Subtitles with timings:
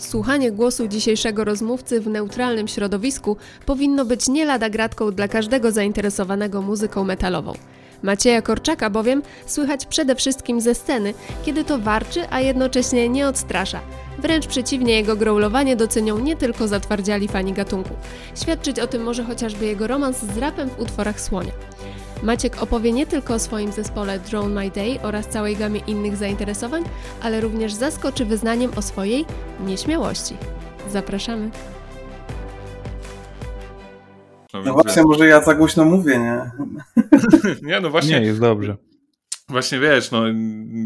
[0.00, 6.62] Słuchanie głosu dzisiejszego rozmówcy w neutralnym środowisku powinno być nie lada gratką dla każdego zainteresowanego
[6.62, 7.52] muzyką metalową.
[8.02, 13.80] Macieja Korczaka bowiem słychać przede wszystkim ze sceny, kiedy to warczy, a jednocześnie nie odstrasza.
[14.18, 17.94] Wręcz przeciwnie, jego growlowanie docenią nie tylko zatwardziali fani gatunku.
[18.42, 21.52] Świadczyć o tym może chociażby jego romans z rapem w utworach Słonia.
[22.22, 26.84] Maciek opowie nie tylko o swoim zespole Drone My Day oraz całej gamie innych zainteresowań,
[27.22, 29.24] ale również zaskoczy wyznaniem o swojej
[29.60, 30.36] nieśmiałości.
[30.90, 31.50] Zapraszamy.
[34.54, 36.50] No, no właśnie, może ja za głośno mówię, nie?
[37.70, 38.20] nie, no właśnie.
[38.20, 38.76] Nie, jest dobrze.
[39.48, 40.22] Właśnie wiesz, no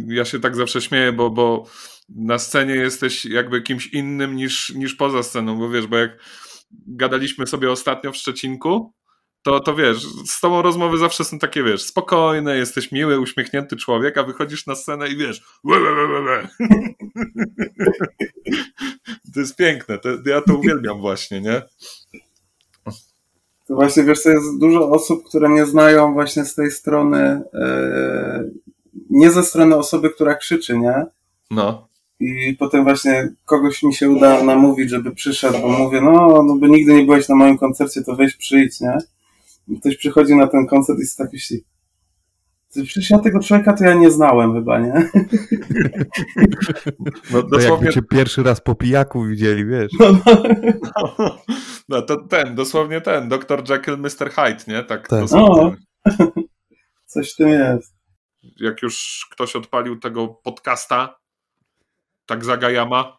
[0.06, 1.64] ja się tak zawsze śmieję, bo, bo
[2.08, 6.10] na scenie jesteś jakby kimś innym niż, niż poza sceną, bo wiesz, bo jak
[6.86, 8.94] gadaliśmy sobie ostatnio w Szczecinku,
[9.44, 14.18] to, to wiesz, z tobą rozmowy zawsze są takie, wiesz, spokojne, jesteś miły, uśmiechnięty człowiek,
[14.18, 16.48] a wychodzisz na scenę i wiesz, łe, łe, łe, łe.
[19.34, 21.62] to jest piękne, to, ja to uwielbiam właśnie, nie?
[23.66, 28.44] To właśnie, wiesz, to jest dużo osób, które mnie znają właśnie z tej strony, e,
[29.10, 31.06] nie ze strony osoby, która krzyczy, nie?
[31.50, 31.88] No.
[32.20, 36.66] I potem właśnie kogoś mi się uda namówić, żeby przyszedł, bo mówię, no, no bo
[36.66, 38.98] nigdy nie byłeś na moim koncercie, to weź przyjdź, nie?
[39.80, 41.64] Ktoś przychodzi na ten koncert i tak myśli,
[42.82, 44.92] Przecież ja tego człowieka to ja nie znałem chyba, nie?
[47.32, 47.92] No, dosłownie...
[47.92, 49.92] cię pierwszy raz po pijaku widzieli, wiesz.
[50.00, 50.42] No, no.
[51.88, 53.70] no, to ten, dosłownie ten, Dr.
[53.70, 54.30] Jekyll, Mr.
[54.30, 54.82] Hyde, nie?
[54.82, 55.30] Tak, tak.
[55.30, 55.74] No.
[57.06, 57.94] Coś w tym jest.
[58.60, 61.18] Jak już ktoś odpalił tego podcasta,
[62.26, 63.18] tak Zagajama,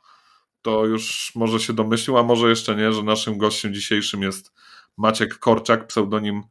[0.62, 4.52] to już może się domyślił, a może jeszcze nie, że naszym gościem dzisiejszym jest
[4.98, 6.44] Maciek Korczak, pseudonim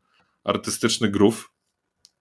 [0.44, 1.50] artystyczny Grów.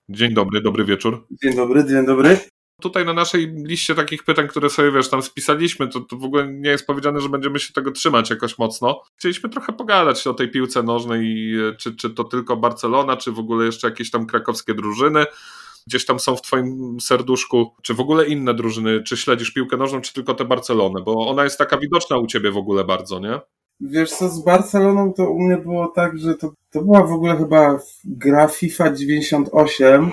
[0.09, 1.27] Dzień dobry, dobry wieczór.
[1.43, 2.39] Dzień dobry, dzień dobry.
[2.81, 6.47] Tutaj na naszej liście takich pytań, które sobie wiesz, tam spisaliśmy, to, to w ogóle
[6.47, 9.01] nie jest powiedziane, że będziemy się tego trzymać jakoś mocno.
[9.15, 13.65] Chcieliśmy trochę pogadać o tej piłce nożnej, czy, czy to tylko Barcelona, czy w ogóle
[13.65, 15.25] jeszcze jakieś tam krakowskie drużyny
[15.87, 20.01] gdzieś tam są w twoim serduszku, czy w ogóle inne drużyny, czy śledzisz piłkę nożną,
[20.01, 23.39] czy tylko tę Barcelonę, bo ona jest taka widoczna u ciebie w ogóle bardzo, nie?
[23.81, 27.37] Wiesz co, z Barceloną to u mnie było tak, że to, to była w ogóle
[27.37, 30.11] chyba gra FIFA 98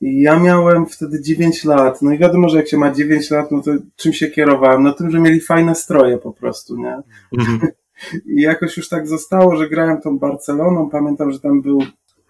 [0.00, 2.02] i ja miałem wtedy 9 lat.
[2.02, 4.82] No i wiadomo, że jak się ma 9 lat, no to czym się kierowałem?
[4.82, 6.98] No tym, że mieli fajne stroje po prostu, nie?
[7.38, 7.60] Mhm.
[8.36, 10.90] I jakoś już tak zostało, że grałem tą Barceloną.
[10.90, 11.82] Pamiętam, że tam był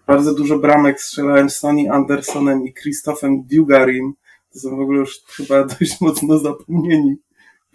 [0.07, 4.13] bardzo dużo bramek, strzelałem Sonny Andersonem i Christophem Dugarim.
[4.53, 7.15] To są w ogóle już chyba dość mocno zapomnieni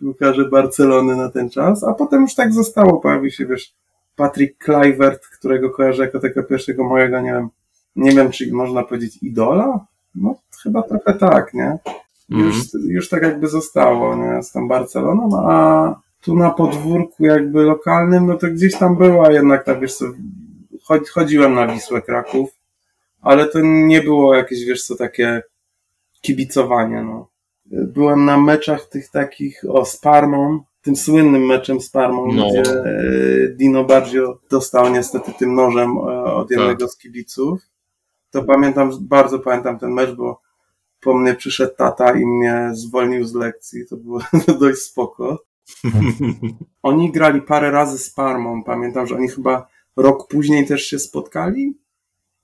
[0.03, 3.75] piłkarze Barcelony na ten czas, a potem już tak zostało, pojawił się, wiesz,
[4.17, 7.49] Patrick Kluivert, którego kojarzę jako tego pierwszego mojego, nie wiem,
[7.97, 9.87] nie wiem, czy można powiedzieć idola?
[10.15, 11.79] No, chyba trochę tak, nie?
[12.29, 12.91] Już, mm.
[12.91, 14.43] już tak jakby zostało, nie?
[14.43, 19.65] Z tą Barceloną, a tu na podwórku jakby lokalnym, no to gdzieś tam była jednak
[19.65, 20.05] tak, wiesz co,
[21.15, 22.51] chodziłem na Wisłę Kraków,
[23.23, 25.43] ale to nie było jakieś, wiesz co, takie
[26.21, 27.32] kibicowanie, no
[27.67, 32.49] byłem na meczach tych takich, o, z Parmą, tym słynnym meczem z Parmą, no.
[32.49, 32.95] gdzie e,
[33.49, 36.59] Dino Baggio dostał niestety tym nożem e, od tak.
[36.59, 36.91] jednego tak.
[36.91, 37.61] z kibiców.
[38.31, 40.41] To pamiętam, bardzo pamiętam ten mecz, bo
[41.01, 43.87] po mnie przyszedł tata i mnie zwolnił z lekcji.
[43.87, 44.21] To było
[44.61, 45.39] dość spoko.
[46.83, 48.65] Oni grali parę razy z Parmą.
[48.65, 51.79] Pamiętam, że oni chyba rok później też się spotkali.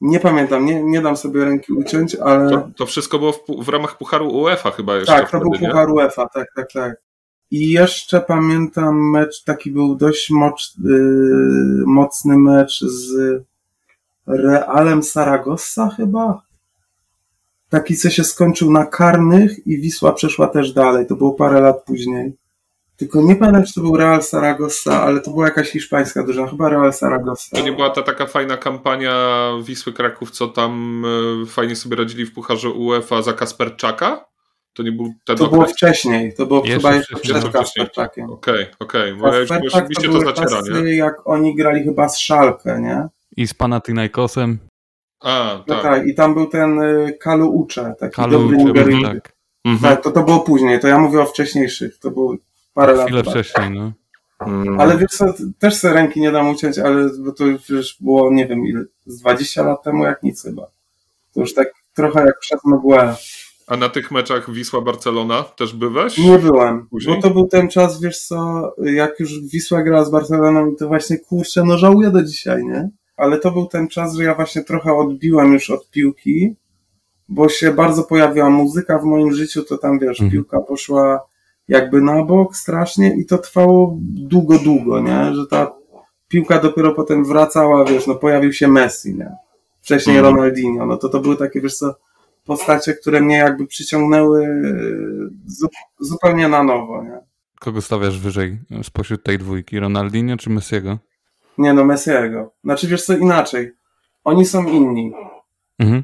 [0.00, 2.50] Nie pamiętam, nie, nie dam sobie ręki uciąć, ale.
[2.50, 5.12] To, to wszystko było w, w, ramach Pucharu UEFA chyba jeszcze.
[5.12, 6.96] Tak, to był Puchar UEFA, tak, tak, tak.
[7.50, 13.42] I jeszcze pamiętam mecz, taki był dość moc, yy, mocny mecz z
[14.26, 16.42] Realem Saragossa chyba.
[17.68, 21.06] Taki, co się skończył na karnych i Wisła przeszła też dalej.
[21.06, 22.32] To było parę lat później.
[22.98, 26.68] Tylko nie pamiętam, czy to był Real Saragossa, ale to była jakaś hiszpańska drużyna, chyba
[26.68, 27.56] Real Saragossa.
[27.56, 29.12] To nie była ta taka fajna kampania
[29.62, 31.04] Wisły Kraków, co tam
[31.42, 34.24] e, fajnie sobie radzili w Pucharze UEFA za Kasperczaka?
[34.72, 38.30] To nie był ten To było wcześniej, to było jeszcze chyba jeszcze przed Kasperczakiem.
[38.30, 40.96] Okej, okej, okay, bo ja już, to, to zaciera, nie?
[40.96, 43.08] jak oni grali chyba z Szalkę, nie?
[43.36, 44.58] I z Panathinaikosem.
[45.20, 45.82] A, no tak.
[45.82, 46.06] tak.
[46.06, 49.32] i tam był ten e, Kalu Ucze, taki Kalu dobry Ucze, tak.
[49.64, 49.94] Mhm.
[49.94, 52.36] Tak, to, to było później, to ja mówię o wcześniejszych, to było
[52.78, 53.06] parę lat.
[53.06, 53.92] Chwilę wcześniej, no.
[54.46, 54.80] Mm.
[54.80, 58.46] Ale wiesz co, też sobie ręki nie dam uciąć, ale bo to już było, nie
[58.46, 60.66] wiem, ile, z 20 lat temu jak nic chyba.
[61.34, 63.16] To już tak trochę jak przed mgłę.
[63.66, 66.18] A na tych meczach Wisła-Barcelona też byłeś?
[66.18, 67.16] Nie byłem, Później?
[67.16, 71.18] bo to był ten czas, wiesz co, jak już Wisła grała z Barceloną, to właśnie
[71.18, 72.88] kurczę, no żałuję do dzisiaj, nie?
[73.16, 76.54] Ale to był ten czas, że ja właśnie trochę odbiłem już od piłki,
[77.28, 80.30] bo się bardzo pojawiła muzyka w moim życiu, to tam wiesz, mhm.
[80.30, 81.20] piłka poszła
[81.68, 85.34] jakby na bok strasznie i to trwało długo, długo, nie?
[85.34, 85.72] Że ta
[86.28, 89.36] piłka dopiero potem wracała, wiesz, no pojawił się Messi, nie?
[89.80, 90.34] Wcześniej Mhm.
[90.34, 91.94] Ronaldinho, no to to były takie, wiesz co,
[92.44, 94.72] postacie, które mnie jakby przyciągnęły e,
[95.46, 95.68] zu,
[96.00, 97.18] zupełnie na nowo, nie?
[97.60, 99.80] Kogo stawiasz wyżej spośród tej dwójki?
[99.80, 100.98] Ronaldinho czy Messiego?
[101.58, 102.52] Nie no, Messiego.
[102.64, 103.72] Znaczy, wiesz co, inaczej.
[104.24, 105.12] Oni są inni.
[105.78, 106.02] Mhm.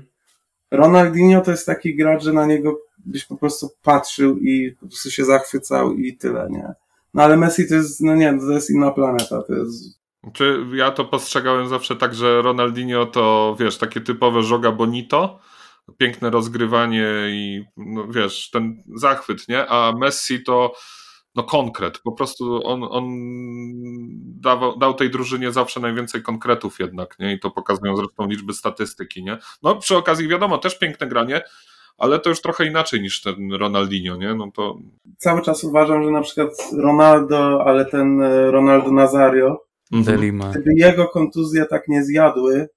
[0.70, 5.10] Ronaldinho to jest taki gracz, że na niego byś po prostu patrzył i po prostu
[5.10, 6.74] się zachwycał i tyle, nie?
[7.14, 10.04] No ale Messi to jest, no nie, to jest inna planeta, to jest...
[10.32, 15.40] Czy ja to postrzegałem zawsze tak, że Ronaldinho to, wiesz, takie typowe żoga bonito,
[15.98, 19.66] piękne rozgrywanie i, no, wiesz, ten zachwyt, nie?
[19.66, 20.72] A Messi to,
[21.34, 21.98] no, konkret.
[21.98, 23.04] Po prostu on, on
[24.40, 27.34] dawał, dał tej drużynie zawsze najwięcej konkretów jednak, nie?
[27.34, 29.38] I to pokazują zresztą liczby statystyki, nie?
[29.62, 31.42] No, przy okazji, wiadomo, też piękne granie,
[31.98, 34.34] ale to już trochę inaczej niż ten Ronaldinho, nie?
[34.34, 34.78] No to...
[35.18, 40.16] Cały czas uważam, że na przykład Ronaldo, ale ten e, Ronaldo Nazario, Mhm.
[40.16, 40.50] Delima.
[40.50, 42.68] gdyby jego kontuzje tak nie zjadły,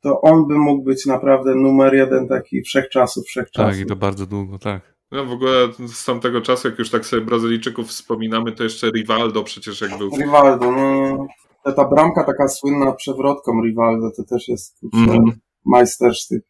[0.00, 3.72] to on by mógł być naprawdę numer jeden taki wszechczasów, wszechczasów.
[3.72, 4.96] Tak, i to bardzo długo, tak.
[5.12, 9.42] No w ogóle z tamtego czasu, jak już tak sobie Brazylijczyków wspominamy, to jeszcze Rivaldo
[9.44, 10.10] przecież jak był.
[10.18, 11.26] Rivaldo, no.
[11.64, 15.24] Ta, ta bramka taka słynna przewrotką Rivaldo, to też jest kurczę, Mhm.
[15.64, 16.42] majstersztyk.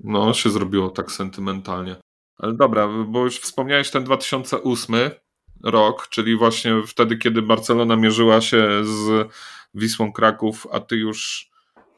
[0.00, 1.96] No, się zrobiło tak sentymentalnie.
[2.38, 4.94] Ale dobra, bo już wspomniałeś ten 2008
[5.64, 9.28] rok, czyli właśnie wtedy, kiedy Barcelona mierzyła się z
[9.74, 11.50] Wisłą Kraków, a ty już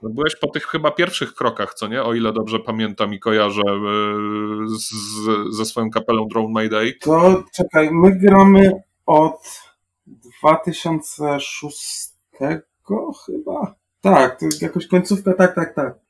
[0.03, 2.03] no byłeś po tych chyba pierwszych krokach, co nie?
[2.03, 6.95] O ile dobrze pamiętam i kojarzę yy, z, ze swoją kapelą Drone Mayday.
[7.01, 8.73] To czekaj, my gramy
[9.07, 9.61] od
[10.41, 12.09] 2006
[13.27, 13.75] chyba.
[14.01, 16.08] Tak, to jakoś końcówka, tak, tak, tak.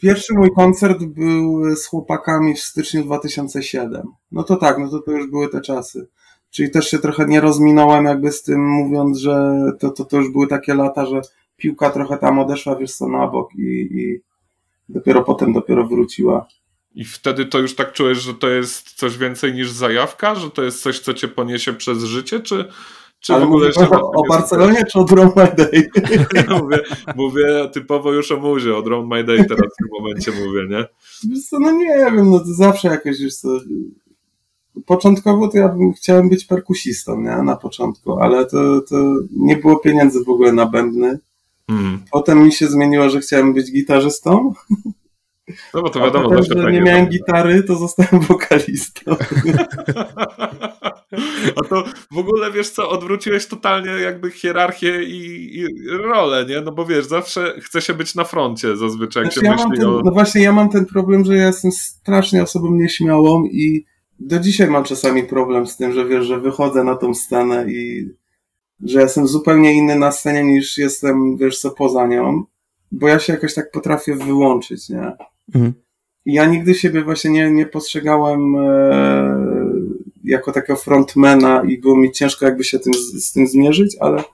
[0.00, 4.02] Pierwszy mój koncert był z chłopakami w styczniu 2007.
[4.32, 6.08] No to tak, no to, to już były te czasy.
[6.50, 10.32] Czyli też się trochę nie rozminąłem jakby z tym, mówiąc, że to, to, to już
[10.32, 11.20] były takie lata, że
[11.56, 14.20] piłka trochę tam odeszła, wiesz co, na bok i, i
[14.88, 16.46] dopiero potem dopiero wróciła.
[16.94, 20.62] I wtedy to już tak czułeś, że to jest coś więcej niż zajawka, że to
[20.62, 22.64] jest coś, co cię poniesie przez życie, czy,
[23.24, 25.90] czy Ale w ogóle jeszcze o, o Barcelonie czy o Drone Day?
[26.60, 26.78] mówię,
[27.16, 30.84] mówię typowo już o muzie, o Drone My Day teraz w tym momencie mówię, nie?
[31.40, 33.48] Co, no nie wiem, no to zawsze jakoś, wiesz co,
[34.86, 38.96] początkowo to ja bym chciałem być perkusistą, nie, na początku, ale to, to
[39.36, 41.18] nie było pieniędzy w ogóle na bębny.
[41.66, 42.00] Hmm.
[42.12, 44.52] Potem mi się zmieniło, że chciałem być gitarzystą,
[45.74, 49.16] No bo to wiadomo, zawsze że tak nie miałem gitary, to zostałem wokalistą.
[51.56, 56.60] A to w ogóle wiesz co, odwróciłeś totalnie jakby hierarchię i, i rolę, nie?
[56.60, 59.80] No bo wiesz, zawsze chce się być na froncie zazwyczaj, jak Znaczy, się ja myśli
[59.80, 60.02] ten, o...
[60.04, 63.84] no właśnie, ja mam ten problem, że ja jestem strasznie osobą nieśmiałą i
[64.18, 68.08] do dzisiaj mam czasami problem z tym, że wiesz, że wychodzę na tą scenę i
[68.84, 72.44] że jestem zupełnie inny na scenie niż jestem, wiesz co, poza nią,
[72.92, 75.12] bo ja się jakoś tak potrafię wyłączyć, nie?
[75.54, 75.74] Mhm.
[76.26, 79.64] Ja nigdy siebie właśnie nie, nie postrzegałem e,
[80.24, 84.24] jako takiego frontmana i było mi ciężko jakby się tym, z, z tym zmierzyć, ale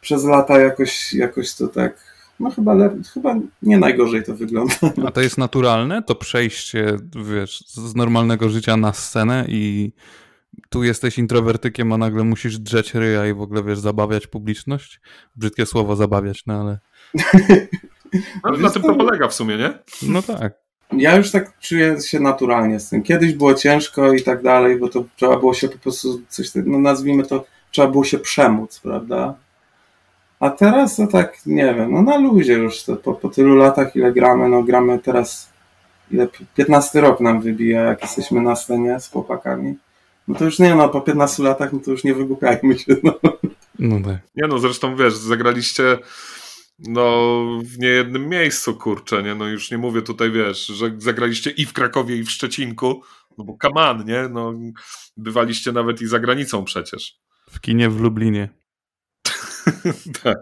[0.00, 4.74] przez lata jakoś, jakoś to tak, no chyba, le, chyba nie najgorzej to wygląda.
[5.06, 6.96] A to jest naturalne, to przejście,
[7.30, 9.92] wiesz, z normalnego życia na scenę i
[10.68, 15.00] tu jesteś introwertykiem, a nagle musisz drzeć ryja i w ogóle, wiesz, zabawiać publiczność?
[15.36, 16.78] Brzydkie słowo zabawiać, no ale...
[18.44, 19.78] No, na tym to polega w sumie, nie?
[20.02, 20.52] No tak.
[20.92, 23.02] Ja już tak czuję się naturalnie z tym.
[23.02, 26.78] Kiedyś było ciężko i tak dalej, bo to trzeba było się po prostu coś, no
[26.78, 29.34] nazwijmy to, trzeba było się przemóc, prawda?
[30.40, 33.96] A teraz to tak, nie wiem, no na luzie już to po, po tylu latach,
[33.96, 35.52] ile gramy, no gramy teraz,
[36.10, 39.74] ile, 15 rok nam wybija, jak jesteśmy na scenie z chłopakami.
[40.28, 43.14] No to już nie, no po 15 latach, no to już nie wygłupiajmy się, no.
[43.78, 44.16] No tak.
[44.36, 45.98] Nie no, zresztą wiesz, zagraliście
[46.78, 49.34] no w niejednym miejscu, kurczę, nie?
[49.34, 53.02] No już nie mówię tutaj, wiesz, że zagraliście i w Krakowie, i w Szczecinku,
[53.38, 54.28] no bo kaman, nie?
[54.30, 54.52] No
[55.16, 57.16] bywaliście nawet i za granicą przecież.
[57.50, 58.48] W kinie w Lublinie.
[60.22, 60.38] tak.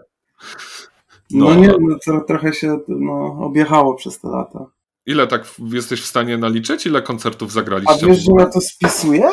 [1.31, 1.55] No, No.
[1.55, 4.65] nie, no to, trochę się no, objechało przez te lata.
[5.05, 6.85] Ile tak jesteś w stanie naliczyć?
[6.85, 8.07] Ile koncertów A zagraliście?
[8.07, 9.23] wiesz, że ja to spisuję?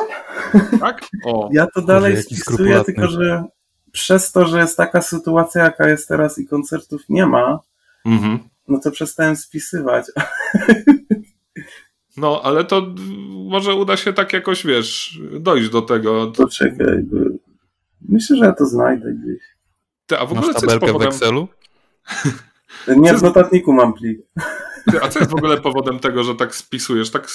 [0.81, 1.09] Tak?
[1.25, 3.45] O, Ja to dalej jaki spisuję, tylko że
[3.93, 7.61] przez to, że jest taka sytuacja, jaka jest teraz i koncertów nie ma,
[8.05, 8.39] mhm.
[8.69, 10.07] no to przestałem spisywać.
[12.17, 12.95] No, ale to
[13.49, 16.27] może uda się tak jakoś, wiesz, dojść do tego.
[16.27, 17.03] To czekaj.
[17.03, 17.37] bo-
[18.09, 19.43] Myślę, że ja to znajdę gdzieś.
[20.07, 21.09] Ty, a w ogóle Masz tabelkę w powodem...
[21.09, 21.49] Excelu?
[22.97, 24.21] Nie, w notatniku mam plik.
[24.91, 27.11] Ty, a co jest w ogóle powodem tego, że tak spisujesz?
[27.11, 27.29] Tak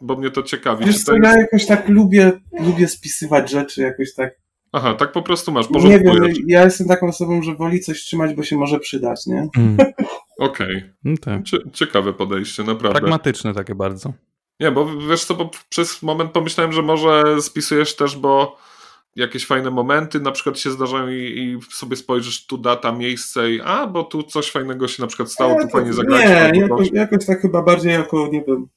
[0.00, 0.84] bo mnie to ciekawi.
[0.84, 1.24] Wiesz co, jest...
[1.24, 4.39] ja jakoś tak lubię, lubię spisywać rzeczy, jakoś tak.
[4.72, 6.14] Aha, tak po prostu masz, Nie wiem,
[6.46, 9.48] ja jestem taką osobą, że woli coś trzymać, bo się może przydać, nie?
[9.56, 9.76] Mm.
[10.38, 10.76] Okej.
[10.76, 10.94] Okay.
[11.04, 11.42] No tak.
[11.72, 13.00] Ciekawe podejście, naprawdę.
[13.00, 14.12] Pragmatyczne takie bardzo.
[14.60, 18.56] Nie, bo wiesz co, bo przez moment pomyślałem, że może spisujesz też, bo
[19.16, 23.60] jakieś fajne momenty na przykład się zdarzają i, i sobie spojrzysz tu data, miejsce i
[23.60, 26.20] a, bo tu coś fajnego się na przykład stało, nie, tu fajnie zagrać.
[26.20, 28.68] Nie, jakoś, jakoś tak chyba bardziej jako, nie wiem,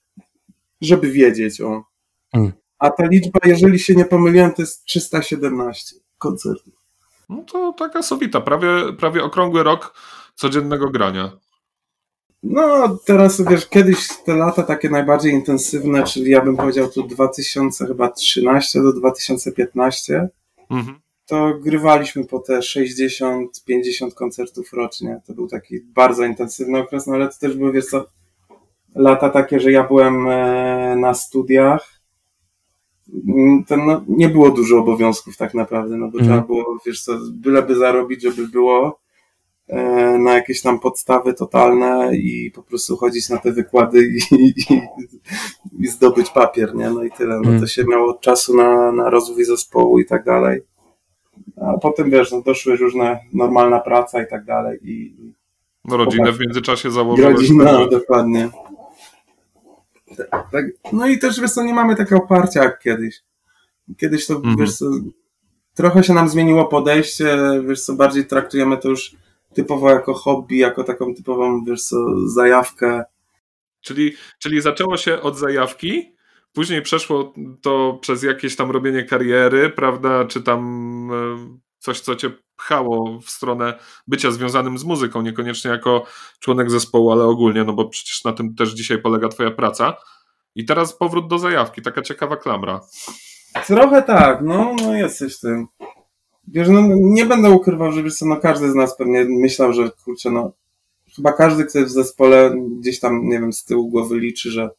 [0.81, 1.83] żeby wiedzieć, o.
[2.31, 2.51] Hmm.
[2.83, 6.73] A ta liczba, jeżeli się nie pomyliłem, to jest 317 koncertów.
[7.29, 9.93] No to taka sowita, prawie, prawie okrągły rok
[10.35, 11.31] codziennego grania.
[12.43, 18.81] No, teraz wiesz, kiedyś te lata takie najbardziej intensywne, czyli ja bym powiedział tu 2013
[18.81, 20.27] do 2015,
[20.69, 20.99] mhm.
[21.25, 25.21] to grywaliśmy po te 60-50 koncertów rocznie.
[25.27, 28.05] To był taki bardzo intensywny okres, no ale to też były, wiesz co,
[28.95, 31.92] lata takie, że ja byłem e, na studiach.
[33.27, 36.25] Mm, to no, nie było dużo obowiązków tak naprawdę, no bo mhm.
[36.25, 39.03] trzeba było, wiesz co, byleby zarobić, żeby było
[39.67, 44.81] E, na jakieś tam podstawy totalne i po prostu chodzić na te wykłady i, i,
[45.79, 46.89] i zdobyć papier, nie?
[46.89, 47.35] No i tyle.
[47.35, 47.67] No to mm.
[47.67, 50.61] się miało czasu na, na rozwój zespołu i tak dalej.
[51.61, 54.79] A potem wiesz, no doszły różne, normalna praca i tak dalej.
[54.83, 55.15] I,
[55.85, 57.33] no rodzinę w międzyczasie założyłeś.
[57.33, 58.49] Rodzina, dokładnie.
[60.51, 63.23] Tak, no i też wiesz co, nie mamy takiego oparcia jak kiedyś.
[63.97, 64.59] Kiedyś to, -hmm.
[64.59, 64.85] wiesz co,
[65.73, 69.15] trochę się nam zmieniło podejście, wiesz co, bardziej traktujemy to już
[69.53, 73.03] typowo jako hobby, jako taką typową, wiesz co, zajawkę.
[73.81, 76.13] Czyli, czyli zaczęło się od zajawki,
[76.53, 82.31] później przeszło to przez jakieś tam robienie kariery, prawda, czy tam e, coś, co cię
[82.55, 86.05] pchało w stronę bycia związanym z muzyką, niekoniecznie jako
[86.39, 89.93] członek zespołu, ale ogólnie, no bo przecież na tym też dzisiaj polega twoja praca.
[90.55, 92.81] I teraz powrót do zajawki, taka ciekawa klamra.
[93.67, 95.67] Trochę tak, no, no jesteś tym.
[96.47, 99.91] Wiesz, no, nie będę ukrywał, że wiesz co, no każdy z nas pewnie myślał, że
[100.05, 100.51] kurczę, no
[101.15, 104.69] chyba każdy, kto jest w zespole gdzieś tam, nie wiem, z tyłu głowy liczy, że,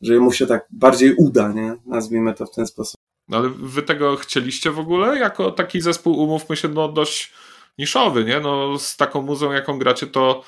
[0.00, 1.76] że mu się tak bardziej uda, nie?
[1.86, 3.03] Nazwijmy to w ten sposób.
[3.28, 5.18] No ale wy tego chcieliście w ogóle?
[5.18, 7.32] Jako taki zespół, umówmy się, no dość
[7.78, 8.40] niszowy, nie?
[8.40, 10.42] No z taką muzą, jaką gracie, to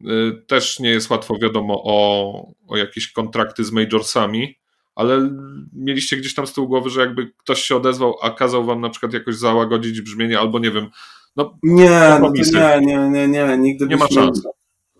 [0.00, 4.60] y, też nie jest łatwo wiadomo o, o jakieś kontrakty z majorsami
[4.94, 5.30] ale
[5.72, 8.90] mieliście gdzieś tam z tyłu głowy, że jakby ktoś się odezwał, a kazał wam na
[8.90, 10.90] przykład jakoś załagodzić brzmienie, albo nie wiem,
[11.36, 14.42] no Nie, no nie, nie, nie, nie, nigdy Nie byśmy, ma szans.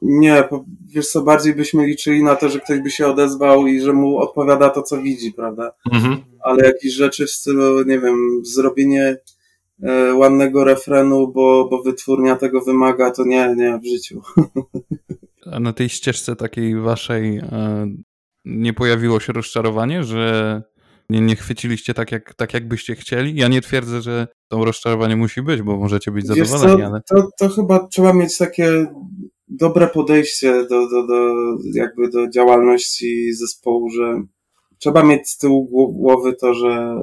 [0.03, 0.45] Nie,
[0.89, 4.19] wiesz co, bardziej byśmy liczyli na to, że ktoś by się odezwał i że mu
[4.19, 5.73] odpowiada to, co widzi, prawda?
[5.93, 6.17] Mhm.
[6.41, 9.17] Ale jakieś rzeczy w stylu, nie wiem, zrobienie
[9.83, 14.23] e, ładnego refrenu, bo, bo wytwórnia tego wymaga, to nie, nie, w życiu.
[15.53, 17.87] A na tej ścieżce takiej waszej e,
[18.45, 20.63] nie pojawiło się rozczarowanie, że
[21.11, 23.35] nie, nie chwyciliście tak, jak, tak, jakbyście chcieli?
[23.35, 27.01] Ja nie twierdzę, że to rozczarowanie musi być, bo możecie być zadowoleni, ale...
[27.09, 28.87] To, to chyba trzeba mieć takie
[29.51, 31.35] dobre podejście do, do, do,
[31.75, 34.23] jakby do działalności zespołu, że
[34.79, 37.03] trzeba mieć z tyłu głowy to, że,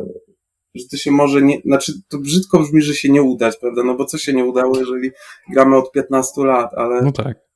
[0.75, 3.83] że to się może nie, znaczy to brzydko brzmi, że się nie udać, prawda?
[3.83, 5.11] No bo co się nie udało, jeżeli
[5.51, 7.47] gramy od 15 lat, ale no tak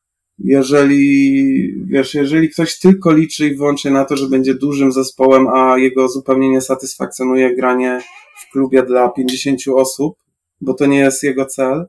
[0.44, 5.78] jeżeli, wiesz, jeżeli ktoś tylko liczy i wyłącznie na to, że będzie dużym zespołem, a
[5.78, 8.02] jego zupełnie nie satysfakcjonuje granie
[8.42, 10.18] w klubie dla 50 osób,
[10.62, 11.86] bo to nie jest jego cel,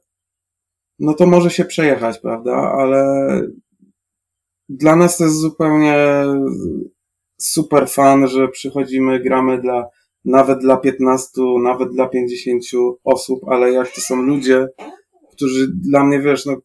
[1.02, 2.52] no to może się przejechać, prawda?
[2.78, 3.26] Ale
[4.68, 5.96] dla nas to jest zupełnie
[7.40, 9.88] super fan, że przychodzimy, gramy dla,
[10.24, 11.30] nawet dla 15,
[11.62, 12.62] nawet dla 50
[13.04, 14.66] osób, ale jak to są ludzie,
[15.32, 16.56] którzy dla mnie, wiesz, no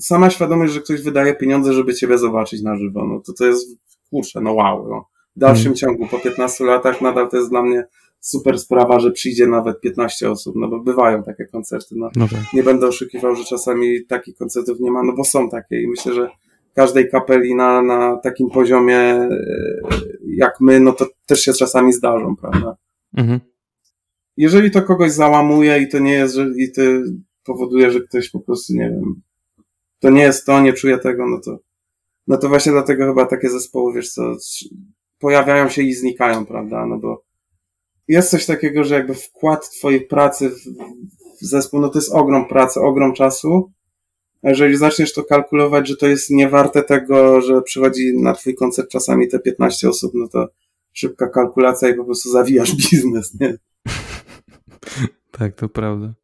[0.00, 3.68] sama świadomość, że ktoś wydaje pieniądze, żeby ciebie zobaczyć na żywo, no to to jest,
[4.10, 5.08] kurczę, no wow, no.
[5.36, 5.76] W dalszym hmm.
[5.76, 7.86] ciągu, po 15 latach nadal to jest dla mnie
[8.26, 12.10] super sprawa, że przyjdzie nawet 15 osób, no bo bywają takie koncerty, no.
[12.16, 12.40] no tak.
[12.52, 16.14] Nie będę oszukiwał, że czasami takich koncertów nie ma, no bo są takie i myślę,
[16.14, 16.28] że
[16.74, 19.28] każdej kapeli na, na takim poziomie e,
[20.26, 22.76] jak my, no to też się czasami zdarzą, prawda?
[23.16, 23.40] Mhm.
[24.36, 26.82] Jeżeli to kogoś załamuje i to nie jest, że i to
[27.44, 29.22] powoduje, że ktoś po prostu, nie wiem,
[30.00, 31.58] to nie jest to, nie czuję tego, no to,
[32.26, 34.22] no to właśnie dlatego chyba takie zespoły, wiesz co,
[35.18, 37.25] pojawiają się i znikają, prawda, no bo
[38.08, 40.54] jest coś takiego, że jakby wkład twojej pracy w,
[41.42, 43.72] w zespół, no to jest ogrom pracy, ogrom czasu,
[44.42, 49.28] jeżeli zaczniesz to kalkulować, że to jest niewarte tego, że przychodzi na twój koncert czasami
[49.28, 50.48] te 15 osób, no to
[50.92, 53.58] szybka kalkulacja i po prostu zawijasz biznes, nie?
[55.30, 56.14] tak, to prawda.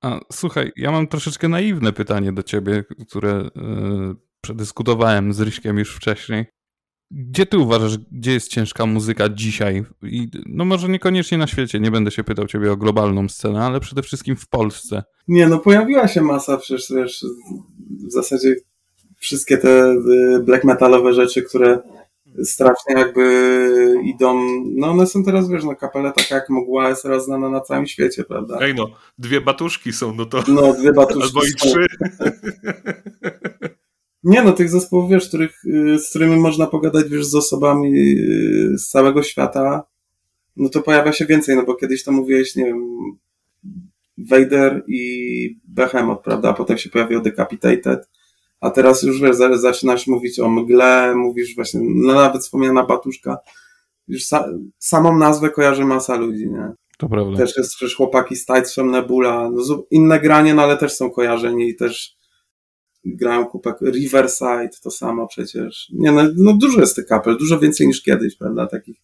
[0.00, 5.96] A, słuchaj, ja mam troszeczkę naiwne pytanie do ciebie, które yy, przedyskutowałem z Ryśkiem już
[5.96, 6.46] wcześniej.
[7.10, 9.84] Gdzie ty uważasz, gdzie jest ciężka muzyka dzisiaj?
[10.02, 13.80] I, no może niekoniecznie na świecie, nie będę się pytał ciebie o globalną scenę, ale
[13.80, 15.02] przede wszystkim w Polsce.
[15.28, 17.24] Nie, no pojawiła się masa przecież wiesz,
[18.08, 18.56] w zasadzie
[19.18, 21.78] wszystkie te y, black metalowe rzeczy, które
[22.44, 27.24] strasznie jakby idą, no one są teraz, wiesz, no kapela taka jak Mgła jest teraz
[27.24, 28.58] znana na całym świecie, prawda?
[28.60, 28.86] Ej no,
[29.18, 30.42] dwie batuszki są, no to...
[30.48, 31.86] No, dwie batuszki Albo i trzy.
[34.24, 38.78] Nie no, tych zespołów, wiesz, których, y, z którymi można pogadać, wiesz, z osobami y,
[38.78, 39.82] z całego świata,
[40.56, 42.98] no to pojawia się więcej, no bo kiedyś to mówiłeś, nie wiem,
[44.18, 48.08] Vader i Behemoth, prawda, a potem się pojawił Decapitated,
[48.60, 53.38] a teraz już, wiesz, za- zaczynasz mówić o mgle, mówisz właśnie, no nawet wspomniana Batuszka,
[54.08, 54.48] już sa
[54.78, 56.72] samą nazwę kojarzy masa ludzi, nie?
[56.98, 57.36] To prawda.
[57.36, 58.46] Też jest przecież chłopaki z
[58.84, 62.17] Nebula, no, inne granie, no ale też są kojarzeni i też
[63.04, 65.88] grają kupę Riverside, to samo przecież.
[65.92, 68.96] Nie, no, no dużo jest tych kapel, dużo więcej niż kiedyś, prawda, takich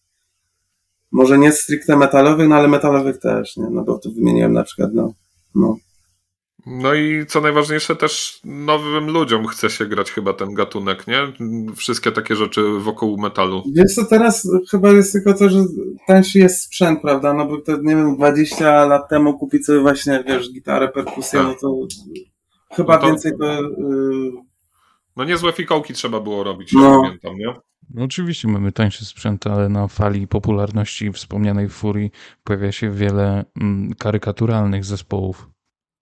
[1.11, 4.93] może nie stricte metalowych, no ale metalowych też, nie, no bo tu wymieniłem na przykład,
[4.93, 5.13] no,
[5.55, 5.77] no.
[6.65, 11.19] No i co najważniejsze, też nowym ludziom chce się grać chyba ten gatunek, nie?
[11.75, 13.63] Wszystkie takie rzeczy wokół metalu.
[13.73, 15.59] Wiesz co, teraz chyba jest tylko to, że
[16.07, 20.23] tańszy jest sprzęt, prawda, no bo to, nie wiem, 20 lat temu kupić sobie właśnie,
[20.27, 21.47] wiesz, gitarę, perkusję, Tak.
[21.47, 21.87] no to
[22.75, 23.45] chyba No to- więcej to...
[23.61, 24.31] Yy,
[25.17, 26.81] No niezłe fikołki trzeba było robić, No.
[26.81, 27.53] ja pamiętam, nie?
[27.89, 32.11] No oczywiście mamy tańszy sprzęt, ale na fali popularności wspomnianej Furii
[32.43, 35.49] pojawia się wiele mm, karykaturalnych zespołów.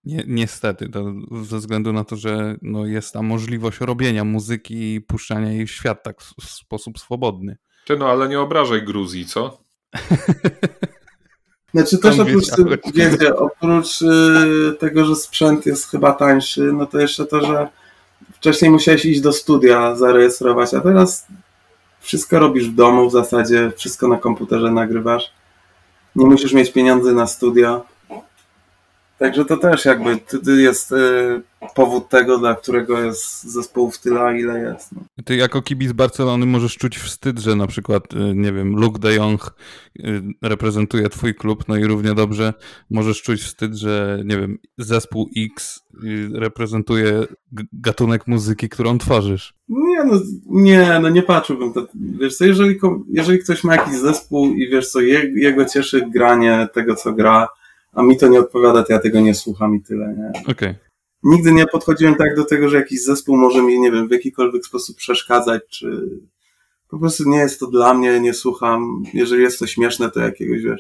[0.03, 1.13] Nie, niestety, to
[1.43, 5.71] ze względu na to, że no, jest ta możliwość robienia muzyki i puszczania jej w
[5.71, 7.57] świat tak w, w sposób swobodny.
[7.85, 9.57] Ty no, ale nie obrażaj Gruzji, co?
[11.73, 12.79] Znaczy też oprócz, wiedziałeś?
[12.93, 17.67] wiecie, oprócz y, tego, że sprzęt jest chyba tańszy, no to jeszcze to, że
[18.33, 21.27] wcześniej musiałeś iść do studia zarejestrować, a teraz
[21.99, 25.31] wszystko robisz w domu w zasadzie, wszystko na komputerze nagrywasz.
[26.15, 27.81] Nie musisz mieć pieniędzy na studia.
[29.17, 30.19] Także to też jakby
[30.61, 30.95] jest y,
[31.75, 34.91] powód tego, dla którego jest zespołów tyle, ile jest.
[34.91, 35.01] No.
[35.25, 39.15] Ty jako kibic Barcelony możesz czuć wstyd, że na przykład, y, nie wiem, Luke de
[39.15, 39.55] Jong
[39.99, 42.53] y, reprezentuje twój klub, no i równie dobrze
[42.89, 45.83] możesz czuć wstyd, że, nie wiem, zespół X
[46.33, 47.23] reprezentuje
[47.73, 49.53] gatunek muzyki, którą tworzysz.
[49.69, 51.73] Nie, no, nie, no nie patrzyłbym.
[51.73, 56.05] To, wiesz co, jeżeli, jeżeli ktoś ma jakiś zespół i wiesz co, je, jego cieszy
[56.13, 57.47] granie tego, co gra,
[57.93, 60.51] a mi to nie odpowiada, to ja tego nie słucham i tyle, nie?
[60.51, 60.75] Okej.
[61.23, 64.65] Nigdy nie podchodziłem tak do tego, że jakiś zespół może mi, nie wiem, w jakikolwiek
[64.65, 66.09] sposób przeszkadzać, czy
[66.89, 69.03] po prostu nie jest to dla mnie, nie słucham.
[69.13, 70.79] Jeżeli jest to śmieszne, to jakiegoś, wiesz,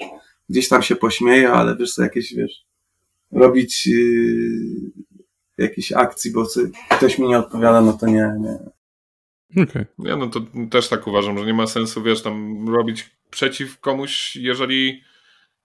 [0.49, 2.65] gdzieś tam się pośmieję, ale wiesz co, jakieś, wiesz,
[3.31, 4.91] robić yy,
[5.57, 6.47] jakiejś akcji, bo
[6.89, 8.59] ktoś mi nie odpowiada, no to nie, nie.
[9.63, 9.85] Okej.
[9.99, 14.35] Ja no to też tak uważam, że nie ma sensu, wiesz, tam robić przeciw komuś,
[14.35, 15.01] jeżeli,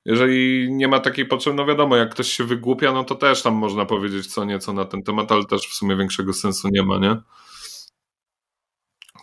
[0.08, 3.54] jeżeli nie ma takiej potrzeby, no wiadomo, jak ktoś się wygłupia, no to też tam
[3.54, 6.98] można powiedzieć co nieco na ten temat, ale też w sumie większego sensu nie ma,
[6.98, 7.16] nie?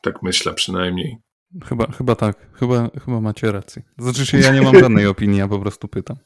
[0.02, 1.18] Tak myślę przynajmniej.
[1.66, 2.38] Chyba, chyba tak.
[2.54, 3.82] Chyba, chyba macie rację.
[3.98, 6.18] Znaczy się, ja nie mam żadnej opinii, ja po prostu pytam.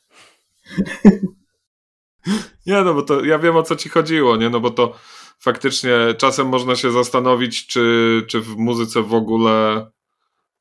[2.65, 4.49] Nie, no bo to ja wiem o co ci chodziło, nie?
[4.49, 4.95] No bo to
[5.39, 9.85] faktycznie czasem można się zastanowić, czy, czy w muzyce w ogóle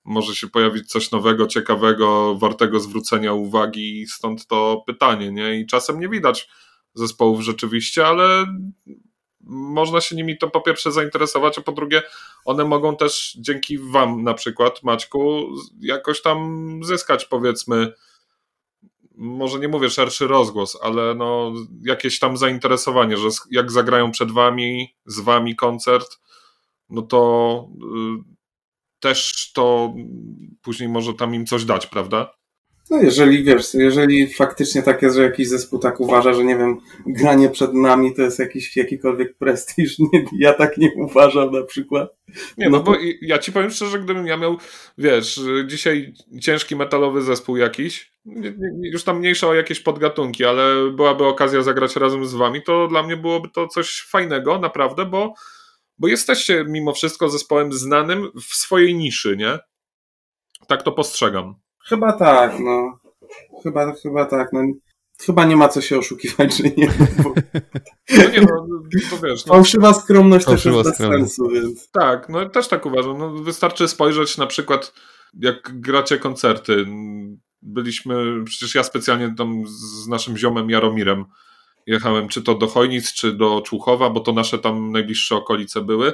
[0.09, 5.61] może się pojawić coś nowego, ciekawego, wartego zwrócenia uwagi, stąd to pytanie, nie?
[5.61, 6.49] I czasem nie widać
[6.95, 8.47] zespołów rzeczywiście, ale
[9.51, 12.03] można się nimi to po pierwsze zainteresować, a po drugie
[12.45, 15.49] one mogą też dzięki wam na przykład, Maćku,
[15.81, 17.93] jakoś tam zyskać powiedzmy
[19.19, 24.95] może nie mówię szerszy rozgłos, ale no jakieś tam zainteresowanie, że jak zagrają przed wami,
[25.07, 26.19] z wami koncert,
[26.91, 28.38] no to y,
[29.01, 29.95] też to
[30.63, 32.39] później może tam im coś dać, prawda?
[32.91, 36.81] No jeżeli wiesz, jeżeli faktycznie tak jest, że jakiś zespół tak uważa, że nie wiem,
[37.07, 42.09] granie przed nami to jest jakiś jakikolwiek prestiż, nie, ja tak nie uważam na przykład.
[42.59, 44.57] Nie, no No bo ja ci powiem szczerze, gdybym ja miał,
[44.99, 48.13] wiesz, dzisiaj ciężki metalowy zespół jakiś,
[48.83, 53.03] już tam mniejsza o jakieś podgatunki, ale byłaby okazja zagrać razem z wami, to dla
[53.03, 55.35] mnie byłoby to coś fajnego, naprawdę, bo,
[55.99, 59.59] bo jesteście mimo wszystko zespołem znanym w swojej niszy, nie?
[60.67, 61.55] Tak to postrzegam.
[61.89, 62.99] Chyba tak, no.
[63.63, 64.61] Chyba, chyba tak, no.
[65.27, 66.89] Chyba nie ma co się oszukiwać, że nie.
[67.23, 67.35] Bo
[68.17, 68.67] No nie, no,
[69.11, 71.35] to wiesz, no, fałszywa skromność Fałszywa też jest bez skromność.
[71.35, 71.91] sensu, więc.
[71.91, 73.19] Tak, no też tak uważam.
[73.19, 74.93] No, wystarczy spojrzeć na przykład,
[75.35, 76.87] jak gracie koncerty.
[77.63, 81.25] Byliśmy, przecież ja specjalnie tam z naszym ziomem Jaromirem
[81.89, 86.13] jechałem, czy to do Chojnic, czy do Człuchowa, bo to nasze tam najbliższe okolice były.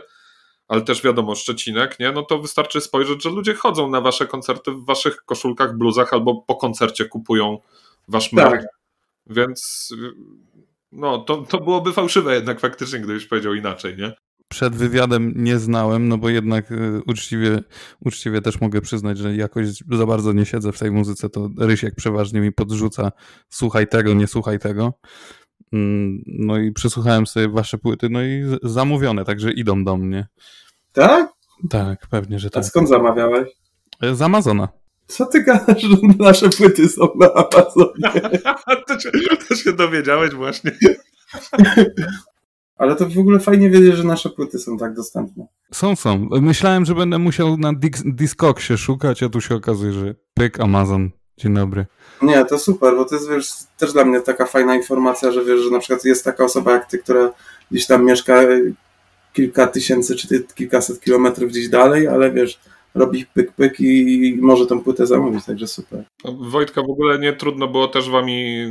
[0.68, 2.12] ale też wiadomo, Szczecinek, nie?
[2.12, 6.42] No to wystarczy spojrzeć, że ludzie chodzą na wasze koncerty w waszych koszulkach, bluzach albo
[6.46, 7.58] po koncercie kupują
[8.08, 8.50] wasz merch.
[8.50, 8.66] Tak.
[9.26, 9.88] Więc
[10.92, 14.12] no, to, to byłoby fałszywe jednak faktycznie, gdybyś powiedział inaczej, nie?
[14.48, 17.62] Przed wywiadem nie znałem, no bo jednak y, uczciwie,
[18.00, 21.94] uczciwie też mogę przyznać, że jakoś za bardzo nie siedzę w tej muzyce, to Rysiek
[21.94, 23.12] przeważnie mi podrzuca
[23.48, 24.92] słuchaj tego, nie słuchaj tego.
[25.74, 30.26] Mm, No i przesłuchałem sobie wasze płyty, no i zamówione, także idą do mnie.
[30.92, 31.32] Tak?
[31.70, 32.64] Tak, pewnie, że A tak.
[32.64, 33.48] skąd zamawiałeś?
[34.12, 34.68] Z Amazona.
[35.06, 38.32] Co ty gadasz, że nasze płyty są na Amazonie?
[38.88, 39.10] to, się,
[39.48, 40.70] to się dowiedziałeś właśnie.
[42.76, 45.46] Ale to w ogóle fajnie wiedzieć, że nasze płyty są tak dostępne.
[45.72, 46.28] Są, są.
[46.40, 47.72] Myślałem, że będę musiał na
[48.04, 51.10] Discogsie szukać, a tu się okazuje, że pyk, Amazon.
[51.36, 51.86] Dzień dobry.
[52.22, 55.60] Nie, to super, bo to jest wiesz, też dla mnie taka fajna informacja, że wiesz,
[55.60, 57.32] że na przykład jest taka osoba jak ty, która
[57.70, 58.42] gdzieś tam mieszka
[59.32, 62.60] kilka tysięcy czy kilkaset kilometrów gdzieś dalej, ale wiesz,
[62.94, 66.04] robi pyk pyk i może tą płytę zamówić, także super.
[66.24, 68.66] Wojtka w ogóle nie trudno było też wami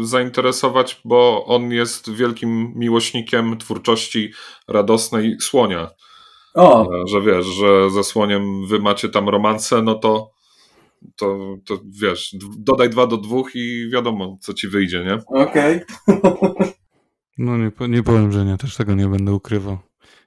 [0.00, 4.32] y, zainteresować, bo on jest wielkim miłośnikiem twórczości
[4.68, 5.90] radosnej Słonia.
[6.54, 10.30] O, Że wiesz, że ze Słoniem wy macie tam romanse, no to,
[11.16, 15.42] to, to wiesz, dodaj dwa do dwóch i wiadomo, co ci wyjdzie, nie?
[15.42, 15.80] okej.
[17.38, 19.78] No nie, nie powiem, że nie, też tego nie będę ukrywał.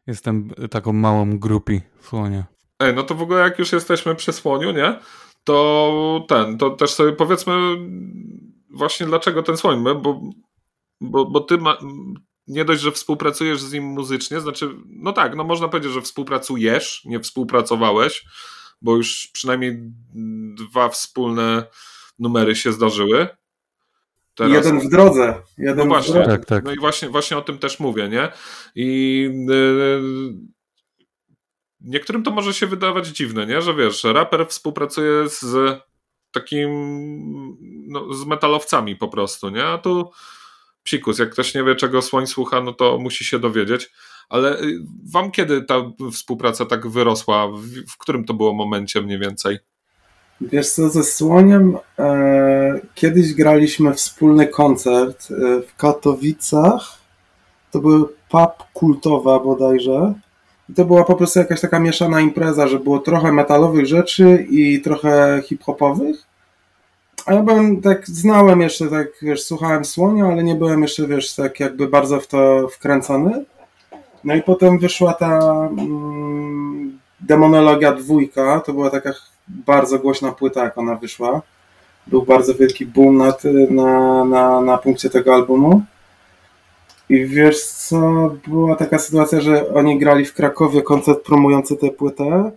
[0.08, 2.46] Jestem taką małą grupi słonia.
[2.80, 5.00] Ej, no to w ogóle jak już jesteśmy przy Słoniu, nie?
[5.44, 7.54] To ten, to też sobie powiedzmy
[8.70, 10.22] właśnie dlaczego ten Słoń, bo,
[11.02, 11.78] bo, bo ty ma,
[12.48, 17.02] nie dość, że współpracujesz z nim muzycznie, znaczy, no tak, no można powiedzieć, że współpracujesz,
[17.06, 18.26] nie współpracowałeś,
[18.82, 19.82] bo już przynajmniej
[20.56, 21.64] dwa wspólne
[22.20, 23.28] numery się zdarzyły.
[24.40, 25.42] Jeden w drodze.
[25.58, 26.14] Jeden No w właśnie.
[26.14, 26.32] drodze.
[26.32, 26.64] Tak, tak.
[26.64, 28.32] No i właśnie, właśnie o tym też mówię, nie?
[28.76, 30.02] I yy,
[31.82, 33.62] niektórym to może się wydawać dziwne, nie?
[33.62, 35.80] Że wiesz, że raper współpracuje z
[36.32, 36.70] takim,
[37.88, 39.66] no, z metalowcami po prostu, nie?
[39.66, 40.12] A tu
[40.84, 43.90] psikus, jak ktoś nie wie, czego Słoń słucha, no to musi się dowiedzieć.
[44.30, 44.80] Ale y,
[45.14, 45.76] wam kiedy ta
[46.12, 47.48] współpraca tak wyrosła?
[47.48, 49.60] W, w którym to było momencie mniej więcej?
[50.42, 56.98] Wiesz co, ze Słoniem e, kiedyś graliśmy wspólny koncert e, w Katowicach.
[57.72, 60.14] To był pub kultowa bodajże.
[60.70, 64.82] I to była po prostu jakaś taka mieszana impreza, że było trochę metalowych rzeczy i
[64.82, 66.16] trochę hip-hopowych.
[67.26, 71.36] A ja byłem tak, znałem jeszcze, tak wiesz, słuchałem Słonia, ale nie byłem jeszcze, wiesz,
[71.36, 73.46] tak jakby bardzo w to wkręcony.
[74.24, 75.40] No i potem wyszła ta
[75.78, 79.14] mm, Demonologia dwójka, to była taka
[79.48, 81.42] bardzo głośna płyta, jak ona wyszła.
[82.08, 85.82] Był bardzo wielki boom na, ty- na, na, na punkcie tego albumu.
[87.10, 92.52] I wiesz co, była taka sytuacja, że oni grali w Krakowie koncert promujący tę płytę,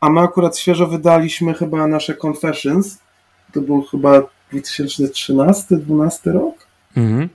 [0.00, 2.98] a my akurat świeżo wydaliśmy chyba nasze Confessions.
[3.52, 6.54] To był chyba 2013-2012 rok.
[6.96, 7.28] Mhm.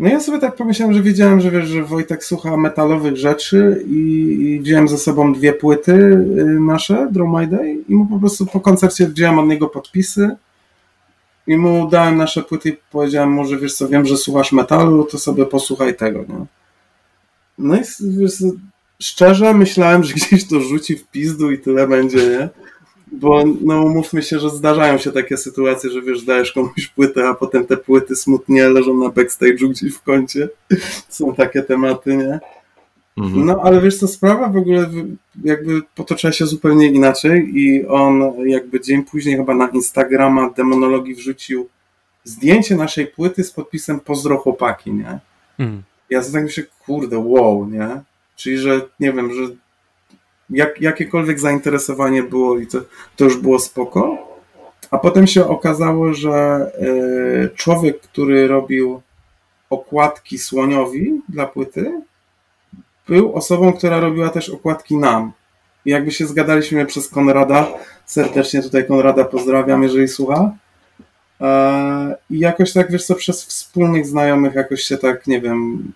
[0.00, 3.96] No ja sobie tak pomyślałem, że wiedziałem, że wiesz, że Wojtek słucha metalowych rzeczy i,
[4.40, 8.46] i wziąłem ze sobą dwie płyty y, nasze, Draw My Day i mu po prostu
[8.46, 10.36] po koncercie wziąłem od niego podpisy
[11.46, 15.04] i mu dałem nasze płyty i powiedziałem mu, że wiesz co, wiem, że słuchasz metalu,
[15.04, 16.46] to sobie posłuchaj tego, nie?
[17.58, 18.32] No i wiesz,
[19.02, 22.48] szczerze myślałem, że gdzieś to rzuci w pizdu i tyle będzie, nie?
[23.12, 27.34] Bo no umówmy się, że zdarzają się takie sytuacje, że wiesz, dajesz komuś płytę, a
[27.34, 30.48] potem te płyty smutnie leżą na backstage'u gdzieś w kącie.
[31.08, 32.40] Są takie tematy, nie?
[33.16, 34.90] No ale wiesz co, sprawa w ogóle
[35.44, 41.68] jakby potoczyła się zupełnie inaczej i on jakby dzień później chyba na Instagrama Demonologii wrzucił
[42.24, 45.18] zdjęcie naszej płyty z podpisem Pozdro chłopaki, nie?
[45.58, 45.82] Mhm.
[46.10, 48.00] Ja sobie tak myślę, kurde, wow, nie?
[48.36, 49.42] Czyli, że nie wiem, że
[50.50, 52.78] jak, jakiekolwiek zainteresowanie było i to,
[53.16, 54.18] to już było spoko.
[54.90, 59.02] A potem się okazało, że e, człowiek, który robił
[59.70, 62.00] okładki słoniowi dla płyty,
[63.08, 65.32] był osobą, która robiła też okładki nam.
[65.84, 67.68] I jakby się zgadaliśmy przez Konrada,
[68.06, 70.52] serdecznie tutaj Konrada pozdrawiam, jeżeli słucha.
[71.40, 75.92] E, I jakoś tak, wiesz co, przez wspólnych znajomych jakoś się tak, nie wiem,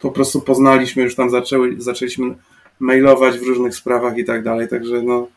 [0.00, 2.34] po prostu poznaliśmy, już tam zaczęły, zaczęliśmy
[2.80, 5.28] mailować w różnych sprawach i tak dalej, także no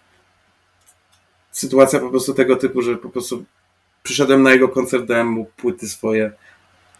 [1.51, 3.45] sytuacja po prostu tego typu, że po prostu
[4.03, 6.31] przyszedłem na jego koncert, dałem mu płyty swoje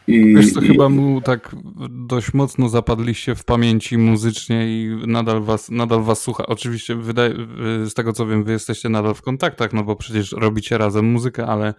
[0.08, 1.56] i, Wiesz co, i chyba mu tak
[1.90, 6.46] dość mocno zapadliście w pamięci muzycznie i nadal was, nadal was słucha.
[6.46, 7.34] Oczywiście wydaje,
[7.86, 11.46] z tego co wiem, wy jesteście nadal w kontaktach, no bo przecież robicie razem muzykę,
[11.46, 11.74] ale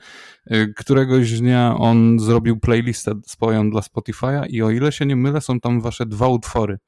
[0.53, 5.41] y, któregoś dnia on zrobił playlistę swoją dla Spotify'a i o ile się nie mylę,
[5.41, 6.79] są tam wasze dwa utwory.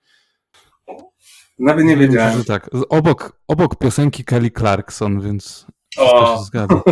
[1.60, 2.28] Nawet nie wiedziałem.
[2.28, 2.70] Myślę, że tak.
[2.88, 5.66] Obok, obok piosenki Kelly Clarkson, więc
[5.98, 6.04] O.
[6.20, 6.82] to się zgadza.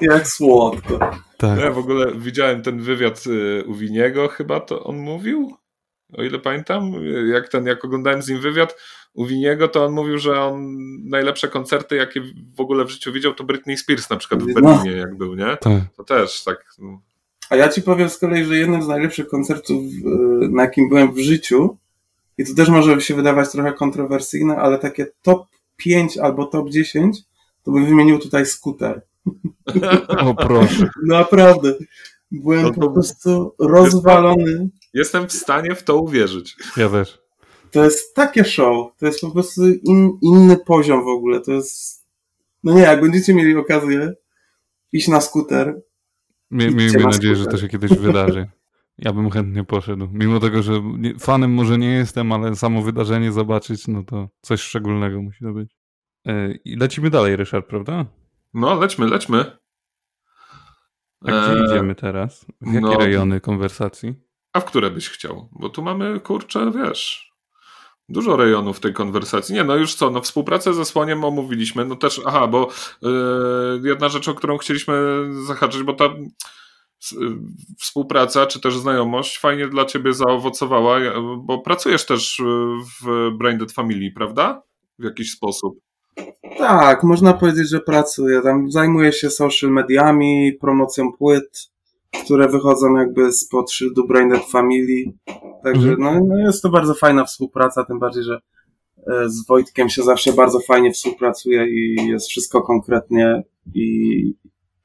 [0.00, 0.98] Jak słodko.
[1.38, 1.60] Tak.
[1.60, 5.54] Ja w ogóle widziałem ten wywiad y, u Winiego, chyba to on mówił,
[6.18, 6.92] o ile pamiętam,
[7.32, 8.76] jak ten, jak oglądałem z nim wywiad
[9.14, 10.76] u Winiego, to on mówił, że on
[11.08, 12.20] najlepsze koncerty, jakie
[12.56, 14.54] w ogóle w życiu widział, to Britney Spears na przykład w No.
[14.60, 15.56] Berlinie, jak był, nie?
[15.60, 15.82] tak.
[15.96, 16.64] To też tak.
[16.78, 17.00] no.
[17.50, 21.12] A ja ci powiem z kolei, że jednym z najlepszych koncertów, y, na jakim byłem
[21.12, 21.76] w życiu,
[22.38, 27.18] i to też może się wydawać trochę kontrowersyjne, ale takie top 5 albo top 10,
[27.62, 29.02] to bym wymienił tutaj skuter.
[30.08, 30.88] O proszę.
[31.06, 31.74] Naprawdę.
[32.30, 34.68] Byłem No to- po prostu rozwalony.
[34.94, 36.56] Jestem w stanie w to uwierzyć.
[36.76, 37.18] Ja też.
[37.70, 38.96] To jest takie show.
[38.98, 41.40] To jest po prostu in, inny poziom w ogóle.
[41.40, 42.04] To jest.
[42.64, 44.12] No nie, jak będziecie mieli okazję
[44.92, 45.82] iść na skuter.
[46.50, 47.60] Miejmy na nadzieję, że skuter.
[47.60, 48.46] to się kiedyś wydarzy.
[48.98, 50.08] Ja bym chętnie poszedł.
[50.12, 50.72] Mimo tego, że
[51.20, 55.76] fanem może nie jestem, ale samo wydarzenie zobaczyć, no to coś szczególnego musi to być.
[56.26, 58.06] E, I lecimy dalej, Ryszard, prawda?
[58.54, 59.58] No, lećmy, lećmy.
[61.24, 62.46] A gdzie Eee, idziemy teraz?
[62.60, 62.98] W jakie no.
[62.98, 64.14] rejony konwersacji?
[64.52, 65.48] A w które byś chciał?
[65.52, 67.32] Bo tu mamy, kurczę, wiesz,
[68.08, 69.54] dużo rejonów tej konwersacji.
[69.54, 72.68] Nie, no już co, no współpracę ze Słoniem omówiliśmy, no też, aha, bo
[73.02, 74.94] yy, jedna rzecz, o którą chcieliśmy
[75.46, 76.04] zahaczyć, bo ta
[77.78, 80.98] współpraca, czy też znajomość fajnie dla ciebie zaowocowała,
[81.38, 82.42] bo pracujesz też
[83.02, 84.62] w Branded Family, prawda?
[84.98, 85.78] W jakiś sposób.
[86.58, 88.40] Tak, można powiedzieć, że pracuję.
[88.42, 91.70] Tam zajmuję się social mediami, promocją płyt,
[92.24, 95.04] które wychodzą jakby spod szyldu Braindead Family.
[95.64, 95.98] Także Mhm.
[96.00, 98.40] no, no jest to bardzo fajna współpraca, tym bardziej, że
[99.06, 103.42] e, z Wojtkiem się zawsze bardzo fajnie współpracuje i jest wszystko konkretnie
[103.74, 104.34] i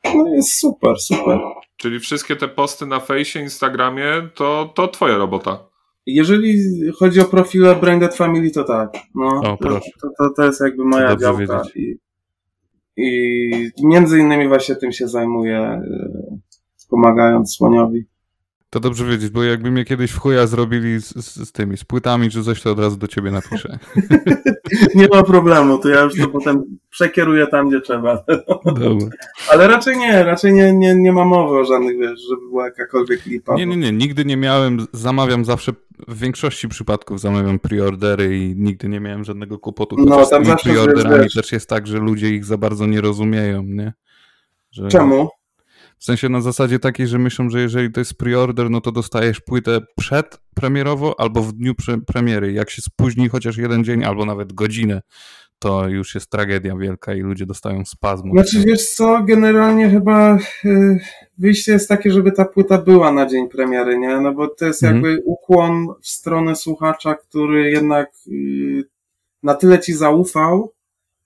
[0.06, 1.40] no jest super, super.
[1.78, 5.70] Czyli wszystkie te posty na fejsie, Instagramie, to, to twoja robota.
[6.06, 6.58] Jeżeli
[6.92, 8.94] chodzi o profile Branded Family, to tak.
[9.16, 9.90] No, O, to, proszę.
[10.02, 11.40] to, to, to jest jakby moja działka.
[11.40, 11.76] wiedzieć.
[11.76, 11.98] I,
[12.98, 15.82] I między innymi właśnie tym się zajmuję,
[16.90, 18.06] pomagając Słoniowi.
[18.70, 21.84] To dobrze wiedzieć, bo jakby mnie kiedyś w chuja zrobili z, z, z tymi, z
[21.84, 23.80] płytami czy coś, to od razu do ciebie napiszę.
[24.96, 28.24] Nie ma problemu, to ja już to potem przekieruję tam, gdzie trzeba.
[28.66, 29.08] Dobra.
[29.52, 33.26] Ale raczej nie, raczej nie, nie, nie ma mowy o żadnych, wiesz, żeby była jakakolwiek
[33.26, 33.56] lipa.
[33.56, 35.72] Nie, nie, nie, nigdy nie miałem, zamawiam zawsze,
[36.08, 39.96] w większości przypadków zamawiam preordery i nigdy nie miałem żadnego kłopotu.
[40.00, 43.64] No, tam zawsze, preorderami wiesz- też jest tak, że ludzie ich za bardzo nie rozumieją,
[43.64, 43.94] nie?
[44.72, 45.30] Że, Czemu?
[46.00, 49.42] W sensie na zasadzie takiej, że myślą, że jeżeli to jest preorder, no to dostajesz
[49.42, 52.54] płytę przedpremierowo albo w dniu pre premiery.
[52.54, 55.02] Jak się spóźni chociaż jeden dzień albo nawet godzinę,
[55.60, 58.34] to już jest tragedia wielka i ludzie dostają spazmu.
[58.34, 61.00] Znaczy, wiesz co, generalnie chyba y,
[61.38, 64.20] wyjście jest takie, żeby ta płyta była na dzień premiery, nie?
[64.22, 65.04] No bo to jest Mhm.
[65.04, 68.84] jakby ukłon w stronę słuchacza, który jednak y,
[69.44, 70.74] na tyle ci zaufał,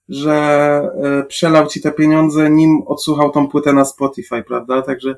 [0.08, 0.88] że
[1.22, 4.82] y, przelał ci te pieniądze, nim odsłuchał tą płytę na Spotify, prawda?
[4.82, 5.16] Także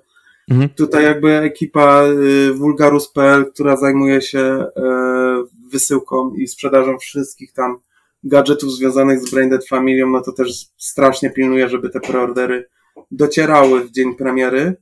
[0.51, 0.68] Mhm.
[0.68, 4.83] tutaj jakby ekipa y, Vulgarus.pl, która zajmuje się y,
[5.72, 7.77] wysyłką i sprzedażą wszystkich tam
[8.25, 12.68] gadżetów związanych z Braindead Familią, no to też strasznie pilnuje, żeby te preordery
[13.11, 14.77] docierały w dzień premiery.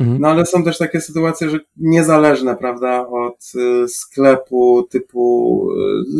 [0.00, 0.20] Mhm.
[0.20, 3.52] No ale są też takie sytuacje, że niezależne, prawda, od
[3.84, 5.68] y, sklepu typu,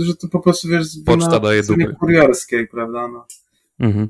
[0.00, 1.94] y, że to po prostu wiesz, Poczta daje dupy.
[2.00, 3.26] kurierskiej, prawda, no.
[3.80, 4.08] Mhm.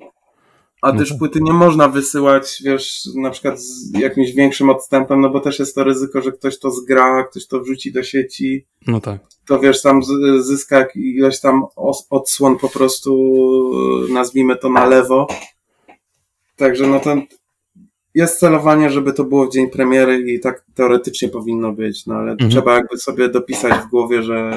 [0.82, 1.18] A No też tak.
[1.18, 5.74] płyty nie można wysyłać, wiesz, na przykład z jakimś większym odstępem, no bo też jest
[5.74, 9.20] to ryzyko, że ktoś to zgra, ktoś to wrzuci do sieci, No tak.
[9.46, 10.00] to wiesz, tam
[10.38, 11.62] zyska ileś tam
[12.10, 13.12] odsłon po prostu,
[14.08, 15.26] y, nazwijmy to na lewo.
[16.56, 17.16] Także no to
[18.16, 22.32] jest celowanie, żeby to było w dzień premiery i tak teoretycznie powinno być, no ale
[22.32, 22.50] Mhm.
[22.50, 24.50] trzeba jakby sobie dopisać w głowie, że,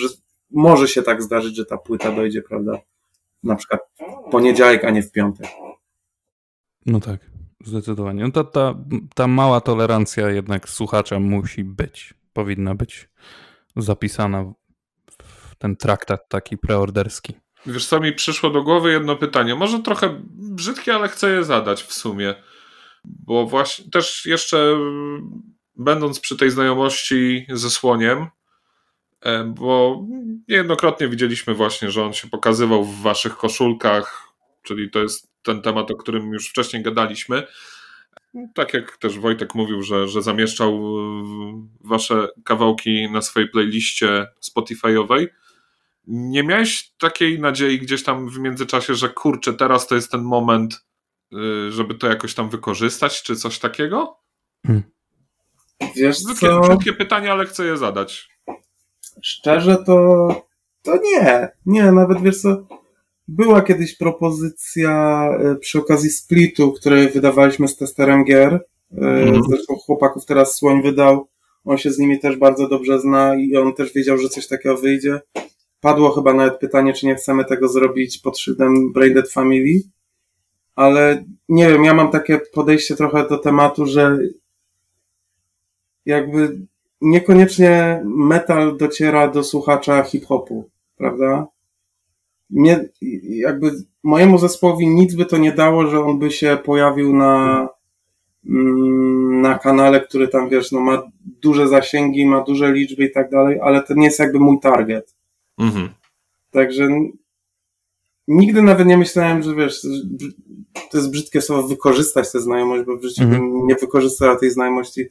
[0.00, 0.08] że
[0.50, 2.78] może się tak zdarzyć, że ta płyta dojdzie, prawda,
[3.44, 3.80] na przykład
[4.26, 5.46] w poniedziałek, a nie w piątek.
[6.86, 7.20] No tak,
[7.64, 8.22] zdecydowanie.
[8.24, 8.74] No ta, ta,
[9.14, 13.08] ta mała tolerancja jednak słuchacza musi być, powinna być
[13.76, 14.52] zapisana
[15.22, 17.34] w ten traktat taki preorderski.
[17.66, 21.82] Wiesz co, mi przyszło do głowy jedno pytanie, może trochę brzydkie, ale chcę je zadać
[21.82, 22.34] w sumie.
[23.06, 25.42] Bo właśnie też jeszcze mm,
[25.76, 28.26] będąc przy tej znajomości ze Słoniem,
[29.46, 30.04] bo
[30.48, 34.28] niejednokrotnie widzieliśmy właśnie, że on się pokazywał w waszych koszulkach,
[34.62, 37.46] czyli to jest ten temat, o którym już wcześniej gadaliśmy.
[38.54, 40.82] Tak jak też Wojtek mówił, że, że zamieszczał
[41.80, 45.26] wasze kawałki na swojej playliście Spotify'owej.
[46.06, 50.86] Nie miałeś takiej nadziei gdzieś tam w międzyczasie, że kurczę, teraz to jest ten moment,
[51.70, 54.16] żeby to jakoś tam wykorzystać, czy coś takiego?
[55.96, 58.28] Wiesz Brzydkie, co, brzydkie pytanie, ale chcę je zadać.
[59.22, 60.28] szczerze to
[60.82, 62.66] To nie, nie, nawet wiesz co,
[63.28, 68.64] była kiedyś propozycja e, przy okazji splitu, który wydawaliśmy z testerem gier.
[68.92, 69.42] Mhm.
[69.48, 71.28] Zresztą chłopaków teraz Słoń wydał.
[71.64, 74.76] On się z nimi też bardzo dobrze zna i on też wiedział, że coś takiego
[74.76, 75.20] wyjdzie.
[75.80, 79.80] Padło chyba nawet pytanie, czy nie chcemy tego zrobić pod szyldem Braindead Family.
[80.76, 84.18] Ale nie wiem, ja mam takie podejście trochę do tematu, że
[86.06, 86.58] jakby
[87.00, 91.46] niekoniecznie metal dociera do słuchacza hip-hopu, prawda?
[92.50, 92.88] Nie,
[93.22, 97.68] jakby mojemu zespołowi nic by to nie dało, że on by się pojawił na,
[98.46, 103.30] mm, na kanale, który tam, wiesz, no ma duże zasięgi, ma duże liczby i tak
[103.30, 105.14] dalej, ale to nie jest jakby mój target.
[105.58, 105.88] Mhm.
[106.50, 106.88] Także
[108.28, 109.82] nigdy nawet nie myślałem, że wiesz,
[110.90, 115.04] to jest brzydkie słowo wykorzystać tę znajomość, bo w życiu bym nie wykorzystała tej znajomości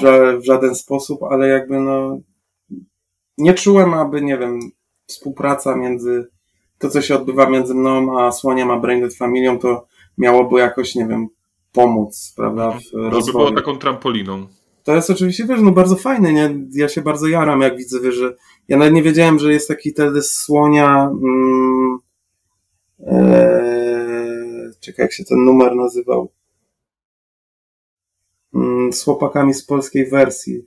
[0.00, 2.20] w, żaden sposób, ale jakby no
[3.38, 4.60] nie czułem, aby, nie wiem,
[5.06, 6.28] współpraca między
[6.78, 9.86] to, co się odbywa między mną a Słoniem, a Braindead Familią, to
[10.18, 11.28] miałoby jakoś, nie wiem,
[11.72, 13.26] pomóc, prawda, w rozwoju.
[13.26, 14.46] Żeby było taką trampoliną.
[14.84, 16.54] To jest oczywiście, wiesz, no bardzo fajne, nie?
[16.72, 18.36] Ja się bardzo jaram, jak widzę, wiesz, że
[18.68, 21.81] ja nawet nie wiedziałem, że jest taki teledysk Słonia mm,
[23.06, 26.32] ee, czekaj, jak się ten numer nazywał
[28.54, 30.66] mm, z chłopakami z polskiej wersji.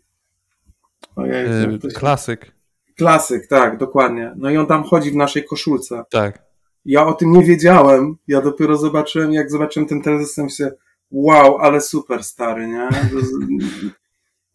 [1.16, 2.56] Ojej, e, klasyk.
[2.98, 4.34] Klasyk, tak, dokładnie.
[4.38, 6.04] No i on tam chodzi w naszej koszulce.
[6.10, 6.46] Tak.
[6.86, 8.16] Ja o tym nie wiedziałem.
[8.28, 10.72] Ja dopiero zobaczyłem, jak zobaczyłem ten teledysk, się
[11.12, 12.90] wow, ale super stary, nie?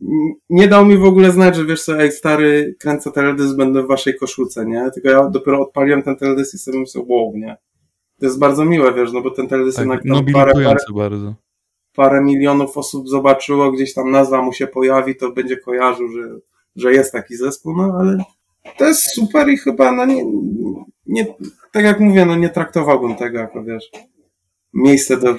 [0.50, 3.86] nie dał mi w ogóle znać, że wiesz co, ej stary, kręcę teledysk, będę w
[3.86, 4.90] waszej koszulce, nie?
[4.94, 7.56] Tylko ja dopiero odpaliłem ten teledysk i sobie myślę, wow, nie?
[8.20, 11.34] To jest bardzo miłe, wiesz, no bo ten teledysk tak, jednak tam parę, parę, bardzo.
[11.94, 16.38] parę milionów osób zobaczyło, gdzieś tam nazwa mu się pojawi, to będzie kojarzył, że,
[16.76, 18.24] że jest taki zespół, no ale
[18.78, 20.24] to jest super i chyba, no nie,
[21.06, 21.26] nie
[21.72, 23.90] tak jak mówię, no nie traktowałbym tego jako, wiesz,
[24.74, 25.34] miejsce do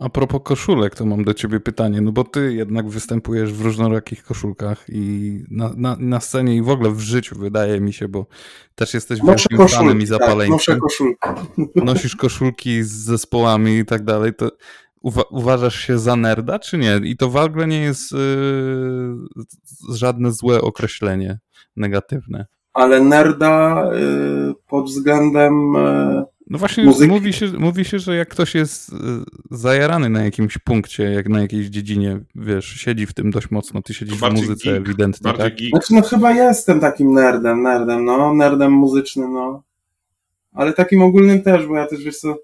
[0.00, 4.24] a propos koszulek, to mam do ciebie pytanie, no bo ty jednak występujesz w różnorakich
[4.24, 8.26] koszulkach i na, na, na scenie i w ogóle w życiu wydaje mi się, bo
[8.74, 10.74] też jesteś wielkim koszulki, fanem i zapaleńcem.
[10.74, 11.28] Tak, noszę koszulki.
[11.84, 14.50] Nosisz koszulki z zespołami i tak dalej, to
[15.00, 17.00] uwa uważasz się za nerda, czy nie?
[17.04, 19.16] I to w ogóle nie jest yy,
[19.90, 21.38] żadne złe określenie
[21.76, 22.46] negatywne.
[22.72, 28.54] Ale nerda yy, pod względem yy no właśnie mówi się, mówi się, że jak ktoś
[28.54, 28.96] jest e,
[29.50, 33.94] zajarany na jakimś punkcie, jak na jakiejś dziedzinie, wiesz, siedzi w tym dość mocno, ty
[33.94, 35.56] siedzisz w muzyce geek, ewidentnie, tak?
[35.56, 35.70] Geek.
[35.70, 39.62] Znaczy, no chyba jestem takim nerdem, nerdem, no, nerdem muzycznym, no.
[40.52, 42.36] Ale takim ogólnym też, bo ja też, wiesz co,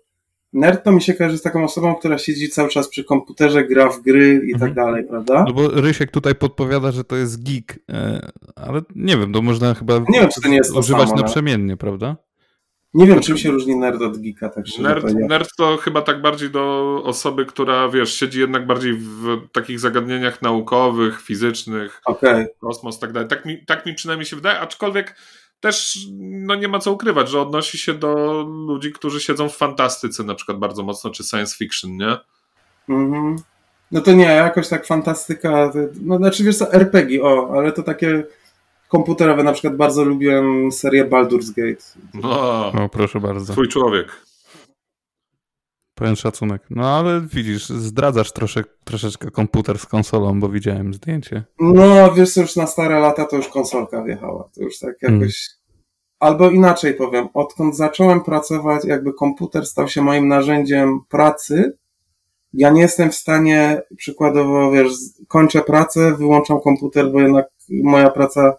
[0.53, 3.91] nerd to mi się kojarzy z taką osobą, która siedzi cały czas przy komputerze, gra
[3.91, 4.61] w gry i tak mhm.
[4.61, 5.45] tak dalej, prawda?
[5.49, 9.75] No bo Rysiek tutaj podpowiada, że to jest geek, e, ale nie wiem, to można
[9.75, 12.17] chyba nie wiem, czy to nie jest używać samo, naprzemiennie, prawda?
[12.95, 16.51] Nie wiem, czym się różni nerd od geeka, tak nerd, nerd to chyba tak bardziej
[16.51, 22.49] do osoby, która, wiesz, siedzi jednak bardziej w takich zagadnieniach naukowych, fizycznych, okay.
[22.61, 23.29] kosmos, tak dalej.
[23.29, 25.17] Tak mi, tak mi przynajmniej się wydaje, aczkolwiek
[25.61, 30.25] też no nie ma co ukrywać, że odnosi się do ludzi, którzy siedzą w fantastyce
[30.25, 32.17] na przykład bardzo mocno, czy science fiction, nie?
[32.89, 33.37] Mhm.
[33.93, 35.73] No to nie, jakoś tak fantastyka,
[36.03, 38.25] no znaczy wiesz co, RPG, o, ale to takie
[38.91, 39.43] komputerowe.
[39.43, 41.85] Na przykład bardzo lubiłem serię Baldur's Gate.
[42.15, 43.53] No, no proszę bardzo.
[43.53, 44.27] Twój człowiek.
[45.95, 46.63] Pełen szacunek.
[46.71, 51.45] No ale widzisz, zdradzasz trosze, troszeczkę komputer z konsolą, bo widziałem zdjęcie.
[51.61, 54.49] No, wiesz, już na stare lata to już konsolka wjechała.
[54.55, 55.21] To już tak hmm.
[55.21, 55.49] jakoś...
[55.49, 55.61] Hmm.
[56.21, 61.73] Albo inaczej powiem, odkąd zacząłem pracować, jakby komputer stał się moim narzędziem pracy,
[62.53, 64.93] ja nie jestem w stanie, przykładowo, wiesz,
[65.29, 68.57] kończę pracę, wyłączam komputer, bo jednak moja praca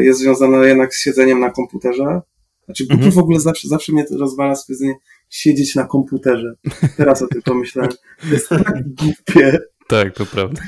[0.00, 2.20] jest związana jednak z siedzeniem na komputerze.
[2.64, 3.12] Znaczy, mhm.
[3.12, 4.94] w ogóle zawsze, zawsze mnie to rozwala stwierdzenie
[5.30, 6.54] siedzieć na komputerze.
[6.96, 7.90] Teraz o tym pomyślałem.
[8.20, 9.58] To jest tak głupie.
[9.88, 10.62] Tak, to prawda.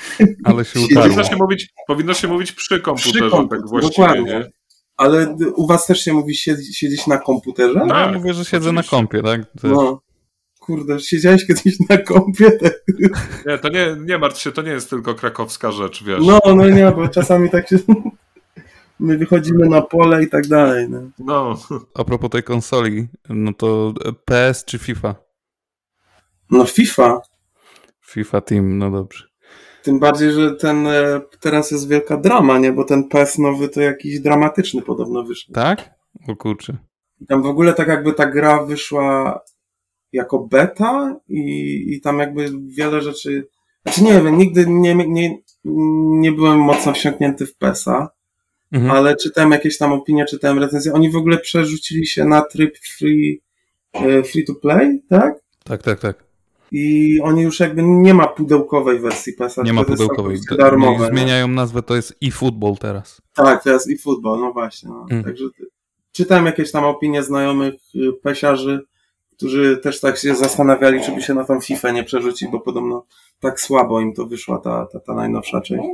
[0.44, 1.02] Ale się utarło.
[1.02, 4.32] Powinno się mówić, powinno się mówić przy komputerze, przy komputerze tak właściwie, dokładnie.
[4.32, 4.50] Nie?
[4.96, 7.82] Ale u was też się mówi siedzieć na komputerze?
[7.86, 8.96] No, ja mówię, że siedzę oczywiście.
[8.96, 9.40] na kompie, tak?
[9.62, 10.02] No.
[10.58, 12.50] Kurde, siedziałeś kiedyś na kompie?
[13.46, 16.20] Nie, to nie, nie martw się, to nie jest tylko krakowska rzecz, wiesz.
[16.26, 17.78] No, no nie, bo czasami tak się
[19.00, 20.88] my wychodzimy na pole i tak dalej.
[20.88, 21.10] No.
[21.18, 21.58] no.
[21.94, 23.94] A propos tej konsoli, no to
[24.24, 25.14] PS czy FIFA?
[26.50, 27.20] No FIFA.
[28.06, 29.24] FIFA Team, no dobrze.
[29.82, 32.72] Tym bardziej, że ten e, teraz jest wielka drama, nie?
[32.72, 35.54] Bo ten PS nowy to jakiś dramatyczny podobno wyszedł.
[35.54, 35.90] Tak?
[36.28, 36.76] O kurczę.
[37.28, 39.40] Tam w ogóle tak jakby ta gra wyszła
[40.12, 43.48] jako beta i, i tam jakby wiele rzeczy...
[43.82, 45.38] Znaczy nie wiem, nigdy nie, nie,
[46.20, 48.08] nie byłem mocno wsiąknięty w PESa
[48.72, 48.90] mhm.
[48.90, 50.92] ale czytałem jakieś tam opinie, czytałem recenzje.
[50.92, 53.42] Oni w ogóle przerzucili się na tryb free,
[53.92, 55.34] e, free to play, tak?
[55.64, 56.30] Tak, tak, tak.
[56.72, 59.62] I oni już jakby nie ma pudełkowej wersji PESA.
[59.62, 60.38] Nie ma pudełkowej.
[60.58, 63.22] Darmowe, zmieniają nazwę, to jest eFootball teraz.
[63.34, 64.88] Tak, teraz eFootball, no właśnie.
[64.88, 65.00] No.
[65.02, 65.24] Mhm.
[65.24, 65.44] Także
[66.12, 68.80] czytałem jakieś tam opinie znajomych y, pesiarzy,
[69.30, 73.06] którzy też tak się zastanawiali, czy by się na tą FIFA nie przerzucić, bo podobno
[73.40, 75.88] tak słabo im to wyszła ta, ta, ta najnowsza część.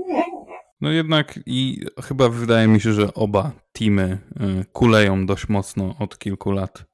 [0.80, 4.18] No jednak i chyba wydaje mi się, że oba teamy
[4.60, 6.84] y, kuleją dość mocno od kilku lat.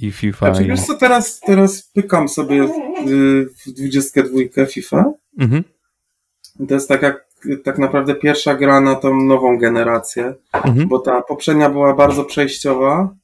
[0.00, 0.46] I FIFA.
[0.46, 0.68] Znaczy, i...
[0.68, 2.72] wiesz co, teraz, teraz pykam sobie w,
[3.66, 5.12] w 22 FIFA.
[5.38, 5.64] Mhm.
[6.68, 7.24] To jest tak jak
[7.64, 10.88] tak naprawdę pierwsza gra na tą nową generację, mhm.
[10.88, 13.14] bo ta poprzednia była bardzo przejściowa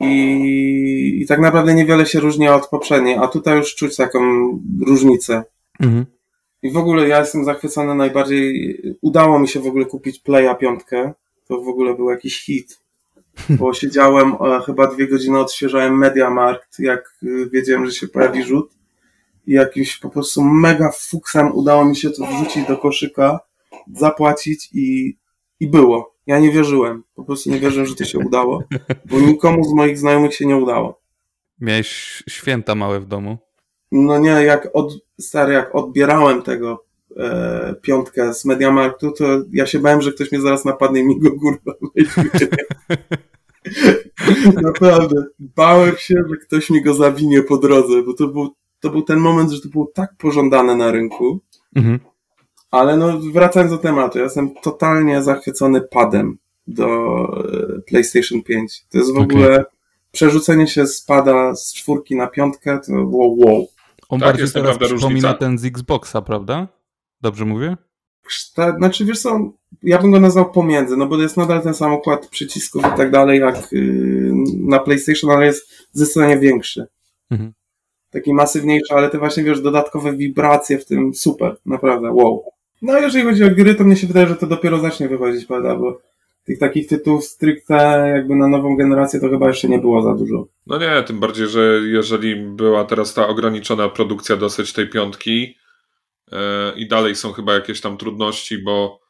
[0.00, 4.20] i, i tak naprawdę niewiele się różni od poprzedniej, a tutaj już czuć taką
[4.86, 5.44] różnicę.
[5.80, 6.06] Mhm.
[6.66, 8.80] I w ogóle ja jestem zachwycony najbardziej.
[9.00, 11.12] Udało mi się w ogóle kupić Playa piątkę.
[11.48, 12.80] To w ogóle był jakiś hit.
[13.58, 18.70] Bo siedziałem e, chyba dwie godziny, odświeżałem Mediamarkt, jak e, wiedziałem, że się pojawi rzut.
[19.46, 23.40] I jakimś po prostu mega fuksem udało mi się to wrzucić do koszyka,
[23.94, 25.16] zapłacić i,
[25.60, 26.14] i było.
[26.26, 27.02] Ja nie wierzyłem.
[27.14, 28.62] Po prostu nie wierzyłem, że to się udało,
[29.10, 31.00] bo nikomu z moich znajomych się nie udało.
[31.60, 33.38] Miałeś święta małe w domu?
[33.96, 36.84] No nie, jak od, stary, jak odbierałem tego
[37.16, 41.20] e, piątkę z Mediamarktu, to ja się bałem, że ktoś mnie zaraz napadnie i mi
[41.20, 41.72] go kurwa
[44.62, 45.24] Naprawdę.
[45.38, 49.18] Bałem się, że ktoś mi go zawinie po drodze, bo to był, to był ten
[49.18, 51.40] moment, że to było tak pożądane na rynku.
[51.76, 52.00] Mhm.
[52.70, 56.86] Ale no, wracając do tematu, ja jestem totalnie zachwycony padem do
[57.78, 58.84] e, PlayStation 5.
[58.90, 59.24] To jest w okay.
[59.24, 59.64] ogóle
[60.12, 63.66] przerzucenie się z pada z czwórki na piątkę, to wow, wow.
[64.08, 65.34] On tak, bardziej teraz przypomina różnica.
[65.34, 66.68] ten z Xboxa, prawda?
[67.20, 67.76] Dobrze mówię?
[68.78, 69.52] Znaczy, wiesz co,
[69.82, 72.96] ja bym go nazwał pomiędzy, no bo to jest nadal ten sam układ przycisków i
[72.96, 76.86] tak dalej jak yy, na PlayStation, ale jest zdecydowanie większy.
[77.30, 77.52] Mhm.
[78.10, 82.44] Taki masywniejszy, ale te właśnie, wiesz, dodatkowe wibracje w tym super, naprawdę, wow.
[82.82, 85.76] No jeżeli chodzi o gry, to mnie się wydaje, że to dopiero zacznie wychodzić, prawda,
[85.76, 85.98] bo
[86.46, 87.74] tych takich tytułów stricte
[88.14, 90.46] jakby na nową generację to chyba jeszcze nie było za dużo.
[90.66, 95.56] No nie, tym bardziej, że jeżeli była teraz ta ograniczona produkcja dosyć tej piątki
[96.32, 96.38] yy,
[96.76, 99.00] i dalej są chyba jakieś tam trudności, bo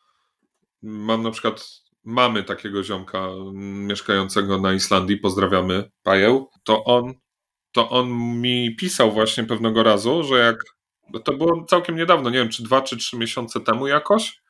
[0.83, 1.67] mam na przykład
[2.05, 7.15] mamy takiego ziomka mieszkającego na Islandii, pozdrawiamy, Pajeł, to on,
[7.73, 8.11] to on
[8.41, 10.57] mi pisał właśnie pewnego razu, że jak,
[11.25, 14.41] to było całkiem niedawno, nie wiem, czy dwa, czy trzy miesiące temu jakoś,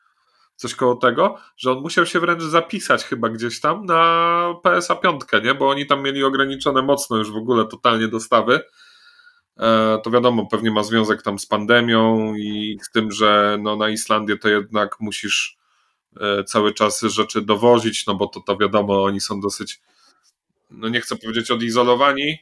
[0.57, 5.21] coś koło tego, że on musiał się wręcz zapisać chyba gdzieś tam na PSA 5,
[5.43, 5.53] nie?
[5.53, 8.61] Bo oni tam mieli ograniczone mocno już w ogóle totalnie dostawy.
[9.59, 13.89] E, to wiadomo, pewnie ma związek tam z pandemią i z tym, że no na
[13.89, 15.57] Islandię to jednak musisz
[16.19, 19.81] e, cały czas rzeczy dowozić, no bo to, to wiadomo, oni są dosyć,
[20.71, 22.37] no nie chcę powiedzieć odizolowani,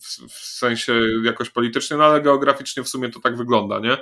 [0.00, 3.96] w, w sensie jakoś politycznie, no ale geograficznie w sumie to tak wygląda, nie?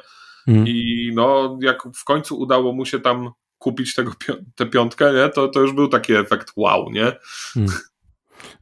[0.49, 0.67] Mhm.
[0.69, 4.13] I no, jak w końcu udało mu się tam kupić tego,
[4.55, 5.29] tę piątkę, nie?
[5.29, 7.13] To, to już był taki efekt wow, nie?
[7.55, 7.71] Hmm.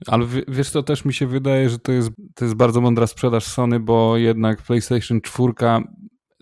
[0.07, 3.45] Ale wiesz, to też mi się wydaje, że to jest, to jest bardzo mądra sprzedaż
[3.45, 5.53] Sony, bo jednak PlayStation 4,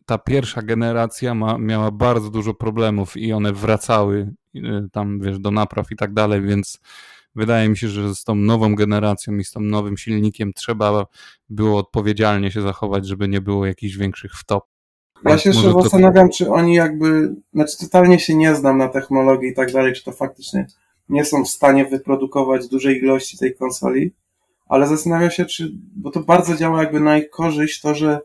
[0.07, 4.61] ta pierwsza generacja ma, miała bardzo dużo problemów i one wracały y,
[4.92, 6.80] tam, wiesz, do napraw i tak dalej, więc
[7.34, 11.07] wydaje mi się, że z tą nową generacją i z tym nowym silnikiem trzeba
[11.48, 14.74] było odpowiedzialnie się zachować, żeby nie było jakichś większych wtop.
[15.24, 19.54] Ja się jeszcze zastanawiam, czy oni jakby, znaczy totalnie się nie znam na technologii i
[19.54, 20.66] tak dalej, czy to faktycznie
[21.08, 24.14] nie są w stanie wyprodukować dużej ilości tej konsoli,
[24.66, 28.20] ale zastanawiam się, czy, bo to bardzo działa jakby na ich korzyść, to, że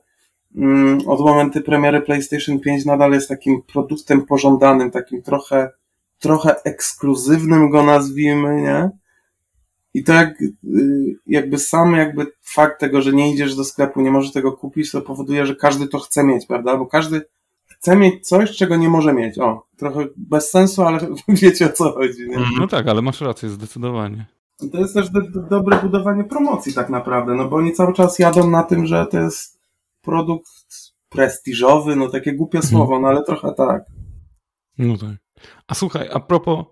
[0.55, 5.69] mm, od momentu premiery PlayStation 5 nadal jest takim produktem pożądanym, takim trochę,
[6.19, 8.89] trochę ekskluzywnym go nazwijmy, nie?
[9.93, 10.45] I y,
[11.25, 15.01] jakby sam jakby fakt tego, że nie idziesz do sklepu, nie możesz tego kupić, to
[15.01, 16.77] powoduje, że każdy to chce mieć, prawda?
[16.77, 17.21] Bo każdy
[17.65, 19.39] chce mieć coś, czego nie może mieć.
[19.39, 22.29] O, trochę bez sensu, ale wiecie o co chodzi.
[22.29, 22.37] Nie?
[22.59, 24.25] No tak, ale masz rację, zdecydowanie.
[24.61, 27.93] I to jest też do, do, dobre budowanie promocji tak naprawdę, no bo oni cały
[27.93, 29.59] czas jadą na tym, że to jest
[30.01, 30.49] produkt
[31.09, 32.71] prestiżowy, no takie głupie mhm.
[32.71, 33.83] słowo, no ale trochę tak.
[34.77, 35.15] No tak.
[35.67, 36.65] A słuchaj, a propos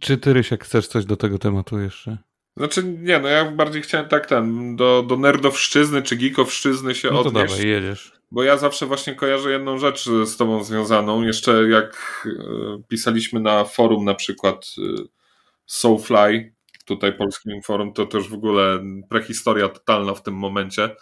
[0.00, 2.18] czy ty, Rysiek, chcesz coś do tego tematu jeszcze?
[2.56, 7.22] Znaczy, nie, no ja bardziej chciałem tak ten, do, do nerdowszczyzny czy geekowszczyzny się no
[7.22, 7.52] to odnieść.
[7.52, 8.12] dawaj, jedziesz.
[8.30, 11.22] Bo ja zawsze właśnie kojarzę jedną rzecz z tobą związaną.
[11.22, 15.02] Jeszcze jak e, pisaliśmy na forum na przykład e,
[15.66, 16.54] Soulfly,
[16.84, 20.96] tutaj polskim forum, to też w ogóle prehistoria totalna w tym momencie.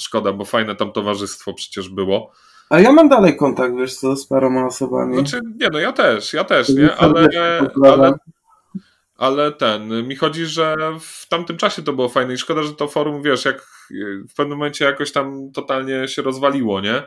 [0.00, 2.32] Szkoda, bo fajne tam towarzystwo przecież było.
[2.74, 5.14] A ja mam dalej kontakt, wiesz co, z paroma osobami.
[5.14, 6.96] Znaczy, nie no, ja też, ja też, nie?
[6.96, 7.28] Ale,
[7.84, 8.14] ale,
[9.16, 12.88] ale ten, mi chodzi, że w tamtym czasie to było fajne i szkoda, że to
[12.88, 13.66] forum, wiesz, jak
[14.30, 17.02] w pewnym momencie jakoś tam totalnie się rozwaliło, nie?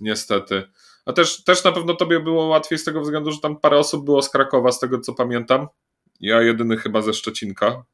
[0.00, 0.62] Niestety.
[1.06, 4.04] A też, też na pewno tobie było łatwiej z tego względu, że tam parę osób
[4.04, 5.66] było z Krakowa, z tego co pamiętam.
[6.20, 7.84] Ja jedyny chyba ze Szczecinka,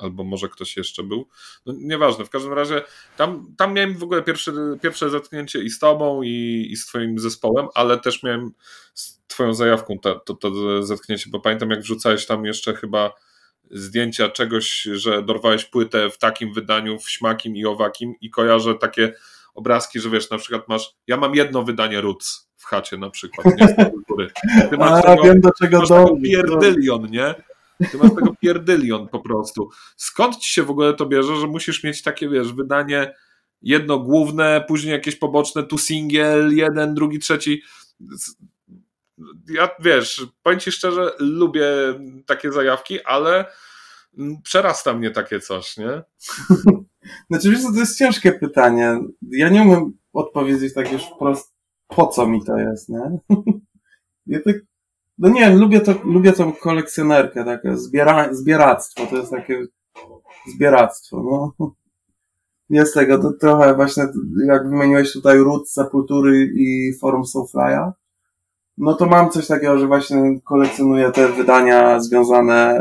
[0.00, 1.28] albo może ktoś jeszcze był.
[1.66, 2.82] No, nieważne, w każdym razie
[3.16, 7.18] tam, tam miałem w ogóle pierwsze, pierwsze zetknięcie i z tobą, i, i z twoim
[7.18, 8.50] zespołem, ale też miałem
[8.94, 13.12] z twoją zajawką to, to, to zetknięcie, bo pamiętam jak wrzucałeś tam jeszcze chyba
[13.70, 19.14] zdjęcia czegoś, że dorwałeś płytę w takim wydaniu, w śmakim i owakim i kojarzę takie
[19.54, 23.46] obrazki, że wiesz, na przykład masz, ja mam jedno wydanie Roots w chacie na przykład,
[23.60, 24.30] nie z góry.
[24.70, 27.34] Ty masz A, tego, wiem do czego masz pierdylion, nie?
[27.90, 29.68] Ty masz tego pierdylion po prostu.
[29.96, 33.14] Skąd ci się w ogóle to bierze, że musisz mieć takie, wiesz, wydanie
[33.62, 37.62] jedno główne, później jakieś poboczne, tu singiel, jeden, drugi, trzeci.
[39.48, 41.66] Ja, wiesz, powiem ci szczerze, lubię
[42.26, 43.44] takie zajawki, ale
[44.42, 46.02] przerasta mnie takie coś, nie?
[47.30, 48.98] Znaczy, wiesz to jest ciężkie pytanie.
[49.30, 51.54] Ja nie umiem odpowiedzieć tak już wprost,
[51.88, 53.18] po co mi to jest, nie?
[54.26, 54.56] Ja tak
[55.20, 59.64] no nie, lubię to, lubię tą kolekcjonerkę, takie zbiera, zbieractwo, to jest takie
[60.54, 61.22] zbieractwo,
[61.58, 61.74] no.
[62.70, 64.06] Jest tego, to trochę właśnie,
[64.46, 67.92] jak wymieniłeś tutaj Root, Sepultury i Forum Soulfly'a,
[68.78, 72.80] no to mam coś takiego, że właśnie kolekcjonuję te wydania związane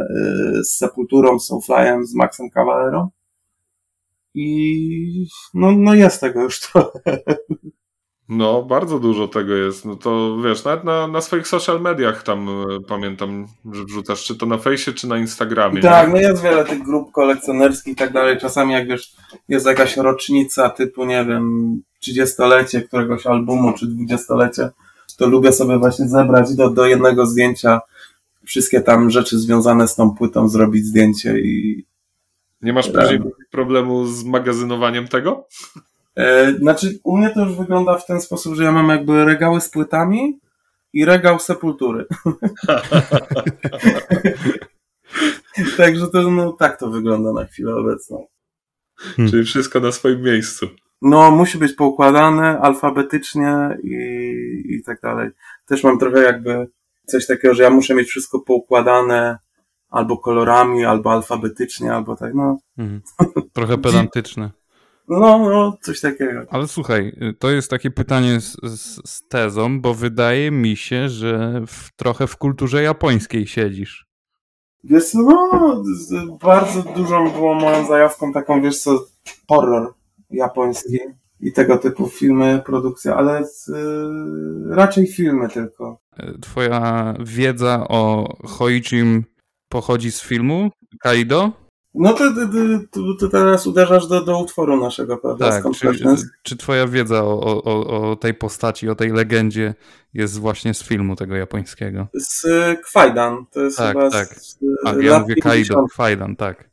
[0.59, 3.09] y, z Sepulturą, Soulfly'em, z Maxem Cavalero.
[4.33, 7.23] I no, no jest tego już trochę.
[8.29, 9.85] No, bardzo dużo tego jest.
[9.85, 14.35] No to wiesz, nawet na, na swoich social mediach tam e, pamiętam, że wrzucasz, czy
[14.35, 15.81] to na fejsie, czy na Instagramie.
[15.81, 16.13] Tak, nie?
[16.13, 18.37] no jest wiele tych grup kolekcjonerskich i tak dalej.
[18.37, 19.15] Czasami jak wiesz,
[19.47, 24.69] jest jakaś rocznica typu, nie wiem, 30-lecie któregoś albumu, czy 20-lecie,
[25.17, 27.81] to lubię sobie właśnie zebrać do, do jednego zdjęcia
[28.45, 31.85] wszystkie tam rzeczy związane z tą płytą, zrobić zdjęcie i...
[32.61, 33.19] Nie masz później
[33.51, 35.47] problemu z magazynowaniem tego?
[36.19, 39.61] E, znaczy, u mnie to już wygląda w ten sposób, że ja mam jakby regały
[39.61, 40.39] z płytami
[40.93, 42.05] i regał sepultury.
[45.77, 48.27] Także to, no, tak to wygląda na chwilę obecną.
[48.97, 49.31] Hmm.
[49.31, 50.67] Czyli wszystko na swoim miejscu.
[51.01, 53.95] No, musi być poukładane alfabetycznie i,
[54.69, 55.29] i tak dalej.
[55.65, 56.67] Też mam trochę jakby
[57.05, 59.37] coś takiego, że ja muszę mieć wszystko poukładane
[59.89, 62.57] albo kolorami, albo alfabetycznie, albo tak, no.
[62.75, 63.01] Hmm.
[63.53, 64.58] Trochę pedantyczne.
[65.09, 66.45] No, no, coś takiego.
[66.49, 71.61] Ale słuchaj, to jest takie pytanie z, z, z tezą, bo wydaje mi się, że
[71.67, 74.05] w, trochę w kulturze japońskiej siedzisz.
[74.83, 75.83] Wiesz no,
[76.41, 79.05] bardzo dużą było moją zajawką taką, wiesz co,
[79.47, 79.93] horror
[80.29, 80.99] japoński
[81.39, 85.99] i tego typu filmy, produkcja, ale z, y, raczej filmy tylko.
[86.41, 89.23] Twoja wiedza o Hoichim
[89.69, 91.51] pochodzi z filmu Kaido?
[91.93, 92.23] No to,
[93.19, 95.49] to, teraz uderzasz do, do utworu naszego, prawda?
[95.49, 99.73] Tak, czy, czy twoja wiedza o, o, o tej postaci, o tej legendzie
[100.13, 102.07] jest właśnie z filmu tego japońskiego?
[102.13, 102.45] Z
[102.85, 103.45] Kwajdan.
[103.51, 104.27] To jest tak, chyba tak.
[104.27, 106.69] z A, ja mówię Kaido, Kwajdan, tak.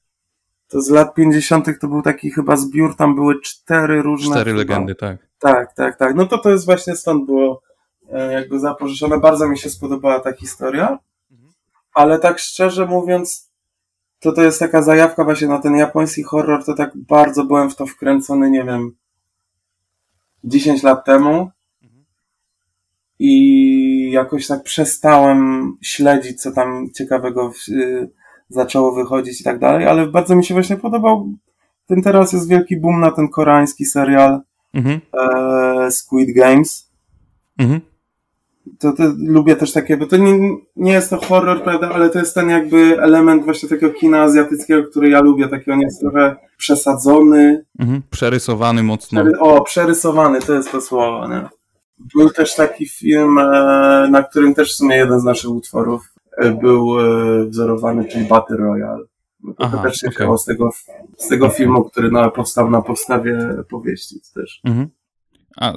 [0.69, 1.67] To z lat 50.
[1.81, 4.35] to był taki chyba zbiór, tam były cztery różne...
[4.35, 4.59] Cztery chyba.
[4.59, 5.17] legendy, tak.
[5.39, 6.15] Tak, tak, tak.
[6.15, 7.63] No to to jest właśnie stąd było
[8.13, 9.21] e, jakby zapożyczone.
[9.21, 10.99] Bardzo mi się spodobała ta historia,
[11.31, 11.53] mhm.
[11.95, 13.51] ale tak szczerze mówiąc
[14.21, 17.77] to to jest taka zajawka właśnie na ten japoński horror, to tak bardzo byłem w
[17.77, 18.97] to wkręcony, nie wiem,
[20.45, 21.51] 10 lat temu
[23.19, 28.11] i jakoś tak przestałem śledzić, co tam ciekawego y,
[28.49, 31.33] zaczęło wychodzić i tak dalej, ale bardzo mi się właśnie podobał.
[31.87, 34.41] Ten teraz jest wielki boom na ten koreański serial
[34.75, 35.01] mhm.
[35.13, 36.91] e, Squid Games.
[37.59, 37.96] Mhm
[38.79, 42.19] to, to lubię też takie, bo to nie, nie jest to horror, prawda, ale to
[42.19, 46.37] jest ten jakby element właśnie takiego kina azjatyckiego, który ja lubię, taki on jest trochę
[46.57, 47.65] przesadzony.
[47.79, 49.21] Mhm, przerysowany mocno.
[49.21, 51.49] Przery o, przerysowany, to jest to słowo, nie?
[52.15, 56.51] Był też taki film, e, na którym też w sumie jeden z naszych utworów e,
[56.51, 59.05] był e, wzorowany, czyli Battle Royale.
[59.59, 60.39] To też się okay.
[60.39, 60.71] z tego,
[61.17, 63.39] z tego filmu, który no, powstał na podstawie
[63.71, 64.61] powieści też.
[64.65, 64.89] Mhm.
[65.57, 65.73] A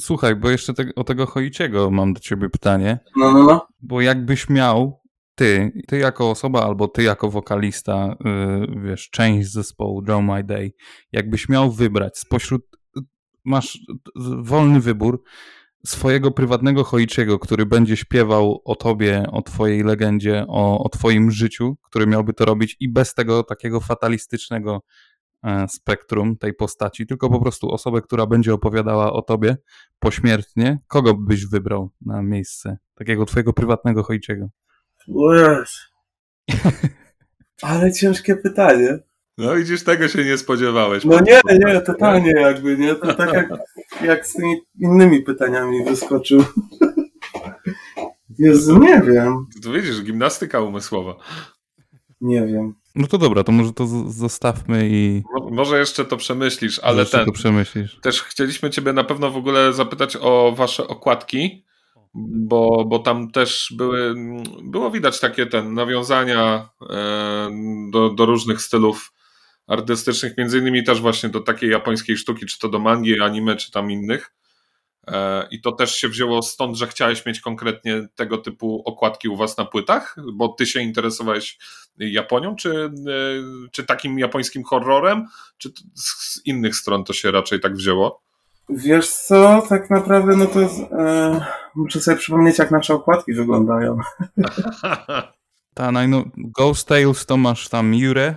[0.00, 2.98] słuchaj, bo jeszcze te, o tego Choiciego mam do ciebie pytanie.
[3.16, 3.66] No, no, no.
[3.82, 5.00] Bo jakbyś miał
[5.34, 10.72] ty, ty jako osoba albo ty jako wokalista, yy, wiesz, część zespołu Joe My Day,
[11.12, 12.62] jakbyś miał wybrać spośród,
[13.44, 13.78] masz
[14.42, 15.22] wolny wybór
[15.86, 21.76] swojego prywatnego Choiciego, który będzie śpiewał o tobie, o twojej legendzie, o, o twoim życiu,
[21.82, 24.82] który miałby to robić i bez tego takiego fatalistycznego
[25.68, 29.56] spektrum tej postaci, tylko po prostu osobę, która będzie opowiadała o tobie
[29.98, 34.48] pośmiertnie, kogo byś wybrał na miejsce takiego twojego prywatnego Hojciego?
[37.62, 38.98] Ale ciężkie pytanie.
[39.38, 41.04] No widzisz, tego się nie spodziewałeś.
[41.04, 42.94] No nie, nie, totalnie jakby, nie?
[42.94, 43.48] To tak jak,
[44.08, 46.44] jak z tymi innymi pytaniami wyskoczył.
[48.38, 49.46] Jezu, nie wiem.
[49.62, 51.16] Tu widzisz, gimnastyka umysłowa.
[52.20, 52.74] Nie wiem.
[52.96, 55.22] No to dobra, to może to zostawmy i...
[55.34, 57.26] Mo może jeszcze to przemyślisz, ale jeszcze ten...
[57.26, 57.98] to przemyślisz.
[58.02, 61.64] Też chcieliśmy ciebie na pewno w ogóle zapytać o wasze okładki,
[62.14, 64.14] bo, bo tam też były,
[64.62, 67.50] było widać takie ten nawiązania e,
[67.92, 69.12] do, do różnych stylów
[69.66, 73.70] artystycznych, między innymi też właśnie do takiej japońskiej sztuki, czy to do mangi, anime, czy
[73.70, 74.35] tam innych.
[75.06, 79.36] E, I to też się wzięło stąd, że chciałeś mieć konkretnie tego typu okładki u
[79.36, 81.58] was na płytach, bo ty się interesowałeś
[81.98, 82.90] Japonią, czy, e,
[83.72, 85.26] czy takim japońskim horrorem,
[85.58, 88.22] czy z innych stron to się raczej tak wzięło?
[88.68, 93.98] Wiesz co, tak naprawdę no to e, muszę sobie przypomnieć jak nasze okładki wyglądają.
[95.74, 98.36] Ta, no, Ghost Tales to masz tam Jure.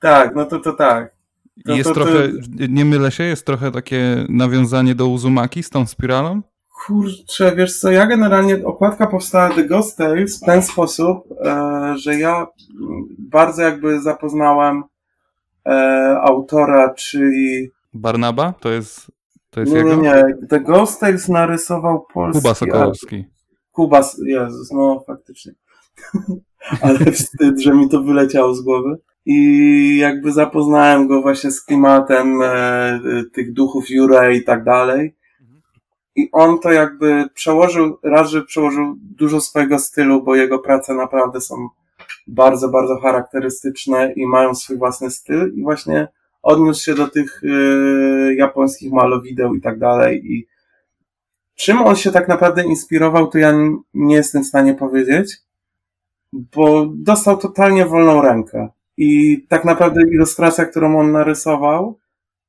[0.00, 1.17] Tak, no to to tak.
[1.66, 2.28] To, jest to, to, trochę,
[2.68, 6.42] nie mylę się, jest trochę takie nawiązanie do Uzumaki z tą spiralą?
[6.86, 12.14] Kurczę, wiesz co, ja generalnie, okładka powstała The Ghost Tales w ten sposób, e, że
[12.18, 12.46] ja
[13.18, 14.82] bardzo jakby zapoznałem
[15.66, 17.70] e, autora, czyli...
[17.94, 18.54] Barnaba?
[18.60, 19.12] To jest,
[19.50, 19.94] to jest nie, jego?
[19.94, 22.42] Nie, nie, The Ghost Tales narysował polski...
[22.42, 23.24] Kuba Sokołowski.
[23.72, 25.52] Kuba, Jezus, no faktycznie.
[26.82, 28.98] Ale wstyd, że mi to wyleciało z głowy
[29.30, 33.00] i jakby zapoznałem go właśnie z klimatem e,
[33.32, 35.16] tych duchów Jure i tak dalej.
[36.16, 41.40] I on to jakby przełożył, raz, że przełożył dużo swojego stylu, bo jego prace naprawdę
[41.40, 41.68] są
[42.26, 46.08] bardzo, bardzo charakterystyczne i mają swój własny styl i właśnie
[46.42, 50.46] odniósł się do tych y, japońskich malowideł i tak dalej i
[51.54, 53.52] czym on się tak naprawdę inspirował, to ja
[53.94, 55.36] nie jestem w stanie powiedzieć,
[56.32, 58.68] bo dostał totalnie wolną rękę.
[59.00, 61.98] I tak naprawdę ilustracja, którą on narysował,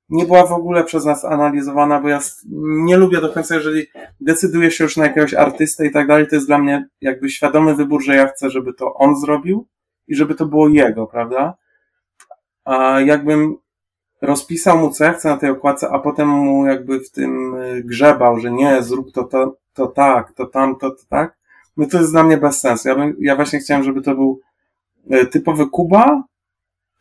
[0.10, 2.20] nie była w ogóle przez nas analizowana, bo ja
[2.62, 3.88] nie lubię do końca, jeżeli
[4.22, 7.76] decyduję się już na jakiegoś artystę i tak dalej, to jest dla mnie jakby świadomy
[7.76, 9.68] wybór, że ja chcę, żeby to on zrobił
[10.08, 11.58] i żeby to było jego, prawda?
[12.66, 13.58] A jakbym
[14.22, 17.84] rozpisał mu, co ja chcę na tej okładce, a potem mu jakby w tym y,
[17.84, 21.38] grzebał, że nie, zrób to, to, to tak, to tamto, to tak,
[21.78, 22.88] no to jest dla mnie bez sensu.
[22.88, 24.40] Ja, bym, ja właśnie chciałem, żeby to był
[25.14, 26.24] y, typowy Kuba,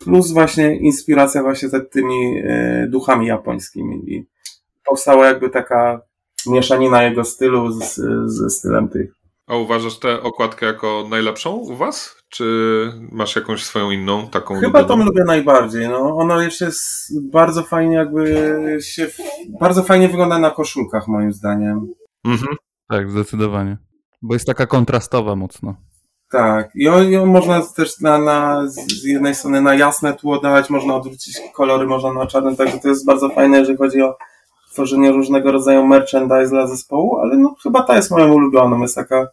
[0.05, 4.27] plus właśnie inspiracja właśnie z tymi e, duchami japońskimi i
[4.85, 6.01] powstała jakby taka
[6.47, 7.95] mieszanina jego stylu z,
[8.27, 9.19] ze stylem tych.
[9.47, 12.17] A uważasz tę okładkę jako najlepszą u was?
[12.29, 12.45] Czy
[13.13, 14.61] masz jakąś swoją inną taką?
[14.61, 15.89] Chyba tą lubię najbardziej.
[15.89, 16.83] No, ona jeszcze jest
[17.31, 19.07] bardzo fajnie jakby się,
[19.61, 21.89] bardzo fajnie wygląda na koszulkach moim zdaniem.
[22.25, 22.57] Mhm.
[22.89, 23.79] Tak, zdecydowanie.
[24.23, 25.75] Bo jest taka kontrastowa mocno.
[26.31, 30.71] Tak, i ją, ją można też na, na, z jednej strony na jasne tło dać,
[30.71, 34.19] można odwrócić kolory, można na czarne, także to jest bardzo fajne, jeżeli chodzi o
[34.71, 39.29] tworzenie różnego rodzaju merchandise dla zespołu, ale no chyba ta jest moją ulubioną, jest taka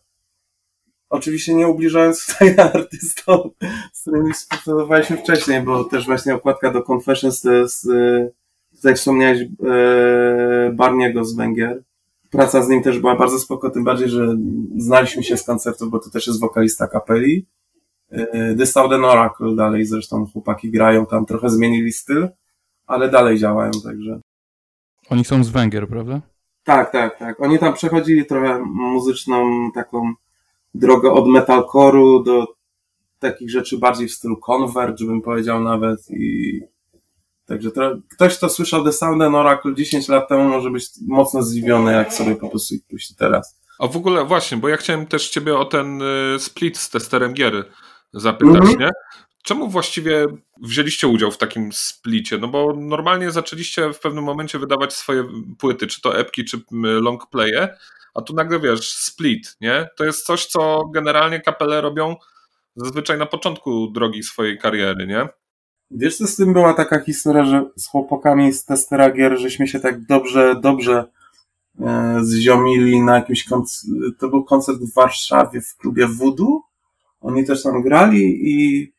[1.09, 3.49] oczywiście nie ubliżając tutaj artystom,
[3.93, 8.29] z którymi współpracowaliśmy wcześniej, bo też właśnie okładka do Confessions to jest, e,
[8.83, 9.47] jak wspomniałeś, e,
[10.73, 11.83] Barniego z Węgier,
[12.36, 14.36] praca z nim też była bardzo spoko, tym bardziej, że
[14.77, 17.45] znaliśmy się z koncertów, bo to też jest wokalista kapeli.
[18.13, 22.27] Y, The Southern Oracle dalej zresztą chłopaki grają tam, trochę zmienili styl,
[22.88, 24.19] ale dalej działają, także.
[25.09, 26.21] Oni są z Węgier, prawda?
[26.63, 27.41] Tak, tak, tak.
[27.41, 30.13] Oni tam przechodzili trochę muzyczną taką
[30.73, 32.47] drogę od metalcore'u do
[33.19, 36.61] takich rzeczy bardziej w stylu Converge, bym powiedział nawet i
[37.45, 41.43] Także to, ktoś, kto słyszał The Sound and Oracle 10 lat temu, może być mocno
[41.43, 43.61] zdziwiony, jak sobie po prostu ich puści teraz.
[43.79, 47.33] A w ogóle właśnie, bo ja chciałem też ciebie o ten y, split z testerem
[47.33, 47.63] giery
[48.13, 48.79] zapytać, mm -hmm.
[48.79, 48.89] nie?
[49.43, 50.27] Czemu właściwie
[50.61, 52.37] wzięliście udział w takim splicie?
[52.37, 55.23] No bo normalnie zaczęliście w pewnym momencie wydawać swoje
[55.59, 57.77] płyty, czy to epki, czy long playe,
[58.15, 59.89] a tu nagle wiesz, split, nie?
[59.97, 62.15] To jest coś, co generalnie kapele robią
[62.75, 65.27] zazwyczaj na początku drogi swojej kariery, nie?
[65.97, 69.79] Wiesz, co z tym była taka historia, że z chłopakami z testera gier, żeśmy się
[69.79, 71.05] tak dobrze, dobrze
[71.81, 76.61] e, zziomili na jakimś koncert, to był koncert w Warszawie w klubie Voodoo.
[77.21, 78.91] Oni też tam grali i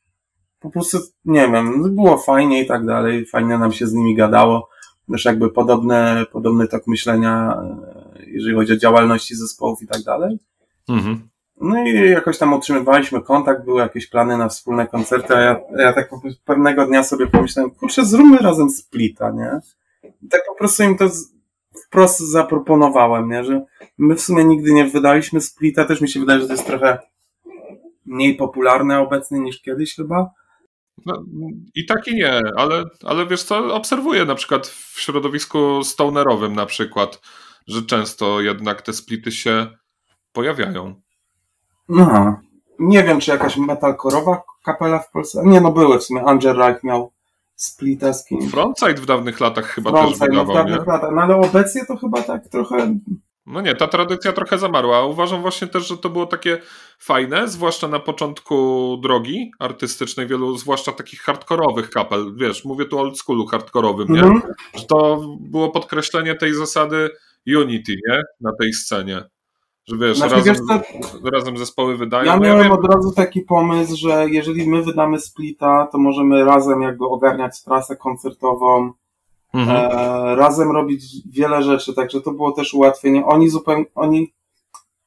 [0.61, 4.69] po prostu, nie wiem, było fajnie i tak dalej, fajnie nam się z nimi gadało.
[5.11, 10.39] Też jakby podobne, podobny tok myślenia, e, jeżeli chodzi o działalności zespołów i tak dalej.
[10.89, 11.29] Mhm.
[11.61, 15.93] No i jakoś tam utrzymywaliśmy kontakt, były jakieś plany na wspólne koncerty, a ja, ja
[15.93, 16.11] tak
[16.45, 19.61] pewnego dnia sobie pomyślałem, kurczę, zróbmy razem splita, nie?
[20.23, 21.09] I tak po prostu im to
[21.87, 23.45] wprost zaproponowałem, nie?
[23.45, 23.65] Że
[23.99, 26.99] my w sumie nigdy nie wydaliśmy splita, też mi się wydaje, że to jest trochę
[28.07, 30.31] mniej popularne obecnie niż kiedyś chyba.
[31.07, 31.25] No,
[31.75, 36.67] I tak i nie, ale, ale wiesz co, obserwuję na przykład w środowisku stonerowym na
[36.67, 37.21] przykład,
[37.67, 39.67] że często jednak te splity się
[40.33, 41.06] pojawiają.
[41.89, 42.37] No,
[42.79, 45.43] nie wiem, czy jakaś metalkorowa kapela w Polsce.
[45.45, 46.23] Nie, no były w sumie.
[46.25, 47.13] Angel Reich miał
[47.55, 48.51] splita z kimś.
[48.51, 50.93] Frontside w dawnych latach chyba Frontside, też wydawał, w dawnych nie?
[50.93, 51.11] latach.
[51.15, 52.95] No ale obecnie to chyba tak trochę.
[53.47, 55.07] No nie, ta tradycja trochę zamarła.
[55.07, 56.59] Uważam właśnie też, że to było takie
[56.99, 62.35] fajne, zwłaszcza na początku drogi artystycznej, wielu, zwłaszcza takich hardkorowych kapel.
[62.37, 64.23] Wiesz, mówię tu o old schoolu hardkorowym, nie?
[64.23, 64.43] Mhm.
[64.75, 67.11] Że to było podkreślenie tej zasady
[67.57, 68.23] unity, nie?
[68.41, 69.25] Na tej scenie.
[69.89, 70.55] Że wiesz, Znaczy, razem,
[71.23, 72.25] wiesz razem zespoły wydają.
[72.25, 76.83] Ja miałem wiem, od razu taki pomysł, że jeżeli my wydamy splita, to możemy razem
[76.83, 78.93] jakby ogarniać trasę koncertową,
[79.55, 79.91] mhm.
[79.93, 83.27] e, razem robić wiele rzeczy, także to było też ułatwienie.
[83.27, 84.33] Oni zupełnie, oni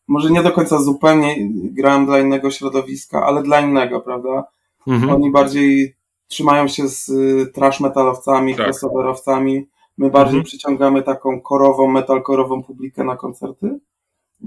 [0.08, 4.44] może nie do końca zupełnie grałem dla innego środowiska, ale dla innego, prawda?
[4.88, 5.16] Mhm.
[5.16, 5.96] Oni bardziej
[6.28, 8.66] trzymają się z y, trash metalowcami, Tak.
[8.66, 9.68] crossoverowcami.
[9.98, 10.44] My bardziej Mhm.
[10.44, 13.80] przyciągamy taką korową, metalkorową publikę na koncerty.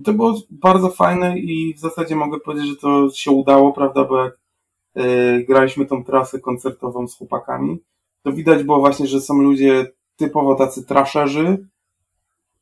[0.04, 4.24] To było bardzo fajne i w zasadzie mogę powiedzieć, że to się udało, prawda, bo
[4.24, 4.38] jak
[4.96, 7.78] y, graliśmy tą trasę koncertową z chłopakami,
[8.22, 11.68] to widać było właśnie, że są ludzie typowo tacy trasherzy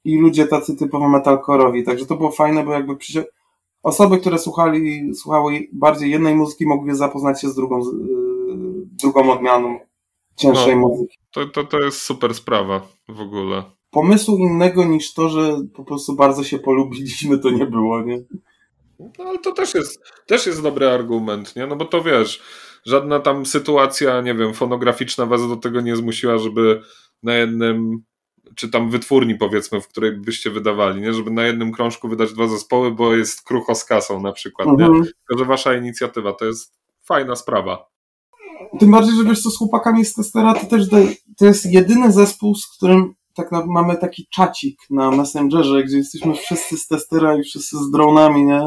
[0.04, 1.84] i ludzie tacy typowo metalkorowi.
[1.84, 2.96] Także to było fajne, bo jakby
[3.82, 7.84] osoby, które słuchali, słuchały bardziej jednej muzyki, mogły zapoznać się z drugą, y,
[9.02, 9.78] drugą odmianą
[10.36, 10.80] cięższej No.
[10.80, 11.18] muzyki.
[11.30, 13.62] To, to, to jest super sprawa w ogóle.
[13.90, 18.22] Pomysłu innego niż to, że po prostu bardzo się polubiliśmy, to nie było, nie?
[18.98, 21.66] No, ale to też jest, też jest dobry argument, nie?
[21.66, 22.42] No bo to wiesz,
[22.86, 26.80] żadna tam sytuacja, nie wiem, fonograficzna was do tego nie zmusiła, żeby
[27.22, 28.02] na jednym,
[28.54, 31.14] czy tam wytwórni powiedzmy, w której byście wydawali, nie?
[31.14, 34.86] Żeby na jednym krążku wydać dwa zespoły, bo jest krucho z kasą na przykład, nie?
[34.86, 35.04] Mhm.
[35.04, 37.90] Tylko, że wasza inicjatywa to jest fajna sprawa.
[38.78, 40.88] Tym bardziej, że wiesz co, z chłopakami z Testera to też
[41.36, 46.34] to jest jedyny zespół, z którym tak na, mamy taki czacik na Messengerze, gdzie jesteśmy
[46.34, 48.62] wszyscy z Testera i wszyscy z dronami, nie?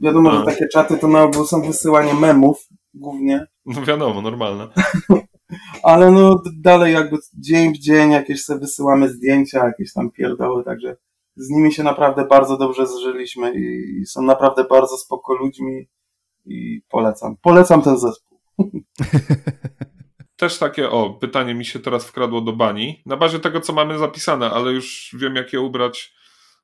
[0.00, 0.38] Wiadomo, No.
[0.38, 4.68] że takie czaty to na ogół są wysyłanie memów głównie, No wiadomo, normalne.
[5.82, 10.96] ale no dalej jakby dzień w dzień jakieś sobie wysyłamy zdjęcia, jakieś tam pierdoły, także
[11.36, 15.88] z nimi się naprawdę bardzo dobrze zżyliśmy i, i są naprawdę bardzo spoko ludźmi
[16.46, 17.36] i polecam.
[17.42, 18.38] Polecam ten zespół.
[20.42, 23.02] Też takie, o, pytanie mi się teraz wkradło do bani.
[23.06, 26.14] Na bazie tego, co mamy zapisane, ale już wiem, jak je ubrać,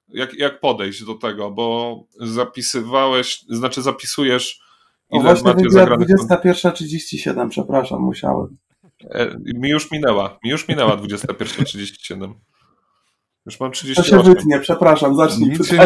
[0.09, 4.61] jak, jak podejść do tego, bo zapisywałeś, znaczy zapisujesz,
[5.11, 6.09] O ile właśnie macie wybiła zagranych.
[6.09, 8.57] 21.37, przepraszam, musiałem.
[9.11, 12.35] E, Mi już minęła, mi już minęła 21.37.
[13.47, 14.35] Już mam To się 38.
[14.35, 15.51] wytnie, przepraszam, zacznij.
[15.51, 15.77] Nic się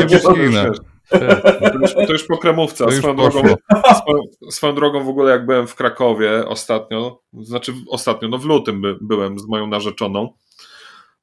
[0.50, 0.91] nie.
[1.72, 2.84] To już, to już po kremówce.
[2.84, 3.54] A To swoją drogą,
[4.50, 8.98] swoją, drogą w ogóle jak byłem w Krakowie ostatnio, znaczy ostatnio, no w lutym by,
[9.00, 10.34] byłem z moją narzeczoną,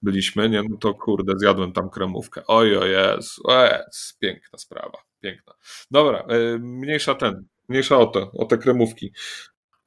[0.01, 2.41] byliśmy, nie, no to kurde, zjadłem tam kremówkę.
[2.47, 5.53] Oj, o jest, o jest, piękna sprawa, piękna.
[5.91, 9.11] Dobra, y, mniejsza ten, mniejsza o te, o te kremówki.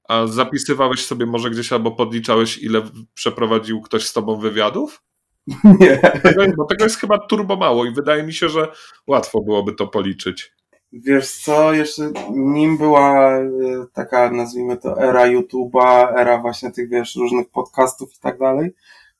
[0.08, 2.82] A zapisywałeś sobie może gdzieś albo podliczałeś, ile
[3.14, 5.02] przeprowadził ktoś z tobą wywiadów?
[5.80, 5.96] Nie.
[5.98, 8.68] Tego, bo tego jest chyba turbo mało i wydaje mi się, że
[9.06, 10.52] łatwo byłoby to policzyć.
[10.92, 13.46] Wiesz co, jeszcze nim była e,
[13.92, 18.70] taka, nazwijmy to, era YouTube'a, era właśnie tych, wiesz, różnych podcastów i tak dalej,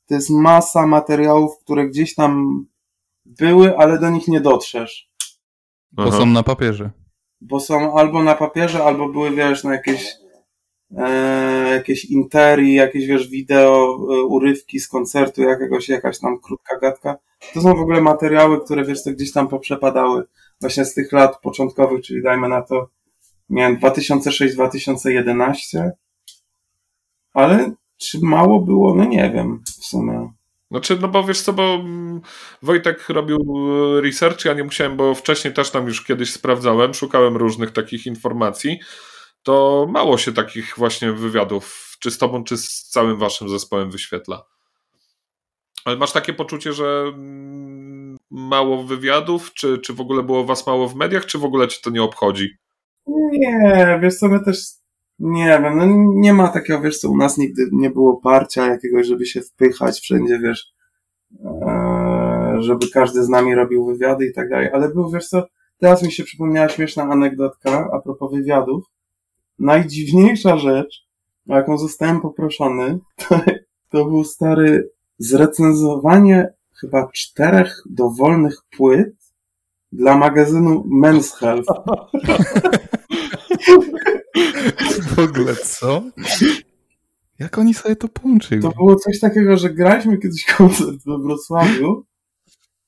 [0.07, 2.65] to jest masa materiałów, które gdzieś tam
[3.27, 5.11] były, ale do nich nie dotrzesz.
[5.93, 6.19] Bo Aha.
[6.19, 6.91] są na papierze.
[7.41, 10.22] Bo są albo na papierze, albo były, wiesz, na jakieś
[11.73, 17.17] jakieś interi, jakieś, wiesz, wideo, e, urywki z koncertu jakiegoś, jakaś tam krótka gadka.
[17.55, 20.25] To są w ogóle materiały, które, wiesz, to gdzieś tam poprzepadały
[20.61, 22.89] właśnie z tych lat początkowych, czyli dajmy na to,
[23.51, 25.91] wiem, 2006-2011.
[27.35, 28.95] Ale czy mało było?
[28.95, 30.33] No nie wiem, w sumie.
[30.71, 32.21] Znaczy, no bo wiesz co, bo mm,
[32.63, 37.37] Wojtek robił e, research, ja nie musiałem, bo wcześniej też tam już kiedyś sprawdzałem, szukałem
[37.37, 38.79] różnych takich informacji,
[39.43, 44.45] to mało się takich właśnie wywiadów, czy z tobą, czy z całym waszym zespołem wyświetla.
[45.85, 50.89] Ale masz takie poczucie, że mm, mało wywiadów, czy, czy w ogóle było was mało
[50.89, 52.57] w mediach, czy w ogóle cię to nie obchodzi?
[53.07, 54.59] Nie, wiesz co, my też,
[55.19, 59.07] nie wiem, no nie ma takiego, wiesz co, u nas nigdy nie było parcia jakiegoś,
[59.07, 60.73] żeby się wpychać wszędzie, wiesz,
[61.45, 65.47] e, żeby każdy z nami robił wywiady i tak dalej, ale był, wiesz co,
[65.79, 68.85] teraz mi się przypomniała śmieszna anegdotka a propos wywiadów.
[69.63, 71.07] Najdziwniejsza rzecz,
[71.49, 73.41] o jaką zostałem poproszony, to,
[73.91, 79.15] to był stary zrecenzowanie chyba czterech dowolnych płyt
[79.93, 81.69] dla magazynu Men's Health.
[85.17, 86.03] W ogóle co?
[87.39, 88.63] Jak oni sobie to połączyli?
[88.63, 92.05] To było coś takiego, że graliśmy kiedyś koncert we Wrocławiu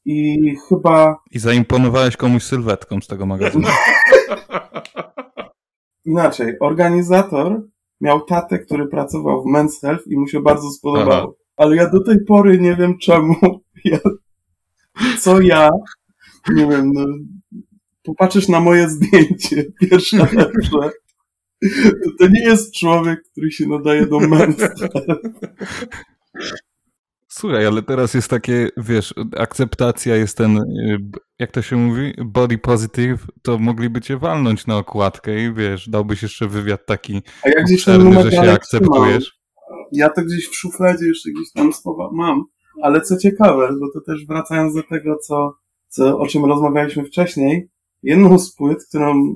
[0.05, 3.68] i chyba I zaimponowałeś komuś sylwetką z tego magazynu.
[6.05, 7.63] inaczej, organizator
[8.01, 11.37] miał tatę, który pracował w Men's Health i mu się bardzo spodobało.
[11.57, 13.35] Ale ja do tej pory nie wiem czemu.
[13.85, 13.99] Ja,
[15.21, 15.71] co ja,
[16.49, 17.07] nie wiem, no,
[18.03, 20.91] popatrzysz na moje zdjęcie, pierwsze lepsze,
[22.19, 25.21] to nie jest człowiek, który się nadaje do Men's Health.
[27.39, 30.99] Słuchaj, ale teraz jest takie, wiesz, akceptacja jest ten, y,
[31.39, 36.22] jak to się mówi, body positive, to mogliby cię walnąć na okładkę i wiesz, dałbyś
[36.22, 39.39] jeszcze wywiad taki A ja gdzieś ten obszerny, że się akceptujesz.
[39.93, 42.45] Ja to gdzieś w szufladzie jeszcze gdzieś tam słowa mam.
[42.82, 45.55] Ale co ciekawe, bo to też wracając do tego, co,
[45.89, 47.70] co, o czym rozmawialiśmy wcześniej,
[48.03, 49.35] jedną z płyt, którą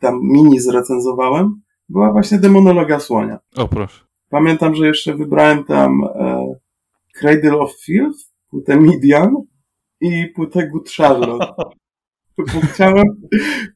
[0.00, 3.38] tam mini zrecenzowałem, była właśnie Demonologia Słonia.
[3.56, 4.12] O proszę.
[4.32, 6.21] Pamiętam, że jeszcze wybrałem tam e,
[7.12, 8.18] Cradle of Filth,
[8.50, 9.34] płytę Midian
[10.00, 11.54] i płytę Good Charlotte.
[12.38, 13.04] Bo chciałem,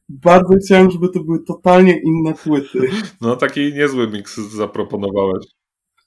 [0.09, 2.79] bardzo chciałem, żeby to były totalnie inne płyty.
[3.21, 5.45] No taki niezły miks zaproponowałeś.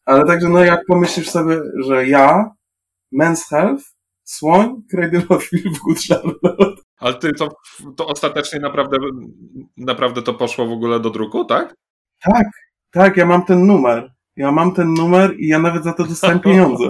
[0.04, 2.50] Ale także, no jak pomyślisz sobie, że ja,
[3.20, 3.84] Men's Health,
[4.24, 6.82] Słoń, Cradle of Filth, Good Charlotte.
[6.98, 7.48] Ale ty to,
[7.96, 8.96] to ostatecznie naprawdę,
[9.76, 11.74] naprawdę to poszło w ogóle do druku, tak?
[12.22, 12.46] Tak,
[12.90, 14.12] tak, ja mam ten numer.
[14.40, 16.84] Ja mam ten numer i ja nawet za to dostałem pieniądze.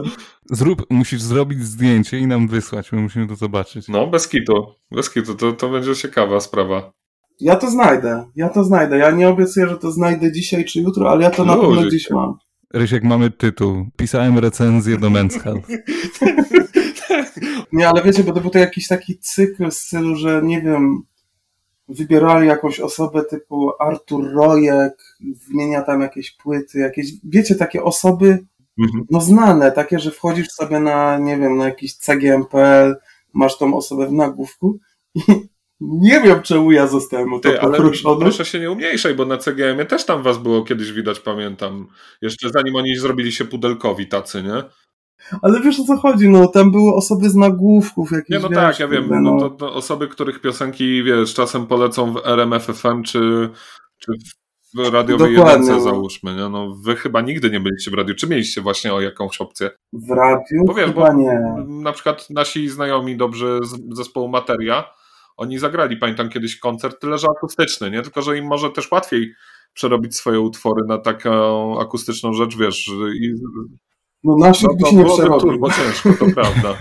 [0.51, 3.89] Zrób, musisz zrobić zdjęcie i nam wysłać, my musimy to zobaczyć.
[3.89, 4.67] No, bez kitu.
[4.91, 6.93] Bez kitu, to, to będzie ciekawa sprawa.
[7.41, 8.99] Ja to znajdę, ja to znajdę.
[8.99, 12.11] Ja nie obiecuję, że to znajdę dzisiaj czy jutro, ale ja to na pewno gdzieś
[12.11, 12.35] mam.
[12.75, 13.87] Rysiek, mamy tytuł.
[13.97, 15.69] Pisałem recenzję do Men's Health.
[17.73, 21.03] Nie, ale wiecie, bo to był to jakiś taki cykl w stylu, że nie wiem,
[21.91, 24.93] wybierali jakąś osobę typu Artur Rojek,
[25.49, 28.39] wymienia tam jakieś płyty, jakieś, wiecie, takie osoby,
[28.79, 29.05] Mhm.
[29.11, 32.97] no znane, takie, że wchodzisz sobie na, nie wiem, na jakiś CGM.pl,
[33.33, 34.79] masz tą osobę w nagłówku
[35.15, 35.21] i
[35.81, 38.21] nie wiem, czemu ja zostałem o to Ty, poproszony.
[38.21, 41.87] proszę się nie umniejszaj, bo na CGM-ie też tam was było kiedyś widać, pamiętam.
[42.23, 44.63] Jeszcze zanim oni zrobili się pudelkowi tacy, nie?
[45.43, 48.59] Ale wiesz o co chodzi, no tam były osoby z nagłówków jakieś, Nie, no wiesz,
[48.59, 49.03] tak, ja wiem.
[49.03, 53.51] kurde, No, to, to osoby, których piosenki, wiesz, czasem polecą w RMF FM czy,
[53.99, 54.13] czy
[54.75, 55.81] w radiowej jedynce, no.
[55.81, 56.49] załóżmy, nie?
[56.49, 58.15] No wy chyba nigdy nie byliście w radiu.
[58.15, 59.71] Czy mieliście właśnie o jakąś opcję?
[59.93, 61.41] w radiu Bo wiesz, chyba bo nie.
[61.83, 64.85] na przykład nasi znajomi dobrzy z zespołu Materia,
[65.37, 68.03] oni zagrali, pamiętam kiedyś koncert, tyle że akustyczny, nie?
[68.03, 69.35] Tylko, że im może też łatwiej
[69.75, 73.35] przerobić swoje utwory na taką akustyczną rzecz, wiesz, i
[74.25, 75.41] No naszych no, by się nie przerobił.
[75.41, 76.79] turbo ciężko, to prawda.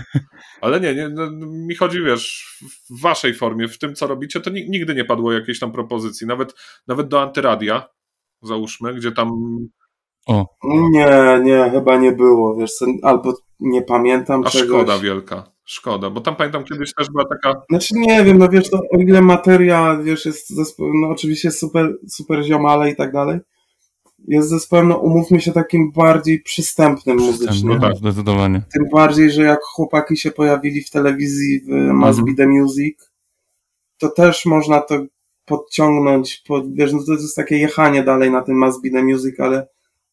[0.60, 1.30] Ale nie, nie, no,
[1.66, 2.56] mi chodzi, wiesz,
[2.90, 6.26] w waszej formie, w tym, co robicie, to ni- nigdy nie padło jakiejś tam propozycji,
[6.26, 6.54] nawet,
[6.88, 7.88] nawet do antyradia,
[8.42, 9.30] załóżmy, gdzie tam
[10.26, 12.70] O, Nie, nie, chyba nie było, wiesz,
[13.02, 14.68] albo nie pamiętam a czegoś.
[14.68, 18.70] szkoda wielka, szkoda, bo tam pamiętam kiedyś też była taka, Znaczy nie wiem, no wiesz,
[18.70, 23.38] to o ile materia, wiesz, jest zespołem, no oczywiście super, super ziomale i tak dalej,
[24.28, 27.68] jest zespołem, no umówmy się, takim bardziej przystępnym muzycznie.
[27.74, 27.96] no tak.
[27.96, 28.62] zdecydowanie.
[28.72, 32.24] Tym bardziej, że jak chłopaki się pojawili w telewizji w Must Mhm.
[32.36, 33.10] Be The Music,
[33.98, 35.04] to też można to
[35.44, 39.40] podciągnąć, pod, wiesz, no to jest takie jechanie dalej na tym Must Be The Music,
[39.40, 39.68] ale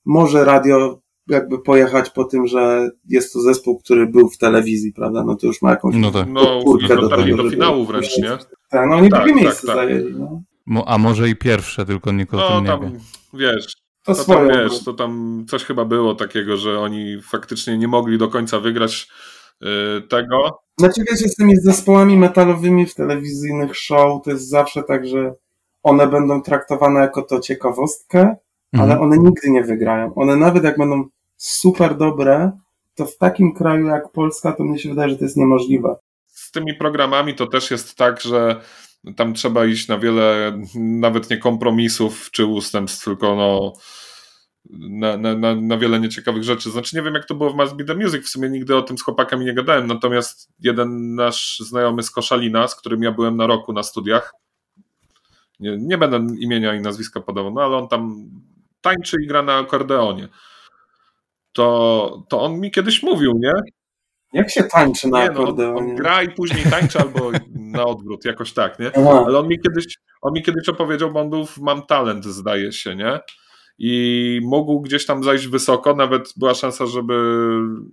[0.06, 1.00] może radio
[1.30, 5.24] jakby pojechać po tym, że jest to zespół, który był w telewizji, prawda?
[5.24, 6.28] No to już ma jakąś No tak.
[6.30, 8.30] no, podpórkę do dotarli tego, do finału wręcz, nie?
[8.70, 9.76] Tak, no oni Tak, drugie tak, miejsce tak.
[9.76, 10.14] zajęli,
[10.68, 10.84] no.
[10.86, 13.00] A może i pierwsze, tylko nikt o No tym nie tam, wie.
[13.34, 13.74] wiesz,
[14.08, 18.18] To, to tam, wiesz, to tam coś chyba było takiego, że oni faktycznie nie mogli
[18.18, 19.08] do końca wygrać
[19.98, 20.60] y, tego.
[20.80, 25.34] Znaczy wiecie, z tymi zespołami metalowymi w telewizyjnych show to jest zawsze tak, że
[25.84, 28.36] one będą traktowane jako to ciekawostkę,
[28.74, 29.02] ale Mhm.
[29.02, 30.14] one nigdy nie wygrają.
[30.16, 31.04] One nawet jak będą
[31.38, 32.52] super dobre,
[32.96, 35.96] to w takim kraju jak Polska, to mnie się wydaje, że to jest niemożliwe.
[36.28, 38.62] Z tymi programami to też jest tak, że
[39.16, 43.74] tam trzeba iść na wiele, nawet nie kompromisów czy ustępstw, tylko no,
[44.70, 46.72] na, na, na, wiele nieciekawych rzeczy.
[46.72, 48.82] Znaczy nie wiem jak to było w Must Be The Music, w sumie nigdy o
[48.82, 53.38] tym z chłopakami nie gadałem, natomiast jeden nasz znajomy z Koszalina, z którym ja byłem
[53.38, 54.34] na roku na studiach,
[55.60, 58.30] nie, nie będę imienia i nazwiska podawał, no ale on tam
[58.82, 60.28] tańczy i gra na akordeonie.
[61.52, 63.54] To, to on mi kiedyś mówił, nie?
[64.34, 68.54] Jak się tańczy na Nie, no, on, gra i później tańczy albo na odwrót, jakoś
[68.54, 68.92] tak, nie?
[68.96, 69.24] Aha.
[69.28, 72.72] Ale on mi kiedyś, on mi kiedyś opowiedział, bo on był w Mam Talent, zdaje
[72.72, 73.20] się, nie?
[73.80, 77.42] I mógł gdzieś tam zajść wysoko, nawet była szansa, żeby,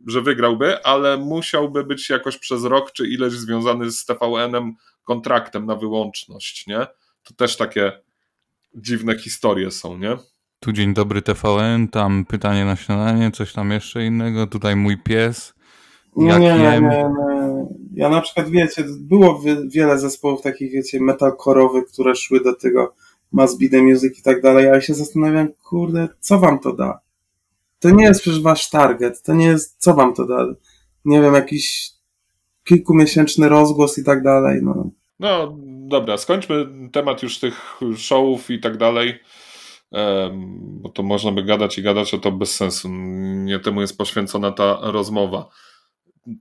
[0.07, 4.74] że wygrałby, ale musiałby być jakoś przez rok czy ileś związany z TVN-em
[5.05, 6.87] kontraktem na wyłączność, nie?
[7.22, 7.93] To też takie
[8.74, 10.16] dziwne historie są, nie?
[10.61, 15.54] Tu dzień dobry TVN, tam pytanie na śniadanie, coś tam jeszcze innego, tutaj mój pies.
[16.17, 17.11] Nie, Jak nie, nie, nie.
[17.95, 22.95] Ja na przykład, wiecie, było wi- wiele zespołów takich, wiecie, metalkorowych, które szły do tego
[23.33, 26.73] Must Be The Music i tak dalej, a ja się zastanawiam, kurde, co wam to
[26.73, 26.99] da?
[27.81, 30.47] To nie jest przecież wasz target, to nie jest, co wam to da?
[31.05, 31.91] Nie wiem, jakiś
[32.65, 34.91] kilkumiesięczny rozgłos i tak dalej, no.
[35.21, 35.57] No
[35.89, 39.15] dobra, skończmy temat już tych showów i tak dalej,
[40.57, 42.89] bo to można by gadać i gadać, a to bez sensu.
[43.45, 45.49] Nie temu jest poświęcona ta rozmowa.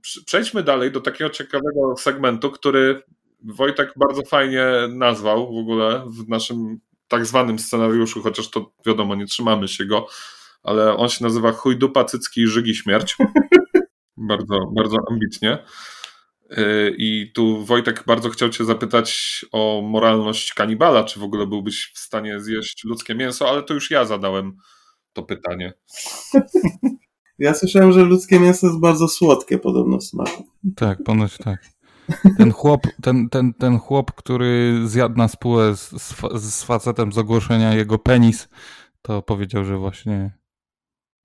[0.02, 3.02] Prze- Przejdźmy dalej do takiego ciekawego segmentu, który
[3.44, 9.26] Wojtek bardzo fajnie nazwał w ogóle w naszym tak zwanym scenariuszu, chociaż to wiadomo, nie
[9.26, 10.06] trzymamy się go,
[10.62, 13.16] ale on się nazywa Chuj dupa, cycki i żygi śmierć.
[14.16, 15.58] bardzo, bardzo ambitnie.
[16.50, 21.92] Yy, I tu Wojtek bardzo chciał Cię zapytać o moralność kanibala, czy w ogóle byłbyś
[21.94, 24.56] w stanie zjeść ludzkie mięso, ale to już ja zadałem
[25.12, 25.72] to pytanie.
[27.38, 30.46] Ja słyszałem, że ludzkie mięso jest bardzo słodkie podobno w smaku.
[30.76, 31.58] Tak, ponoć tak.
[32.38, 37.12] Ten chłop, ten, ten, ten chłop, który zjadł na spółę z, z, fa- z facetem
[37.12, 38.48] z ogłoszenia jego penis,
[39.02, 40.30] to powiedział, że właśnie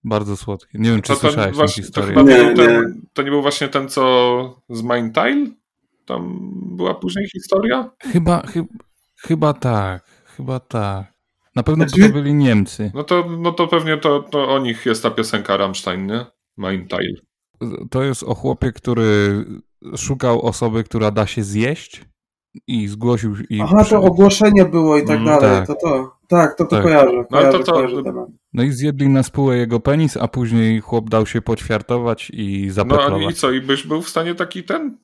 [0.04, 0.80] bardzo słodkie.
[0.80, 2.08] Nie wiem, czy To, to, słyszałeś tę to, historię.
[2.10, 2.94] chyba nie, ten, nie.
[3.14, 5.48] to nie był właśnie ten, co z Mine Tile?
[6.06, 6.40] Tam
[6.78, 7.92] była później historia?
[8.00, 8.66] Chyba, chy,
[9.18, 10.04] chyba tak,
[10.38, 11.14] chyba tak.
[11.60, 12.92] Na pewno Znaczy- to byli Niemcy.
[12.96, 16.26] No to, no to pewnie to, to o nich jest ta piosenka Rammstein, nie?
[16.58, 17.20] Mine Tile.
[17.92, 19.46] To jest o chłopie, który
[19.98, 22.06] szukał osoby, która da się zjeść
[22.68, 25.68] i zgłosił i Aha, przy- to ogłoszenie było i tak Mm, dalej, tak.
[25.68, 26.16] to to.
[26.28, 26.84] Tak, to to Tak.
[26.84, 28.04] kojarzę, No, kojarzę, to to- kojarzę.
[28.54, 32.74] No i zjedli na spółę jego penis, a później chłop dał się poćwiartować i No
[32.74, 33.32] zapetlować.
[33.32, 34.98] i co, i byś był w stanie taki ten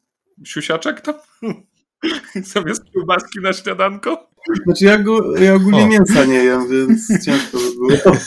[0.45, 1.15] siusiaczek tam?
[2.53, 4.27] Zamiast kiełbaski na śniadanko?
[4.63, 5.87] Znaczy ja, go, ja ogólnie O.
[5.87, 8.17] mięsa nie jem, więc ciężko by było.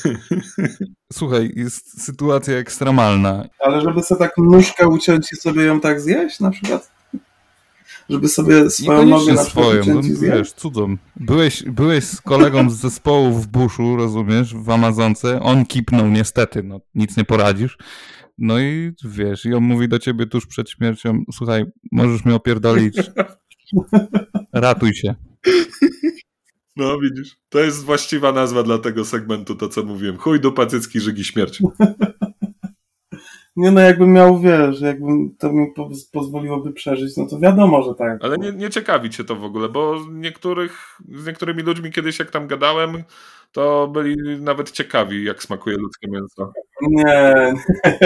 [1.12, 3.48] Słuchaj, jest sytuacja ekstremalna.
[3.60, 6.90] Ale żeby sobie tak nóżkę uciąć i sobie ją tak zjeść na przykład?
[8.10, 10.36] Żeby sobie swoją nogę na przykład swoją, uciąć i no, zjeść?
[10.36, 10.96] wiesz, cudzą.
[11.16, 16.80] Byłeś, byłeś z kolegą z zespołu w buszu, rozumiesz, w Amazonce, on kipnął niestety, no
[16.94, 17.78] nic nie poradzisz.
[18.38, 22.96] No i wiesz, i on mówi do ciebie tuż przed śmiercią, słuchaj, możesz mnie opierdolić,
[24.52, 25.14] ratuj się.
[26.76, 30.16] No widzisz, to jest właściwa nazwa dla tego segmentu, to co mówiłem.
[30.16, 31.62] Chuj do pacycki, żygi śmierć.
[33.58, 37.94] Nie no, jakbym miał, wiesz, jakbym to mi po, pozwoliłoby przeżyć, no to wiadomo, że
[37.94, 38.24] tak.
[38.24, 42.30] Ale nie, nie ciekawi cię to w ogóle, bo niektórych, z niektórymi ludźmi kiedyś jak
[42.30, 43.02] tam gadałem,
[43.52, 46.52] to byli nawet ciekawi, jak smakuje ludzkie mięso.
[46.82, 47.52] Nie,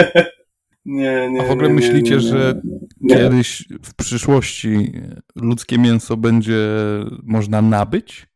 [0.85, 1.41] nie, nie.
[1.41, 2.82] A w ogóle nie, nie, myślicie, nie, nie, że nie.
[3.09, 4.91] Kiedyś w przyszłości
[5.35, 6.67] ludzkie mięso będzie
[7.23, 8.27] można nabyć?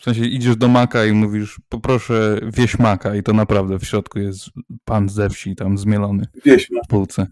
[0.00, 4.44] W sensie idziesz do maka i mówisz, poproszę wieśmaka i to naprawdę w środku jest
[4.84, 6.78] pan ze wsi tam zmielony Wieśmy.
[6.84, 7.26] w półce.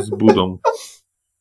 [0.00, 0.58] Z budą.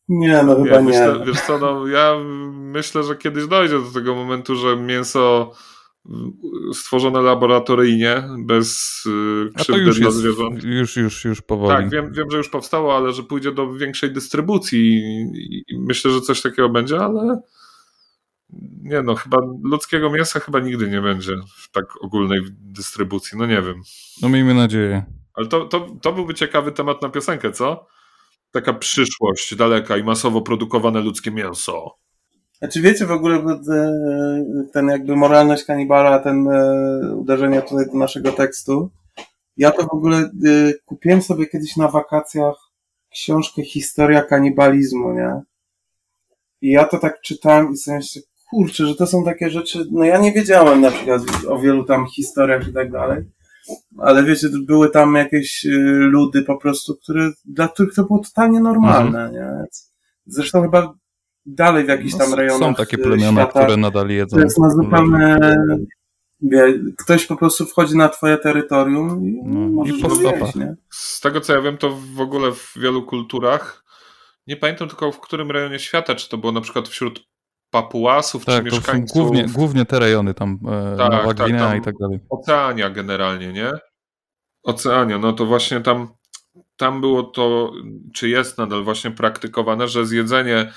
[0.07, 0.88] Nie, no chyba Ja nie.
[0.88, 2.16] myślę, wiesz co, no, ja
[2.51, 5.51] myślę, że kiedyś dojdzie do tego momentu, że mięso
[6.74, 10.64] stworzone laboratoryjnie, bez y, krzywdy już dla zwierząt.
[10.64, 11.78] już, już, już powoli.
[11.78, 16.12] Tak, wiem, wiem, że już powstało, ale że pójdzie do większej dystrybucji i, i myślę,
[16.12, 17.41] że coś takiego będzie, ale
[18.82, 23.62] nie no, chyba ludzkiego mięsa chyba nigdy nie będzie w tak ogólnej dystrybucji, no nie
[23.62, 23.82] wiem.
[24.22, 25.05] No miejmy nadzieję.
[25.34, 27.88] Ale to, to, to byłby ciekawy temat na piosenkę, co?
[28.51, 31.95] Taka przyszłość daleka i masowo produkowane ludzkie mięso.
[32.60, 38.32] Znaczy wiecie w ogóle te- ten jakby moralność kanibala, ten e, uderzenie tutaj do naszego
[38.32, 38.89] tekstu.
[39.57, 40.30] Ja to w ogóle e,
[40.86, 42.55] kupiłem sobie kiedyś na wakacjach
[43.14, 45.41] książkę Historia kanibalizmu, nie?
[46.62, 50.03] I ja to tak czytałem i sobie myślę, kurczę, że to są takie rzeczy, no
[50.03, 53.24] ja nie wiedziałem na przykład o wielu tam historiach i tak dalej,
[53.97, 58.60] ale wiecie, były tam jakieś e, ludy po prostu, które, dla których to było totalnie
[58.60, 59.66] normalne, nie?
[60.26, 60.93] Zresztą chyba
[61.45, 64.37] dalej w jakichś tam No, rejonach są takie e, plemiona, świata, które nadal jedzą.
[64.37, 65.37] to jest na zupełnie,
[66.41, 70.75] wie, ktoś po prostu wchodzi na twoje terytorium i No, możesz nie?
[70.89, 73.83] Z tego co ja wiem, to w ogóle w wielu kulturach,
[74.47, 77.29] nie pamiętam tylko w którym rejonie świata, czy to było na przykład wśród
[77.71, 81.47] Papuasów, czy Tak, to są mieszkańców głównie, głównie te rejony tam, e, Tak, Nowa tak,
[81.47, 82.19] Gwinea tam- i tak dalej.
[82.29, 83.71] Oceania generalnie, nie?
[84.63, 86.07] Oceania, no to właśnie tam
[86.77, 87.71] tam było to,
[88.13, 90.71] czy jest nadal właśnie praktykowane, że zjedzenie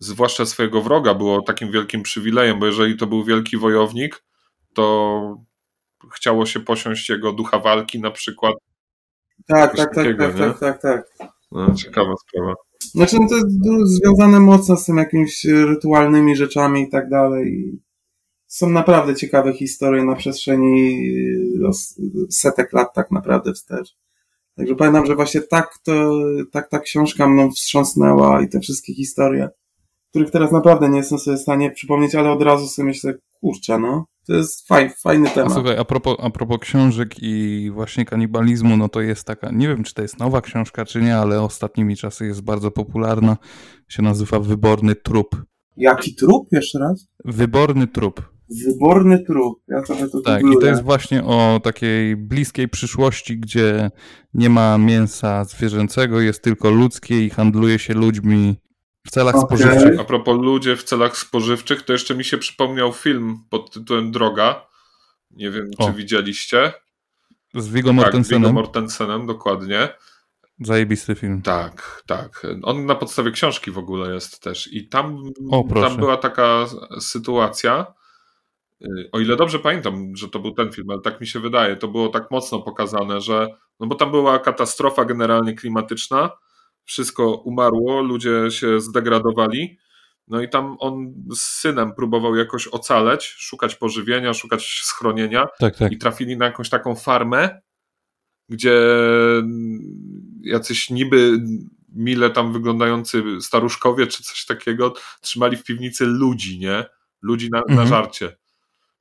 [0.00, 4.24] zwłaszcza swojego wroga było takim wielkim przywilejem, bo jeżeli to był wielki wojownik,
[4.74, 5.38] to
[6.14, 8.54] chciało się posiąść jego ducha walki na przykład.
[9.46, 11.06] Tak, tak, tak, tak, tak, tak, tak,
[11.52, 12.54] No, ciekawa sprawa.
[12.80, 13.48] Znaczy, no to jest
[13.88, 17.72] związane mocno z tym jakimiś rytualnymi rzeczami i tak dalej.
[18.46, 21.10] Są naprawdę ciekawe historie na przestrzeni
[22.30, 23.96] setek lat tak naprawdę wstecz.
[24.56, 26.12] Także pamiętam, że właśnie tak to,
[26.52, 29.48] tak ta książka mną wstrząsnęła i te wszystkie historie,
[30.16, 33.78] których teraz naprawdę nie jestem sobie w stanie przypomnieć, ale od razu sobie myślę, kurczę,
[33.78, 35.52] no, to jest faj, fajny temat.
[35.52, 39.68] A słuchaj, a propos, a propos książek i właśnie kanibalizmu, no to jest taka, nie
[39.68, 43.36] wiem, czy to jest nowa książka, czy nie, ale ostatnimi czasy jest bardzo popularna,
[43.88, 45.42] się nazywa Wyborny Trup.
[45.76, 46.48] Jaki trup?
[46.52, 47.08] Jeszcze raz?
[47.24, 48.22] Wyborny Trup.
[48.66, 49.58] Wyborny trup.
[49.68, 53.90] Ja trochę to Tak, i to jest właśnie o takiej bliskiej przyszłości, gdzie
[54.34, 58.56] nie ma mięsa zwierzęcego, jest tylko ludzkie i handluje się ludźmi
[59.06, 59.58] w celach okay.
[59.58, 60.00] spożywczych.
[60.00, 64.66] A propos ludzie w celach spożywczych, to jeszcze mi się przypomniał film pod tytułem Droga.
[65.30, 65.92] Nie wiem, czy o.
[65.92, 66.72] widzieliście.
[67.54, 68.42] Z Viggo Mortensenem.
[68.42, 69.88] Tak, Viggo Mortensenem, dokładnie.
[70.60, 71.42] Zajebisty film.
[71.42, 72.46] Tak, tak.
[72.62, 74.72] On na podstawie książki w ogóle jest też.
[74.72, 76.66] I tam, o, tam była taka
[77.00, 77.86] sytuacja,
[78.82, 81.76] Y, o ile dobrze pamiętam, że to był ten film, ale tak mi się wydaje,
[81.76, 83.48] to było tak mocno pokazane, że
[83.80, 86.30] no bo tam była katastrofa generalnie klimatyczna,
[86.86, 89.78] wszystko umarło, ludzie się zdegradowali.
[90.28, 95.92] No i tam on z synem próbował jakoś ocaleć, szukać pożywienia, szukać schronienia tak, tak.
[95.92, 97.60] i trafili na jakąś taką farmę,
[98.48, 98.80] gdzie
[100.42, 101.38] jacyś niby
[101.88, 106.84] mile tam wyglądający staruszkowie czy coś takiego trzymali w piwnicy ludzi, nie?
[107.22, 107.78] Ludzi na, mhm.
[107.78, 108.36] na żarcie.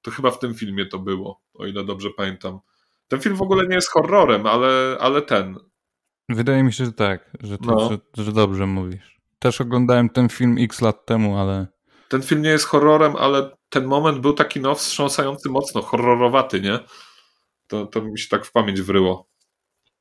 [0.02, 2.60] To chyba w tym filmie to było, o ile dobrze pamiętam.
[3.08, 5.56] Ten film w ogóle nie jest horrorem, ale, ale ten.
[6.30, 7.90] Wydaje mi się, że tak, że, to, no.
[7.90, 9.22] że, że dobrze mówisz.
[9.40, 11.68] Też oglądałem ten film x lat temu, ale.
[12.10, 16.80] Ten film nie jest horrorem, ale ten moment był taki no wstrząsający mocno, horrorowaty, nie?
[17.68, 19.30] To, to mi się tak w pamięć wryło.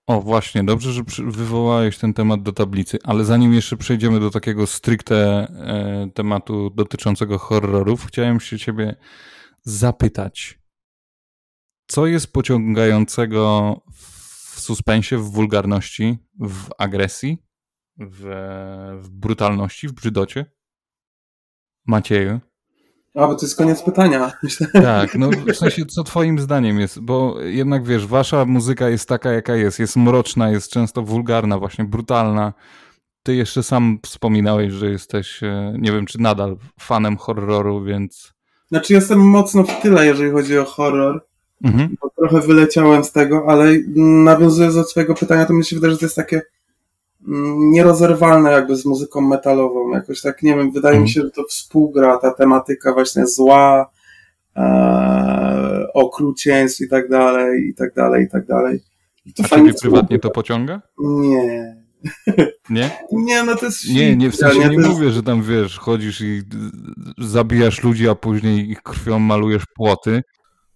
[0.06, 4.66] O, właśnie, dobrze, że wywołałeś ten temat do tablicy, ale zanim jeszcze przejdziemy do takiego
[4.66, 8.96] stricte e, tematu dotyczącego horrorów, chciałem się ciebie
[9.62, 10.58] zapytać,
[11.86, 13.80] co jest pociągającego
[14.64, 17.38] suspensie, w wulgarności, w agresji,
[17.96, 18.22] w,
[19.02, 20.46] w brutalności, w brzydocie?
[21.86, 22.40] Macieju?
[23.14, 24.32] A, bo to jest koniec pytania.
[24.72, 27.00] Tak, no w sensie, co twoim zdaniem jest?
[27.00, 29.78] Bo jednak wiesz, wasza muzyka jest taka, jaka jest.
[29.78, 32.52] Jest mroczna, jest często wulgarna, właśnie brutalna.
[33.22, 38.34] Ty jeszcze sam wspominałeś, że jesteś, e, nie wiem, czy nadal fanem horroru, więc
[38.68, 41.26] znaczy jestem mocno w tyle, jeżeli chodzi o horror.
[41.64, 41.96] Mhm.
[42.00, 45.98] Bo trochę wyleciałem z tego, ale nawiązując do twojego pytania, to mi się wydaje, że
[45.98, 46.42] to jest takie
[47.28, 49.90] mm, nierozerwalne jakby z muzyką metalową.
[49.90, 51.02] Jakoś tak, nie wiem, wydaje mhm.
[51.02, 53.90] mi się, że to współgra, ta tematyka właśnie zła,
[54.56, 58.80] e, okrucieństw i tak dalej, i tak dalej, i tak dalej.
[59.24, 60.82] I to A ciebie prywatnie to pociąga?
[60.98, 61.84] Nie.
[62.70, 62.90] Nie?
[63.12, 64.88] Nie, no to jest Nie, nie, w sensie nie, nie jest...
[64.88, 66.42] mówię, że tam wiesz, chodzisz i
[67.18, 70.22] zabijasz ludzi, a później ich krwią malujesz płoty.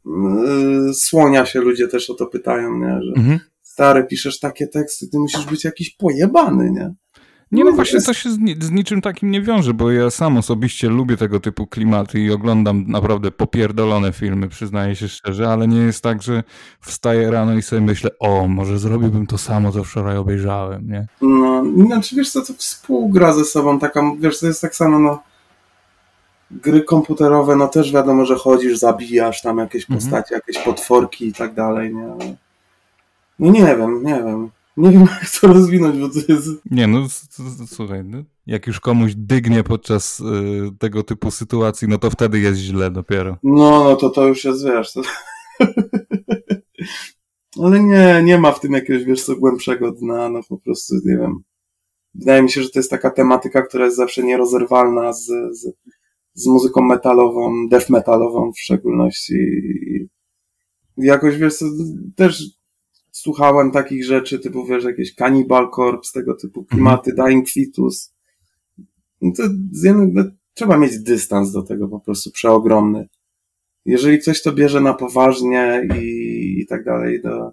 [0.05, 3.01] Yy, słonia się ludzie też o to pytają, nie?
[3.03, 3.41] Że mhm.
[3.63, 6.95] stary, piszesz takie teksty, ty musisz być jakiś pojebany, nie?
[7.53, 10.89] Nie, no właśnie to się z, z, niczym takim nie wiąże, bo ja sam osobiście
[10.89, 16.03] lubię tego typu klimaty i oglądam naprawdę popierdolone filmy, przyznaję się szczerze, ale nie jest
[16.03, 16.43] tak, że
[16.81, 21.07] wstaję rano i sobie myślę, o, może zrobiłbym to samo, co wczoraj obejrzałem, nie?
[21.21, 25.23] No, znaczy wiesz co, to współgra ze sobą, taka, wiesz, to jest tak samo, no,
[26.51, 30.01] gry komputerowe, no też wiadomo, że chodzisz, zabijasz tam jakieś mhm.
[30.01, 32.37] postacie, jakieś potworki i tak dalej, nie?
[33.39, 34.51] No nie wiem, nie wiem.
[34.77, 36.49] Nie wiem, jak to rozwinąć, bo to jest...
[36.71, 37.07] Nie, no
[37.67, 40.25] słuchaj, no, jak już komuś dygnie podczas y,
[40.79, 43.37] tego typu sytuacji, no to wtedy jest źle dopiero.
[43.43, 44.93] No, no to to już jest, wiesz...
[44.93, 45.03] To...
[47.63, 51.17] Ale nie, nie ma w tym jakiegoś, wiesz co, głębszego dna, no po prostu, nie
[51.17, 51.43] wiem.
[52.15, 55.73] Wydaje mi się, że to jest taka tematyka, która jest zawsze nierozerwalna z, z,
[56.39, 59.35] z muzyką metalową, death metalową w szczególności.
[60.97, 61.67] I jakoś, wiesz co,
[62.17, 62.43] też
[63.13, 67.29] słuchałem takich rzeczy, typu wiesz, jakieś Cannibal Corpse, tego typu klimaty, mhm.
[67.29, 68.15] Dying Fetus.
[69.23, 69.43] No to
[69.73, 70.25] z jednej, no,
[70.55, 73.09] trzeba mieć dystans do tego po prostu przeogromny.
[73.85, 77.53] Jeżeli coś to bierze na poważnie i, i tak dalej, to,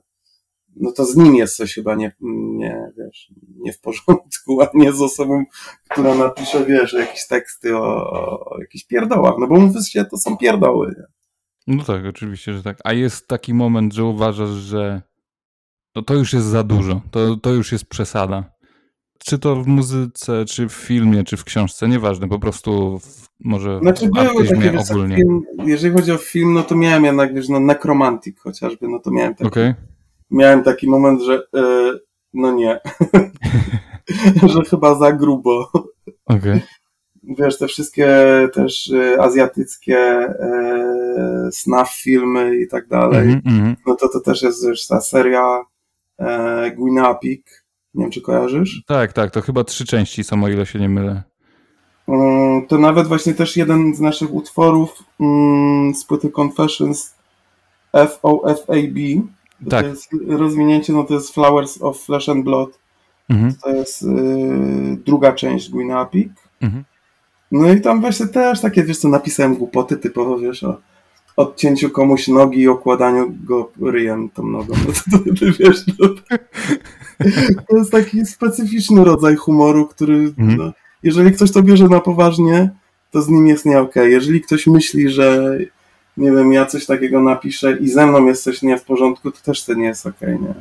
[0.76, 4.94] no to z nim jest coś chyba nie, nie, wiesz, nie w porządku, a nie
[4.94, 5.44] z osobą,
[5.90, 8.10] która napisze, wiesz, jakieś teksty o,
[8.50, 10.96] o jakichś pierdołach, no bo mówiąc się, to są pierdoły.
[10.98, 11.06] Nie?
[11.76, 12.78] No tak, oczywiście, że tak.
[12.84, 15.02] A jest taki moment, że uważasz, że
[15.94, 17.02] to, to już jest za dużo.
[17.12, 18.56] To, to już jest przesada.
[19.20, 23.80] Czy to w muzyce, czy w filmie, czy w książce, nieważne, po prostu w, może
[23.80, 25.16] Znaczy w artyzmie takie, wiesz, ogólnie.
[25.16, 29.12] film, jeżeli chodzi o film, no to miałem jednak, wiesz, no Necromantic chociażby, no to
[29.12, 29.74] miałem taki, Okej.
[30.36, 31.94] Miałem taki moment, że e,
[32.34, 32.80] no nie,
[34.54, 35.72] że chyba za grubo.
[36.26, 36.62] Okej.
[37.24, 38.08] Wiesz, te wszystkie
[38.54, 43.76] też e, azjatyckie e, snuff filmy i tak dalej, Mhm, mhm.
[43.88, 45.62] no to to też jest wiesz, ta seria
[46.20, 48.84] e, Guinapik, nie wiem czy kojarzysz?
[48.88, 51.24] Tak, tak, to chyba trzy części są, o ile się nie mylę.
[52.08, 57.16] Mm, To nawet właśnie też jeden z naszych utworów mm, z płyty Confessions
[57.94, 58.66] FOFAB,
[59.70, 59.82] Tak.
[59.82, 62.80] to jest rozwinięcie, no to jest Flowers of Flesh and Blood,
[63.30, 64.08] Mhm, to jest y,
[65.06, 66.30] druga część Guinea Pig.
[66.62, 66.84] mhm.
[67.52, 70.78] No i tam właśnie też takie, wiesz co, napisałem głupoty typowo, wiesz, o
[71.38, 74.74] odcięciu komuś nogi i okładaniu go ryjem tą nogą.
[74.88, 76.08] No to, to, to wiesz, no,
[77.70, 80.58] to jest taki specyficzny rodzaj humoru, który, Mhm.
[80.58, 80.72] no,
[81.04, 82.70] jeżeli ktoś to bierze na poważnie,
[83.12, 84.12] to z nim jest nie okej.
[84.12, 85.58] Jeżeli ktoś myśli, że
[86.18, 89.42] nie wiem, ja coś takiego napiszę i ze mną jest coś nie w porządku, to
[89.42, 90.54] też to nie jest okej, nie?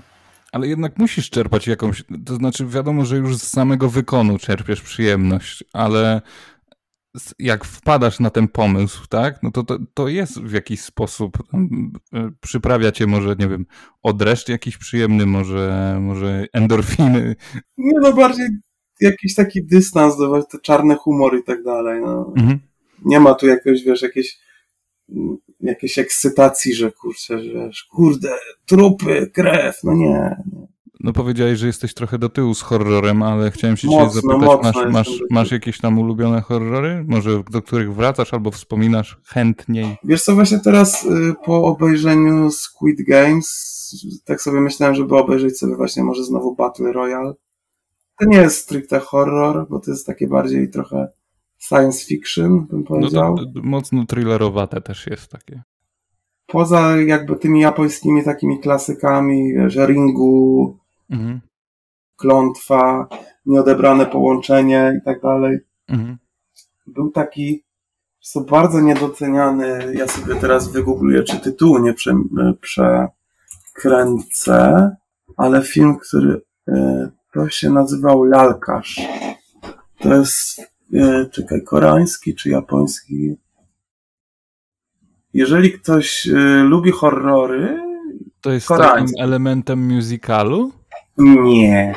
[0.52, 5.64] Ale jednak musisz czerpać jakąś, to znaczy wiadomo, że już z samego wykonu czerpiesz przyjemność,
[5.72, 6.22] ale
[7.38, 11.92] jak wpadasz na ten pomysł, tak, no to, to, to jest w jakiś sposób, tam,
[12.12, 13.66] e, przyprawia cię może, nie wiem,
[14.02, 17.36] odreszcz jakiś przyjemny, może, może endorfiny.
[17.78, 18.48] Nie no, bardziej
[19.00, 22.32] jakiś taki dystans do te czarne humor i tak dalej, no.
[22.36, 22.58] Mhm.
[23.04, 24.38] nie ma tu jakiegoś, wiesz, jakiejś
[25.08, 28.30] mm, jakiejś ekscytacji, że kurczę, że kurde,
[28.66, 30.36] trupy, krew, no nie.
[31.00, 34.72] No powiedziałeś, że jesteś trochę do tyłu z horrorem, ale chciałem się Mocno, zapytać, mocno
[34.72, 37.04] masz, masz, masz jakieś tam ulubione horrory?
[37.08, 39.96] Może do których wracasz albo wspominasz chętniej?
[40.04, 43.74] Wiesz co, właśnie teraz y, po obejrzeniu Squid Games
[44.24, 47.34] tak sobie myślałem, żeby obejrzeć sobie właśnie może znowu Battle Royale.
[48.18, 51.08] To nie jest stricte horror, bo to jest takie bardziej trochę
[51.68, 53.36] science fiction, bym No powiedział.
[53.36, 55.62] to, to mocno thrillerowate też jest takie.
[56.46, 60.78] Poza jakby tymi japońskimi takimi klasykami, wiesz, Ringu,
[61.10, 61.40] Mhm.
[62.16, 63.08] Klątwa,
[63.46, 65.58] Nieodebrane Połączenie i tak dalej.
[65.88, 66.16] Mhm.
[66.86, 67.64] był taki
[68.20, 69.94] co bardzo niedoceniany.
[69.94, 72.14] Ja sobie teraz wygoogluję, czy tytułu nie prze,
[73.72, 74.90] przekręcę,
[75.36, 79.00] ale film, który e, to się nazywał Lalkarz.
[80.00, 80.64] To jest, e,
[81.32, 83.36] czekaj, koreański czy japoński?
[85.34, 86.32] Jeżeli ktoś e,
[86.62, 87.78] lubi horrory,
[88.40, 89.16] To jest Koreański.
[89.16, 90.72] takim elementem musicalu?
[91.18, 91.94] nie.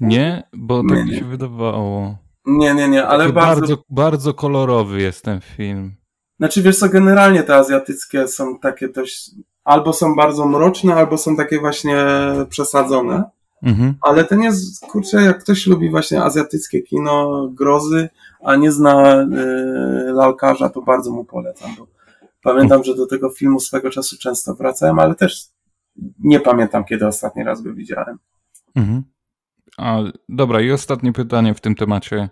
[0.00, 1.18] Nie, bo Nie, tak mi nie.
[1.18, 2.18] się wydawało.
[2.46, 5.94] Nie, nie, nie, ale bardzo, bardzo, bardzo kolorowy jest ten film.
[6.38, 9.30] Znaczy wiesz co, generalnie te azjatyckie są takie dość,
[9.64, 11.96] albo są bardzo mroczne, albo są takie właśnie
[12.48, 13.24] przesadzone.
[13.62, 13.94] Mhm.
[14.00, 18.08] Ale ten jest, kurczę, jak ktoś lubi właśnie azjatyckie kino, grozy,
[18.44, 21.70] a nie zna y, lalkarza, to bardzo mu polecam,
[22.42, 25.46] pamiętam, że do tego filmu swego czasu często wracałem, ale też
[26.18, 28.18] nie pamiętam, kiedy ostatni raz go widziałem.
[28.74, 29.02] Mhm.
[29.78, 29.98] A,
[30.28, 32.28] dobra, i ostatnie pytanie w tym temacie.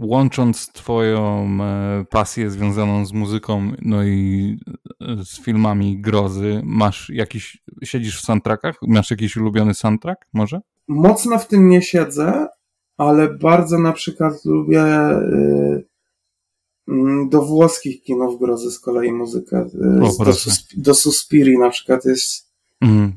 [0.00, 4.56] Łącząc twoją e, pasję związaną z muzyką, no i
[5.00, 8.76] e, z filmami grozy, masz jakiś, siedzisz w soundtrackach?
[8.82, 10.60] Masz jakiś ulubiony soundtrack może?
[10.88, 12.46] Mocno w tym nie siedzę,
[12.98, 15.84] ale bardzo na przykład lubię y,
[16.88, 19.66] mm, do włoskich kinów grozy z kolei muzykę.
[20.02, 20.30] O, do.
[20.30, 23.12] Susp- do Suspiri na przykład jest Mhm.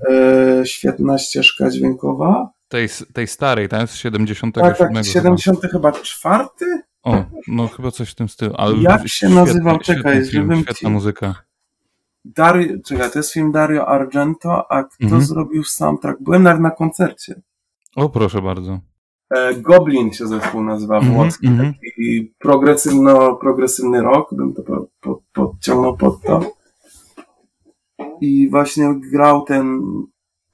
[0.65, 2.49] świetna ścieżka dźwiękowa.
[2.67, 3.89] Tej, tej starej, tak?
[3.89, 4.51] Z 77.
[4.51, 5.03] Tak, tak, chyba.
[5.03, 6.65] 70 chyba czwarty?
[7.03, 8.53] O, no chyba coś w tym stylu.
[8.57, 9.79] Ale Jak się świetny- nazywał?
[9.79, 11.35] Czekaj, film, żebym świetna ci- muzyka.
[12.25, 15.21] Dario, czekaj, to jest film Dario Argento, a kto Mhm.
[15.21, 16.21] zrobił soundtrack?
[16.21, 17.41] Byłem nawet na koncercie.
[17.95, 18.79] O, proszę bardzo.
[19.35, 21.73] E, Goblin się zespół nazywa Mhm, włoski, mhm.
[21.73, 26.39] taki progresywno, progresywny rock, bym to po, po, podciągnął pod to.
[28.21, 29.81] I właśnie grał ten,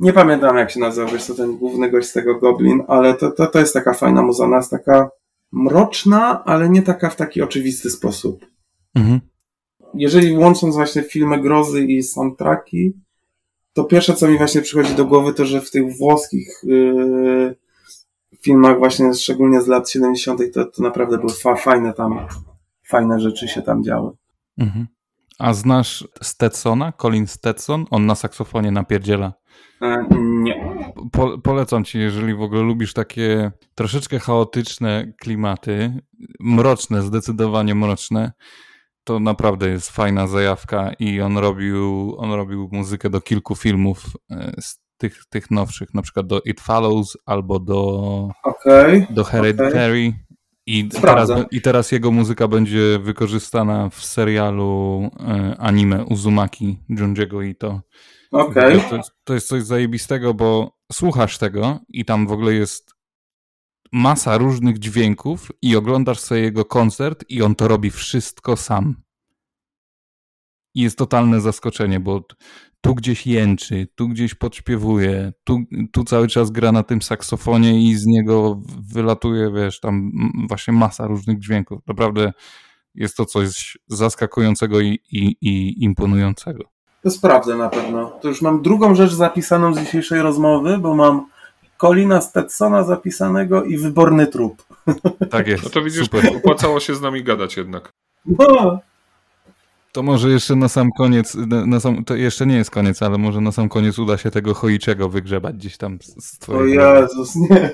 [0.02, 3.32] nie pamiętam jak się nazywa, wiesz co, ten główny gość z tego Goblin, ale to,
[3.32, 5.10] to, to jest taka fajna muza, jest taka
[5.52, 8.46] mroczna, ale nie taka w taki oczywisty sposób.
[8.96, 9.20] Mhm.
[9.94, 12.94] jeżeli łącząc właśnie filmy grozy i soundtracki,
[13.74, 17.56] to pierwsze, co mi właśnie przychodzi do głowy, to że w tych włoskich yy,
[18.42, 22.28] filmach właśnie, szczególnie z lat 70., to, to naprawdę były fa- fajne tam,
[22.88, 24.12] fajne rzeczy się tam działy.
[24.58, 24.88] Mhm.
[25.40, 26.92] A znasz Stetsona?
[26.92, 27.86] Colin Stetson?
[27.90, 29.34] On na saksofonie napierdziela.
[29.82, 30.84] E, nie.
[31.12, 36.02] Po, polecam ci, jeżeli w ogóle lubisz takie troszeczkę chaotyczne klimaty,
[36.40, 38.32] mroczne, zdecydowanie mroczne,
[39.04, 44.52] to naprawdę jest fajna zajawka i on robił, on robił muzykę do kilku filmów e,
[44.62, 49.08] z tych, tych nowszych, na przykład do It Follows albo do, Okej.
[49.10, 50.14] do Hereditary.
[50.66, 51.30] I teraz.
[51.52, 57.82] I teraz jego muzyka będzie wykorzystana w serialu e, anime Uzumaki Junjiego Ito.
[58.32, 58.82] Okej.
[58.90, 62.94] To, jest, to jest coś zajebistego, bo słuchasz tego i tam w ogóle jest
[63.92, 68.96] masa różnych dźwięków i oglądasz sobie jego koncert i on to robi wszystko sam.
[70.76, 72.24] I jest totalne zaskoczenie, bo
[72.82, 75.60] tu gdzieś jęczy, tu gdzieś podśpiewuje, tu,
[75.92, 78.62] tu cały czas gra na tym saksofonie i z niego
[78.94, 80.12] wylatuje, wiesz, tam
[80.50, 81.80] właśnie masa różnych dźwięków.
[81.88, 82.34] Naprawdę
[82.96, 86.71] jest to coś zaskakującego i, i, i imponującego.
[87.04, 88.10] To sprawdzę na pewno.
[88.22, 91.26] To już mam drugą rzecz zapisaną z dzisiejszej rozmowy, bo mam
[91.82, 94.64] Colina Stetsona zapisanego i wyborny trup.
[95.30, 95.64] Tak jest.
[95.64, 96.38] No to widzisz, Super.
[96.38, 97.92] opłacało się z nami gadać jednak.
[98.26, 98.80] No,
[99.92, 103.18] To może jeszcze na sam koniec, na, na sam, to jeszcze nie jest koniec, ale
[103.18, 106.96] może na sam koniec uda się tego choiczego wygrzebać gdzieś tam z, z o twojego...
[106.96, 107.70] Jezus, nie.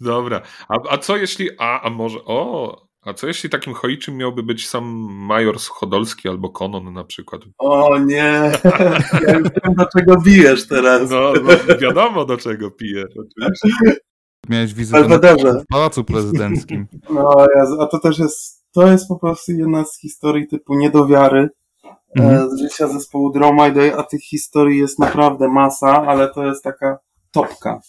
[0.00, 0.42] Dobra.
[0.68, 1.48] A, a co jeśli.
[1.58, 2.18] A, a może.
[2.24, 2.89] O!
[3.04, 7.40] A co jeśli takim choiczym miałby być sam major Schodolski albo Konon na przykład?
[7.58, 8.52] O nie.
[9.26, 11.10] Ja już wiem, do czego bijesz teraz.
[11.10, 11.32] No,
[11.68, 13.04] no wiadomo do czego piję.
[13.10, 14.00] Oczywiście.
[14.48, 16.86] Miałeś wizytę w Pałacu Prezydenckim.
[17.10, 17.34] No
[17.80, 21.48] a to też jest, to jest po prostu jedna z historii typu niedowiary
[22.16, 22.36] Mhm.
[22.46, 26.98] e, z życia zespołu Dromide, a tych historii jest naprawdę masa, ale to jest taka
[27.30, 27.80] topka.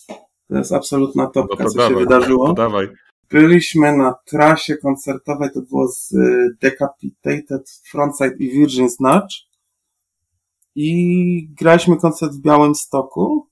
[0.50, 2.48] To jest absolutna No topka, to co się dawaj, wydarzyło.
[2.48, 2.88] to dawaj.
[3.32, 9.36] Byliśmy na trasie koncertowej, to było z y, Decapitated Frontside i Virgin Snatch
[10.76, 13.48] i graliśmy koncert w Białymstoku.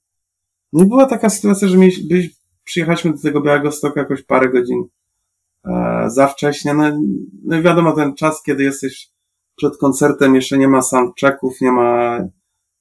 [0.73, 2.29] No i była taka sytuacja, że mieliśmy,
[2.63, 4.83] przyjechaliśmy do tego Białego Stoku jakoś parę godzin
[5.65, 6.73] e, za wcześnie.
[6.73, 6.99] No,
[7.43, 9.09] no wiadomo, ten czas, kiedy jesteś
[9.55, 12.19] przed koncertem, jeszcze nie ma soundchecków, nie ma,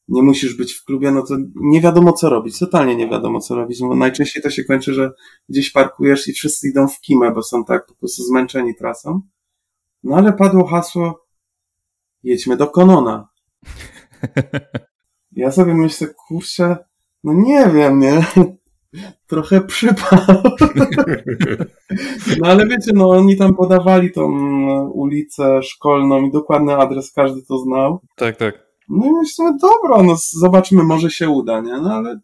[0.09, 3.55] nie musisz być w klubie, no to nie wiadomo co robić, totalnie nie wiadomo co
[3.55, 5.10] robić, bo najczęściej to się kończy, że
[5.48, 9.20] gdzieś parkujesz i wszyscy idą w kimę, bo są tak po prostu zmęczeni trasą.
[10.02, 11.26] No ale padło hasło
[12.22, 13.28] jedźmy do Konona.
[15.32, 16.76] Ja sobie myślę, kurczę,
[17.24, 18.26] no nie wiem, nie?
[19.26, 20.18] Trochę przypał.
[22.40, 24.30] No ale wiecie, no oni tam podawali tą
[24.89, 28.01] ulicę szkolną i dokładny adres każdy to znał.
[28.16, 28.68] Tak, tak.
[28.89, 31.73] No i myślimy, dobra, no z- zobaczymy, może się uda, nie?
[31.81, 32.20] No ale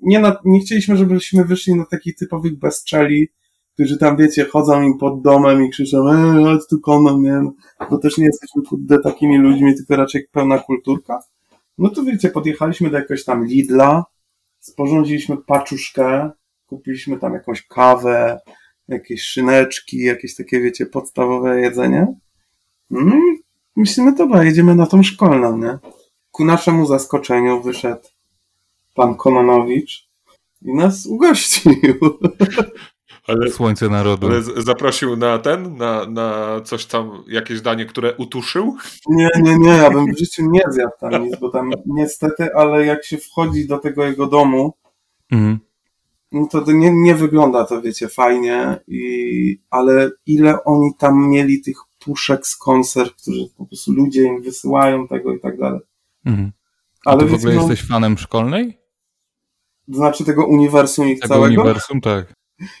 [0.00, 3.28] nie, na, nie chcieliśmy, żebyśmy wyszli na takich typowych bezczeli,
[3.74, 7.40] którzy tam, wiecie, chodzą im pod domem i krzyczą, eee, chodź tu konon, nie?
[7.90, 11.18] Bo też nie jesteśmy kurde takimi ludźmi, tylko raczej pełna kulturka.
[11.78, 14.04] No to wiecie, podjechaliśmy do jakiegoś tam Lidla,
[14.60, 16.30] sporządziliśmy paczuszkę,
[16.66, 18.38] kupiliśmy tam jakąś kawę,
[18.88, 22.06] jakieś szyneczki, jakieś takie, wiecie, podstawowe jedzenie.
[22.90, 23.43] No i
[23.76, 25.78] myślimy, dobra, jedziemy na tą szkolną, nie?
[26.30, 28.08] Ku naszemu zaskoczeniu wyszedł
[28.94, 30.08] pan Kononowicz
[30.62, 31.72] i nas ugościł.
[33.28, 34.26] Ale, Słońce narodu.
[34.26, 38.76] ale zaprosił na ten, na, na coś tam, jakieś danie, które utuszył?
[39.08, 42.86] Nie, nie, nie, ja bym w życiu nie zjadł tam nic, bo tam niestety, ale
[42.86, 44.72] jak się wchodzi do tego jego domu,
[45.32, 45.58] Mhm.
[46.32, 51.60] no to, to nie, nie wygląda to, wiecie, fajnie, i, ale ile oni tam mieli
[51.62, 55.80] tych puszek z konserw, którzy po prostu ludzie im wysyłają tego i tak dalej.
[56.24, 56.52] Mhm.
[57.06, 58.78] A Ale ty w ogóle no, jesteś fanem szkolnej?
[59.92, 61.62] to znaczy tego uniwersum ich Tego całego?
[61.62, 62.34] uniwersum, tak.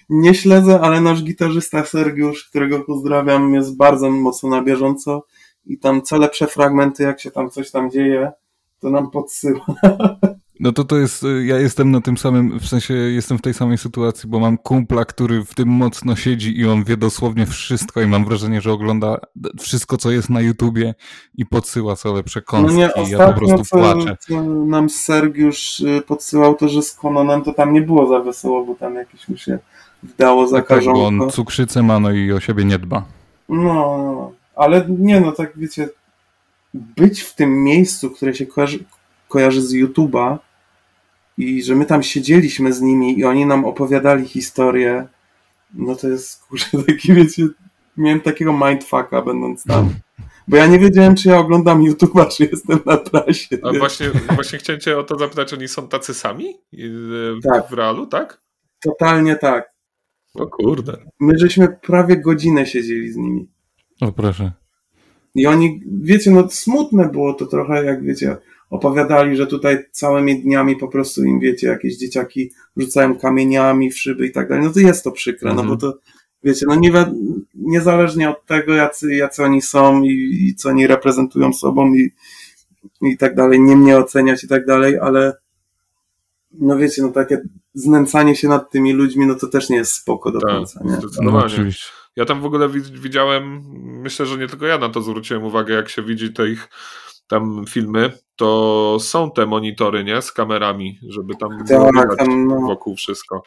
[0.08, 5.26] Nie śledzę, ale nasz gitarzysta Sergiusz, którego pozdrawiam, jest bardzo mocno na bieżąco
[5.66, 8.32] i tam co lepsze fragmenty, jak się tam coś tam dzieje,
[8.80, 9.66] to nam podsyła.
[10.64, 13.54] No to to jest, y, ja jestem na tym samym, w sensie jestem w tej
[13.54, 18.00] samej sytuacji, bo mam kumpla, który w tym mocno siedzi i on wie dosłownie wszystko
[18.00, 19.18] i mam wrażenie, że ogląda
[19.60, 20.94] wszystko, co jest na YouTubie
[21.34, 24.16] i podsyła co lepsze No nie, i ja po prostu co, płaczę.
[24.20, 28.64] co nam Sergiusz y, podsyłał to, że z Kononem to tam nie było za wesoło,
[28.64, 29.58] bo tam jakieś mu się
[30.02, 33.04] wdało Tak, tak, bo on cukrzycę ma, no i o siebie nie dba.
[33.48, 35.88] No, no, ale nie no, tak wiecie,
[36.74, 38.84] być w tym miejscu, które się kojarzy,
[39.28, 40.38] kojarzy z YouTube'a
[41.38, 45.06] i że my tam siedzieliśmy z nimi i oni nam opowiadali historię,
[45.74, 47.46] no to jest kurczę taki, wiecie,
[47.96, 49.94] miałem takiego mindfucka będąc tam.
[50.48, 53.58] Bo ja nie wiedziałem, czy ja oglądam YouTube'a, czy jestem na trasie.
[53.62, 53.78] A nie?
[53.78, 57.68] właśnie, właśnie chciałem cię o to zapytać, oni są tacy sami Yy, w, Tak.
[57.70, 58.40] w realu, tak?
[58.82, 59.74] Totalnie tak.
[60.34, 60.96] O kurde.
[61.20, 63.48] My żeśmy prawie godzinę siedzieli z nimi.
[64.00, 64.52] O proszę.
[65.34, 68.36] I oni, wiecie, no smutne było to trochę, jak wiecie,
[68.74, 74.26] opowiadali, że tutaj całymi dniami po prostu im, wiecie, jakieś dzieciaki rzucają kamieniami w szyby
[74.26, 74.64] i tak dalej.
[74.64, 75.68] No to jest to przykre, Mhm.
[75.68, 75.98] no bo to,
[76.44, 76.92] wiecie, no nie,
[77.54, 82.10] niezależnie od tego, jacy, jacy oni są i, i co oni reprezentują sobą i
[83.02, 85.32] i tak dalej, nie mnie oceniać i tak dalej, ale
[86.52, 87.42] no wiecie, no takie
[87.74, 90.90] znęcanie się nad tymi ludźmi, no to też nie jest spoko do Tak, końca, nie?
[90.92, 91.30] zdecydowanie.
[91.38, 91.84] No oczywiście.
[92.16, 93.62] Ja tam w ogóle wi- widziałem,
[94.02, 96.68] myślę, że nie tylko ja na to zwróciłem uwagę, jak się widzi te ich
[97.28, 100.22] tam filmy, to są te monitory, nie?
[100.22, 101.50] Z kamerami, żeby tam
[101.94, 102.60] Tak, tam, no.
[102.60, 103.42] wokół wszystko.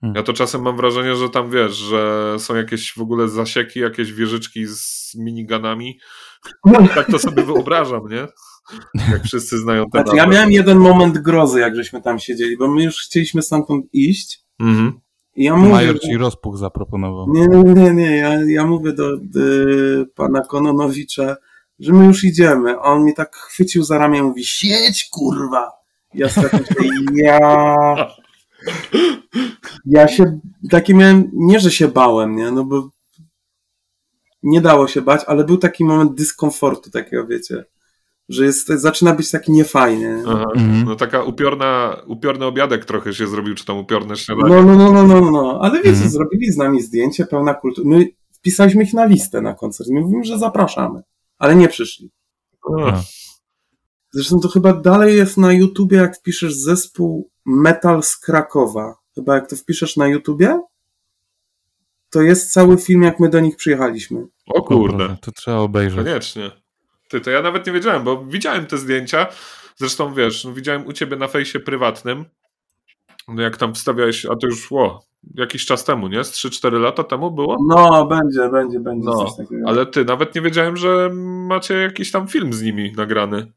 [0.00, 0.16] Hmm.
[0.16, 4.12] Ja to czasem mam wrażenie, że tam wiesz, że są jakieś w ogóle zasieki, jakieś
[4.12, 5.98] wieżyczki z miniganami.
[6.94, 8.26] Tak to sobie wyobrażam, nie?
[9.12, 12.68] Jak wszyscy znają te Znaczy, ja miałem jeden moment grozy, jak żeśmy tam siedzieli, bo
[12.68, 15.00] my już chcieliśmy stamtąd iść Mhm.
[15.36, 15.72] i ja mówię...
[15.72, 17.26] Major ci rozpuch zaproponował.
[17.28, 18.16] Nie, nie, nie, nie.
[18.16, 19.40] Ja, ja mówię do, do
[20.14, 21.36] pana Kononowicza,
[21.78, 22.70] że my już idziemy.
[22.70, 25.72] A on mi tak chwycił za ramię i mówi, siedź kurwa.
[26.14, 26.64] Ja sobie tak
[27.14, 28.10] ja...
[29.84, 30.40] Ja się,
[30.70, 32.88] takie miałem, nie, że się bałem, nie, no bo
[34.42, 37.64] nie dało się bać, ale był taki moment dyskomfortu takiego, wiecie,
[38.28, 40.22] że jest, zaczyna być taki niefajny.
[40.26, 40.44] Aha.
[40.56, 40.84] Mhm.
[40.84, 44.54] No taka upiorna, upiorny obiadek trochę się zrobił, czy tam upiorne śniadanie.
[44.54, 46.10] No, no, no, no, no, no, ale wiecie, Mhm.
[46.10, 47.88] zrobili z nami zdjęcie, pełna kultury.
[47.88, 49.90] My wpisaliśmy ich na listę na koncert.
[49.90, 51.02] My mówimy, że zapraszamy,
[51.38, 52.10] ale nie przyszli.
[52.82, 53.00] Ach.
[54.12, 58.94] Zresztą to chyba dalej jest na YouTubie, jak wpiszesz zespół Metal z Krakowa.
[59.14, 60.60] Chyba jak to wpiszesz na YouTubie,
[62.10, 64.26] to jest cały film, jak my do nich przyjechaliśmy.
[64.46, 65.16] O kurde.
[65.20, 66.04] To trzeba obejrzeć.
[66.04, 66.50] Koniecznie.
[67.08, 69.26] Ty, to ja nawet nie wiedziałem, bo widziałem te zdjęcia.
[69.76, 72.24] Zresztą wiesz, no, widziałem u ciebie na fejsie prywatnym.
[73.28, 75.04] No jak tam wstawiałeś, a to już ło,
[75.34, 76.24] jakiś czas temu, nie?
[76.24, 77.56] Z 3-4 lata temu było?
[77.68, 79.26] No, będzie, będzie, będzie No.
[79.66, 81.10] Ale ty, nawet nie wiedziałem, że
[81.48, 83.52] macie jakiś tam film z nimi nagrany.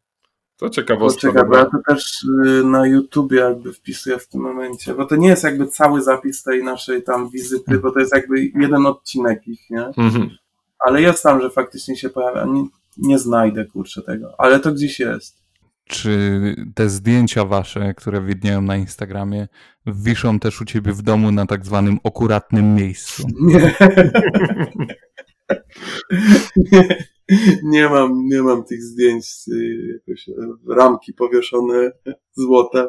[0.58, 1.28] To ciekawostka.
[1.28, 5.16] Poczekaj, bo ja to też y, na YouTubie jakby wpisuję w tym momencie, bo to
[5.16, 9.48] nie jest jakby cały zapis tej naszej tam wizyty, bo to jest jakby jeden odcinek
[9.48, 9.86] ich, nie?
[9.86, 10.30] Mhm.
[10.86, 12.46] Ale jest tam, że faktycznie się pojawia.
[12.46, 12.64] Nie,
[12.98, 14.34] nie znajdę, kurczę, tego.
[14.38, 15.39] Ale to gdzieś jest.
[15.90, 19.48] Czy te zdjęcia wasze, które widnieją na Instagramie,
[19.86, 23.24] wiszą też u ciebie w domu na tak zwanym akuratnym miejscu?
[23.42, 23.76] Nie.
[26.56, 26.88] nie,
[27.64, 30.34] nie mam, nie mam tych zdjęć, y, jakoś e,
[30.76, 31.92] ramki powieszone
[32.34, 32.88] złote.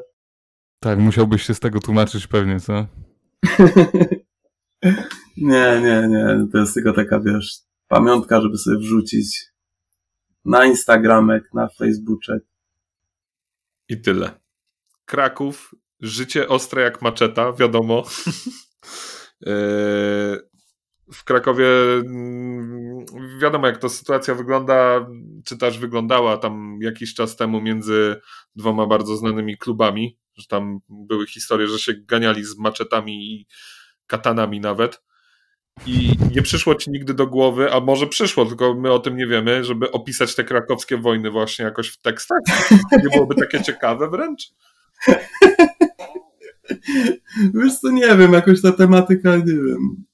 [0.80, 2.72] Tak, musiałbyś się z tego tłumaczyć pewnie, co?
[5.36, 6.46] nie, nie, nie.
[6.52, 7.58] To jest tylko taka, wiesz,
[7.88, 9.50] pamiątka, żeby sobie wrzucić
[10.44, 12.49] na Instagramek, na Facebooczek.
[13.90, 14.40] I tyle.
[15.04, 18.04] Kraków, życie ostre jak maczeta, wiadomo.
[19.40, 19.52] Yy,
[21.12, 21.66] w Krakowie
[22.06, 23.06] mm,
[23.40, 25.06] wiadomo, jak to sytuacja wygląda,
[25.44, 28.20] czy też wyglądała tam jakiś czas temu między
[28.56, 33.46] dwoma bardzo znanymi klubami, że tam były historie, że się ganiali z maczetami i
[34.06, 35.02] katanami nawet.
[35.86, 39.26] I nie przyszło ci nigdy do głowy, a może przyszło, tylko my o tym nie
[39.26, 42.38] wiemy, żeby opisać te krakowskie wojny właśnie jakoś w tekstach.
[42.92, 44.52] Nie byłoby takie ciekawe wręcz?
[47.54, 50.04] Wiesz co, nie wiem, jakoś ta tematyka, nie wiem.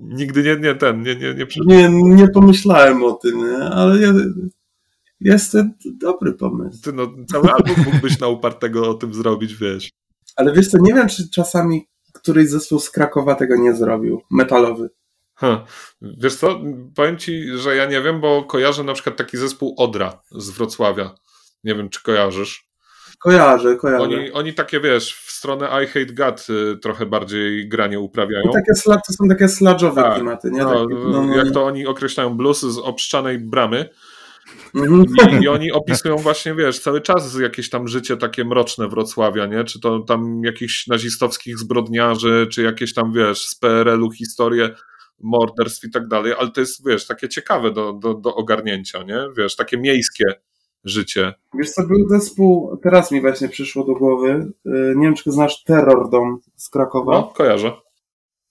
[0.00, 1.72] Nigdy nie, nie ten, nie, nie, nie przyszło.
[1.72, 3.56] Nie, nie pomyślałem o tym, nie?
[3.58, 4.12] ale ja,
[5.20, 6.82] jest to dobry pomysł.
[6.82, 9.90] Ty, no, cały album mógłbyś na upartego o tym zrobić, wiesz.
[10.36, 11.86] Ale wiesz co, nie wiem, czy czasami
[12.22, 14.90] któryś zespół z Krakowa tego nie zrobił, metalowy.
[15.34, 15.64] Ha.
[16.02, 16.60] Wiesz co,
[16.94, 21.14] powiem ci, że ja nie wiem, bo kojarzę na przykład taki zespół Odra z Wrocławia.
[21.64, 22.72] Nie wiem, czy kojarzysz.
[23.18, 24.04] Kojarzę, kojarzę.
[24.04, 28.42] Oni, oni takie, wiesz, w stronę I Hate God y, trochę bardziej granie uprawiają.
[28.44, 30.14] To, takie, sla- to są takie sludge'owe Tak.
[30.14, 30.60] klimaty, nie?
[30.62, 31.52] No, Takie, no, no, jak no.
[31.52, 33.88] to oni określają blues z obszczanej bramy.
[34.74, 39.64] I, i oni opisują właśnie, wiesz, cały czas jakieś tam życie takie mroczne Wrocławia, nie?
[39.64, 44.70] Czy to tam jakichś nazistowskich zbrodniarzy, czy jakieś tam, wiesz, z PRL-u historie
[45.20, 49.18] morderstw i tak dalej, ale to jest, wiesz, takie ciekawe do, do, do ogarnięcia, nie?
[49.36, 50.24] Wiesz, takie miejskie
[50.84, 51.34] życie.
[51.58, 55.64] Wiesz co, był zespół, teraz mi właśnie przyszło do głowy, y, nie wiem, czy znasz
[55.64, 57.12] Terror Dome z Krakowa.
[57.12, 57.72] No, kojarzę.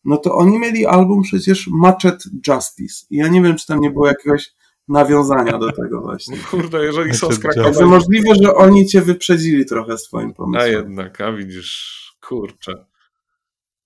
[0.05, 3.05] No to oni mieli album przecież Matchet Justice.
[3.09, 4.53] I ja nie wiem, czy tam nie było jakiegoś
[4.91, 6.37] nawiązania do tego właśnie.
[6.51, 7.85] Kurde, jeżeli są z Krakowa...
[7.85, 10.71] możliwe, że oni cię wyprzedzili trochę swoim A pomysłem.
[10.71, 12.85] jednak, a widzisz, kurczę.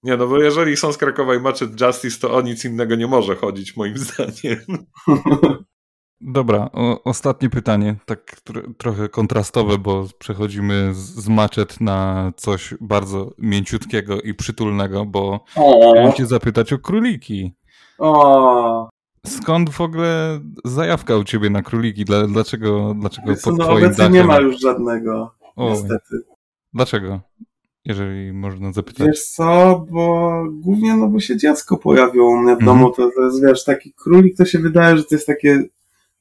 [0.04, 3.08] Nie, no bo jeżeli są z Krakowa i Matchet Justice, to o nic innego nie
[3.08, 4.60] może chodzić, moim zdaniem.
[6.22, 12.74] Dobra, o, ostatnie pytanie, tak tro, trochę kontrastowe, bo przechodzimy z, z maczet na coś
[12.82, 17.54] bardzo mięciutkiego i przytulnego, bo chciałem O, cię zapytać o króliki.
[17.98, 18.90] o.
[19.26, 22.06] Skąd w ogóle zajawka u ciebie na króliki?
[22.06, 24.14] Dla, dlaczego dlaczego Wiesz pod no twoim obecnie dachem?
[24.14, 26.16] nie ma już żadnego, O, niestety.
[26.74, 27.22] dlaczego?
[27.86, 29.08] Jeżeli można zapytać.
[29.08, 32.66] Wiesz co, bo głównie no bo się dziecko pojawiło u mnie w Mhm.
[32.66, 35.64] domu, to, to jest wiesz, taki królik to się wydaje, że to jest takie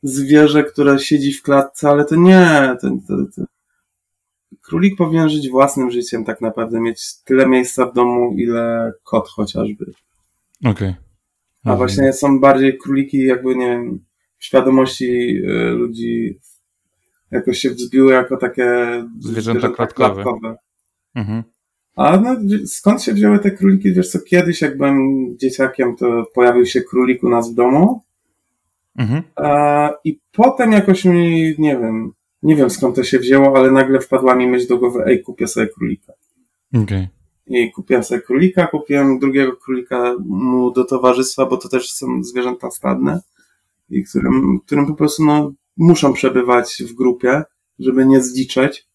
[0.03, 2.77] zwierzę, które siedzi w klatce, ale to nie.
[2.81, 3.43] To, to, to.
[4.63, 9.85] Królik powinien żyć własnym życiem, tak naprawdę, mieć tyle miejsca w domu, ile kot chociażby.
[10.61, 10.73] Okej.
[10.73, 10.95] Okay.
[11.65, 14.05] A właśnie są bardziej króliki, jakby nie wiem,
[14.39, 16.39] w świadomości y, ludzi
[17.31, 18.65] jakoś się wzbiły jako takie
[19.19, 20.23] zwierzęta, zwierzęta klatkowe.
[20.23, 20.57] klatkowe.
[21.15, 21.43] Mhm.
[21.97, 22.37] A no,
[22.67, 23.93] skąd się wzięły te króliki?
[23.93, 28.03] Wiesz co, kiedyś jak byłem dzieciakiem, to pojawił się królik u nas w domu.
[28.99, 29.23] Mhm.
[29.37, 32.13] A, I potem jakoś mi, nie wiem,
[32.43, 35.49] nie wiem skąd to się wzięło, ale nagle wpadła mi myśl do głowy, ej, kupię
[35.49, 36.13] sobie królika.
[36.73, 36.83] Okej.
[36.83, 37.09] Okay.
[37.47, 42.71] I kupiłem sobie królika, kupiłem drugiego królika mu do towarzystwa, bo to też są zwierzęta
[42.71, 43.21] stadne,
[43.91, 47.43] i którym, którym po prostu no, muszą przebywać w grupie,
[47.79, 48.89] żeby nie zdziczeć.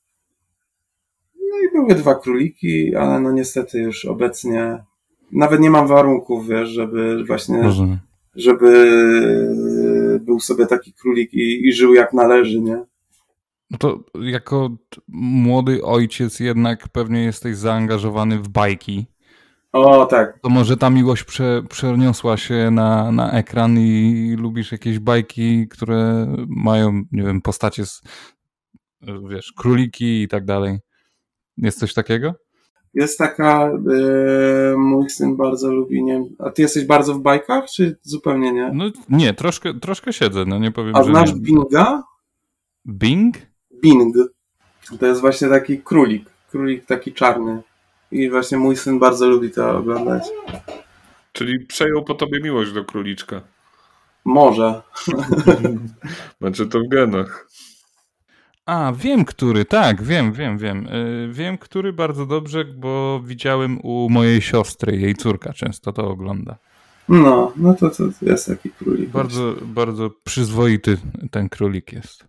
[1.35, 4.83] No i były dwa króliki, ale no niestety już obecnie
[5.31, 7.97] nawet nie mam warunków, wiesz, żeby właśnie, Rozumiem.
[8.35, 8.99] żeby
[10.21, 12.85] był sobie taki królik i, i żył jak należy, nie?
[13.71, 14.69] No to jako
[15.07, 19.05] młody ojciec jednak pewnie jesteś zaangażowany w bajki.
[19.71, 20.39] O, tak.
[20.41, 26.27] To może ta miłość prze, przeniosła się na, na ekran i lubisz jakieś bajki, które
[26.47, 28.01] mają, nie wiem, postacie z,
[29.29, 30.79] wiesz, króliki i tak dalej.
[31.57, 32.33] Jest coś takiego?
[32.93, 37.99] Jest taka, yy, mój syn bardzo lubi, nie A ty jesteś bardzo w bajkach, czy
[38.01, 38.71] zupełnie nie?
[38.73, 41.41] No nie, troszkę, troszkę siedzę, no nie powiem, A znasz nie.
[41.41, 42.03] Binga?
[42.87, 43.35] Bing?
[43.81, 44.15] Bing.
[44.99, 46.29] To jest właśnie taki królik.
[46.51, 47.61] Królik taki czarny.
[48.11, 50.23] I właśnie mój syn bardzo lubi to oglądać.
[51.33, 53.41] Czyli przejął po tobie miłość do króliczka.
[54.25, 54.81] Może.
[56.41, 57.47] znaczy to w genach.
[58.65, 60.87] A, wiem który, tak, wiem, wiem, wiem.
[60.91, 66.57] Yy, wiem, który bardzo dobrze, bo widziałem u mojej siostry, jej córka często to ogląda.
[67.09, 69.09] No, no to, to jest taki królik.
[69.09, 70.97] Bardzo, bardzo przyzwoity
[71.31, 72.28] ten królik jest.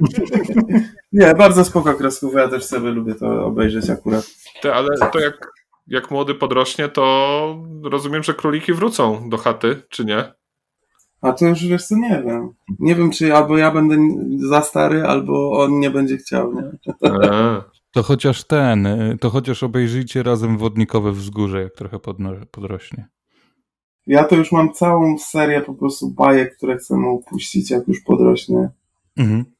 [1.12, 4.26] Nie, bardzo spoko kreskówka, ja też sobie lubię to obejrzeć akurat.
[4.62, 5.52] Ty, ale to jak,
[5.86, 10.32] jak młody podrośnie, to rozumiem, że króliki wrócą do chaty, czy nie?
[11.20, 12.54] A to już wiesz co, nie wiem.
[12.78, 13.96] Nie wiem, czy albo ja będę
[14.48, 16.62] za stary, albo on nie będzie chciał, nie?
[17.92, 18.88] To chociaż ten,
[19.20, 21.98] to chociaż obejrzyjcie razem Wodnikowe Wzgórze, jak trochę
[22.50, 23.08] podrośnie.
[24.06, 28.00] Ja to już mam całą serię po prostu bajek, które chcę mu puścić, jak już
[28.00, 28.68] podrośnie.
[29.16, 29.53] Mhm.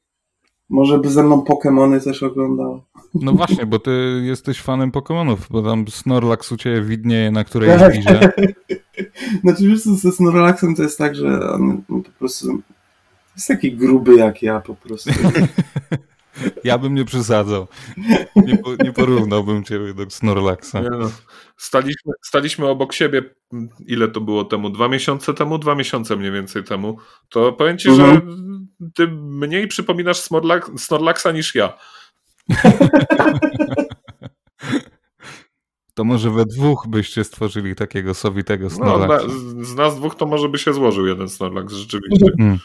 [0.69, 2.81] Może by ze mną Pokémony też oglądał.
[3.13, 7.95] No właśnie, bo ty jesteś fanem Pokémonów, bo tam Snorlax u ciebie widnieje na którejś
[7.95, 8.31] liże.
[9.43, 12.61] znaczy wiesz co, ze Snorlaxem to jest tak, że on po prostu
[13.35, 15.11] jest taki gruby jak ja po prostu.
[16.63, 17.67] Ja bym nie przesadzał.
[18.35, 20.73] Nie, po, nie porównałbym ciebie do Snorlaxa.
[20.73, 21.11] No.
[21.57, 23.35] Staliśmy, staliśmy obok siebie,
[23.87, 24.69] ile to było temu?
[24.69, 25.57] Dwa miesiące temu?
[25.57, 26.97] Dwa miesiące mniej więcej temu.
[27.29, 28.13] To powiem ci, mhm.
[28.13, 28.21] że
[28.93, 31.77] ty mniej przypominasz Snorlax, Snorlaxa niż ja.
[35.93, 39.27] To może we dwóch byście stworzyli takiego sowitego Snorlaxa.
[39.27, 42.25] No, z nas dwóch to może by się złożył jeden Snorlax, rzeczywiście.
[42.37, 42.59] Hmm.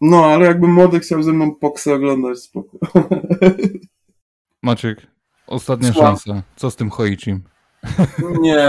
[0.00, 2.78] No, ale jakby młody chciał ze mną poksy oglądać, spoko.
[4.62, 5.06] Maciek,
[5.46, 6.16] ostatnia Słucham.
[6.16, 6.42] szansa.
[6.56, 7.42] Co z tym Hoichim?
[8.42, 8.68] Nie,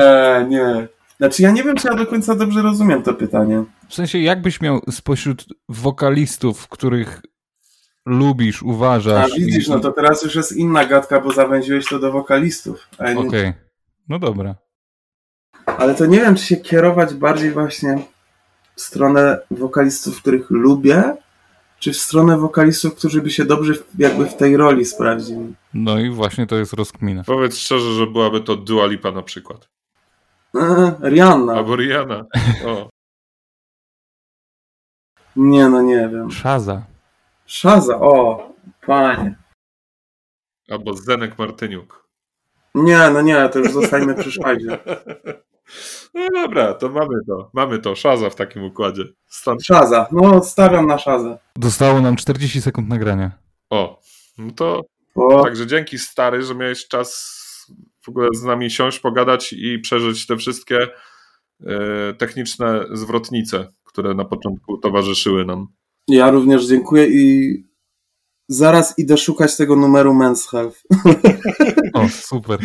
[0.49, 0.87] nie.
[1.17, 3.63] Znaczy ja nie wiem, czy ja do końca dobrze rozumiem to pytanie.
[3.89, 7.21] W sensie, jakbyś miał spośród wokalistów, których
[8.05, 9.31] lubisz, uważasz...
[9.31, 9.71] A widzisz, i...
[9.71, 12.87] no to teraz już jest inna gadka, bo zawęziłeś to do wokalistów.
[12.99, 13.53] Okej, okay.
[14.09, 14.55] no dobra.
[15.65, 17.97] Ale to nie wiem, czy się kierować bardziej właśnie
[18.75, 21.15] w stronę wokalistów, których lubię,
[21.81, 25.55] czy w stronę wokalistów, którzy by się dobrze jakby w tej roli sprawdzili.
[25.73, 27.23] No i właśnie to jest rozkmina.
[27.23, 29.69] Powiedz szczerze, że byłaby to Dua Lipa na przykład.
[30.55, 31.53] Eee, Rihanna.
[31.53, 32.25] Albo Rihanna.
[32.65, 32.89] O.
[35.35, 36.31] Nie, no nie wiem.
[36.31, 36.85] Szaza.
[37.45, 38.49] Szaza, o,
[38.85, 39.35] panie.
[40.69, 42.07] Albo Zenek Martyniuk.
[42.75, 44.77] Nie, no nie, to już zostajmy przy Szazie.
[46.14, 47.49] No dobra, to mamy to.
[47.53, 47.95] Mamy to.
[47.95, 49.03] Szaza w takim układzie.
[49.27, 49.65] Stąd...
[49.65, 50.07] Szaza.
[50.11, 51.38] No, stawiam na szazę.
[51.56, 53.31] Dostało nam 40 sekund nagrania.
[53.69, 54.02] O,
[54.38, 54.81] no to
[55.15, 55.43] o.
[55.43, 57.41] także dzięki stary, że miałeś czas
[58.02, 60.88] w ogóle z nami siąść, pogadać i przeżyć te wszystkie
[61.65, 65.68] e, techniczne zwrotnice, które na początku towarzyszyły nam.
[66.07, 67.70] Ja również dziękuję i
[68.51, 70.81] zaraz idę szukać tego numeru Men's Health.
[71.93, 72.59] O, super.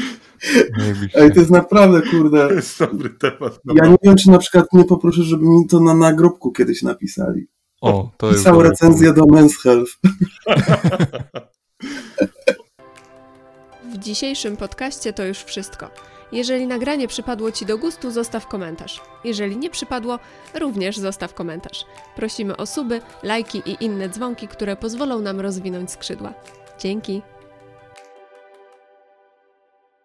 [1.15, 2.49] Ej, to jest naprawdę, kurde.
[2.49, 3.61] To jest dobry temat.
[3.65, 3.75] No.
[3.77, 7.47] Ja nie wiem, czy na przykład nie poproszę, żeby mi to na nagrobku kiedyś napisali.
[7.81, 8.39] O, to jest.
[8.39, 9.93] Pisał recenzję do Men's Health.
[13.93, 15.91] W dzisiejszym podcaście to już wszystko.
[16.33, 19.01] Jeżeli nagranie przypadło Ci do gustu, zostaw komentarz.
[19.25, 20.19] Jeżeli nie przypadło,
[20.55, 21.87] również zostaw komentarz.
[22.17, 26.35] Prosimy o suby, lajki i inne dzwonki, które pozwolą nam rozwinąć skrzydła.
[26.79, 27.23] Dzięki!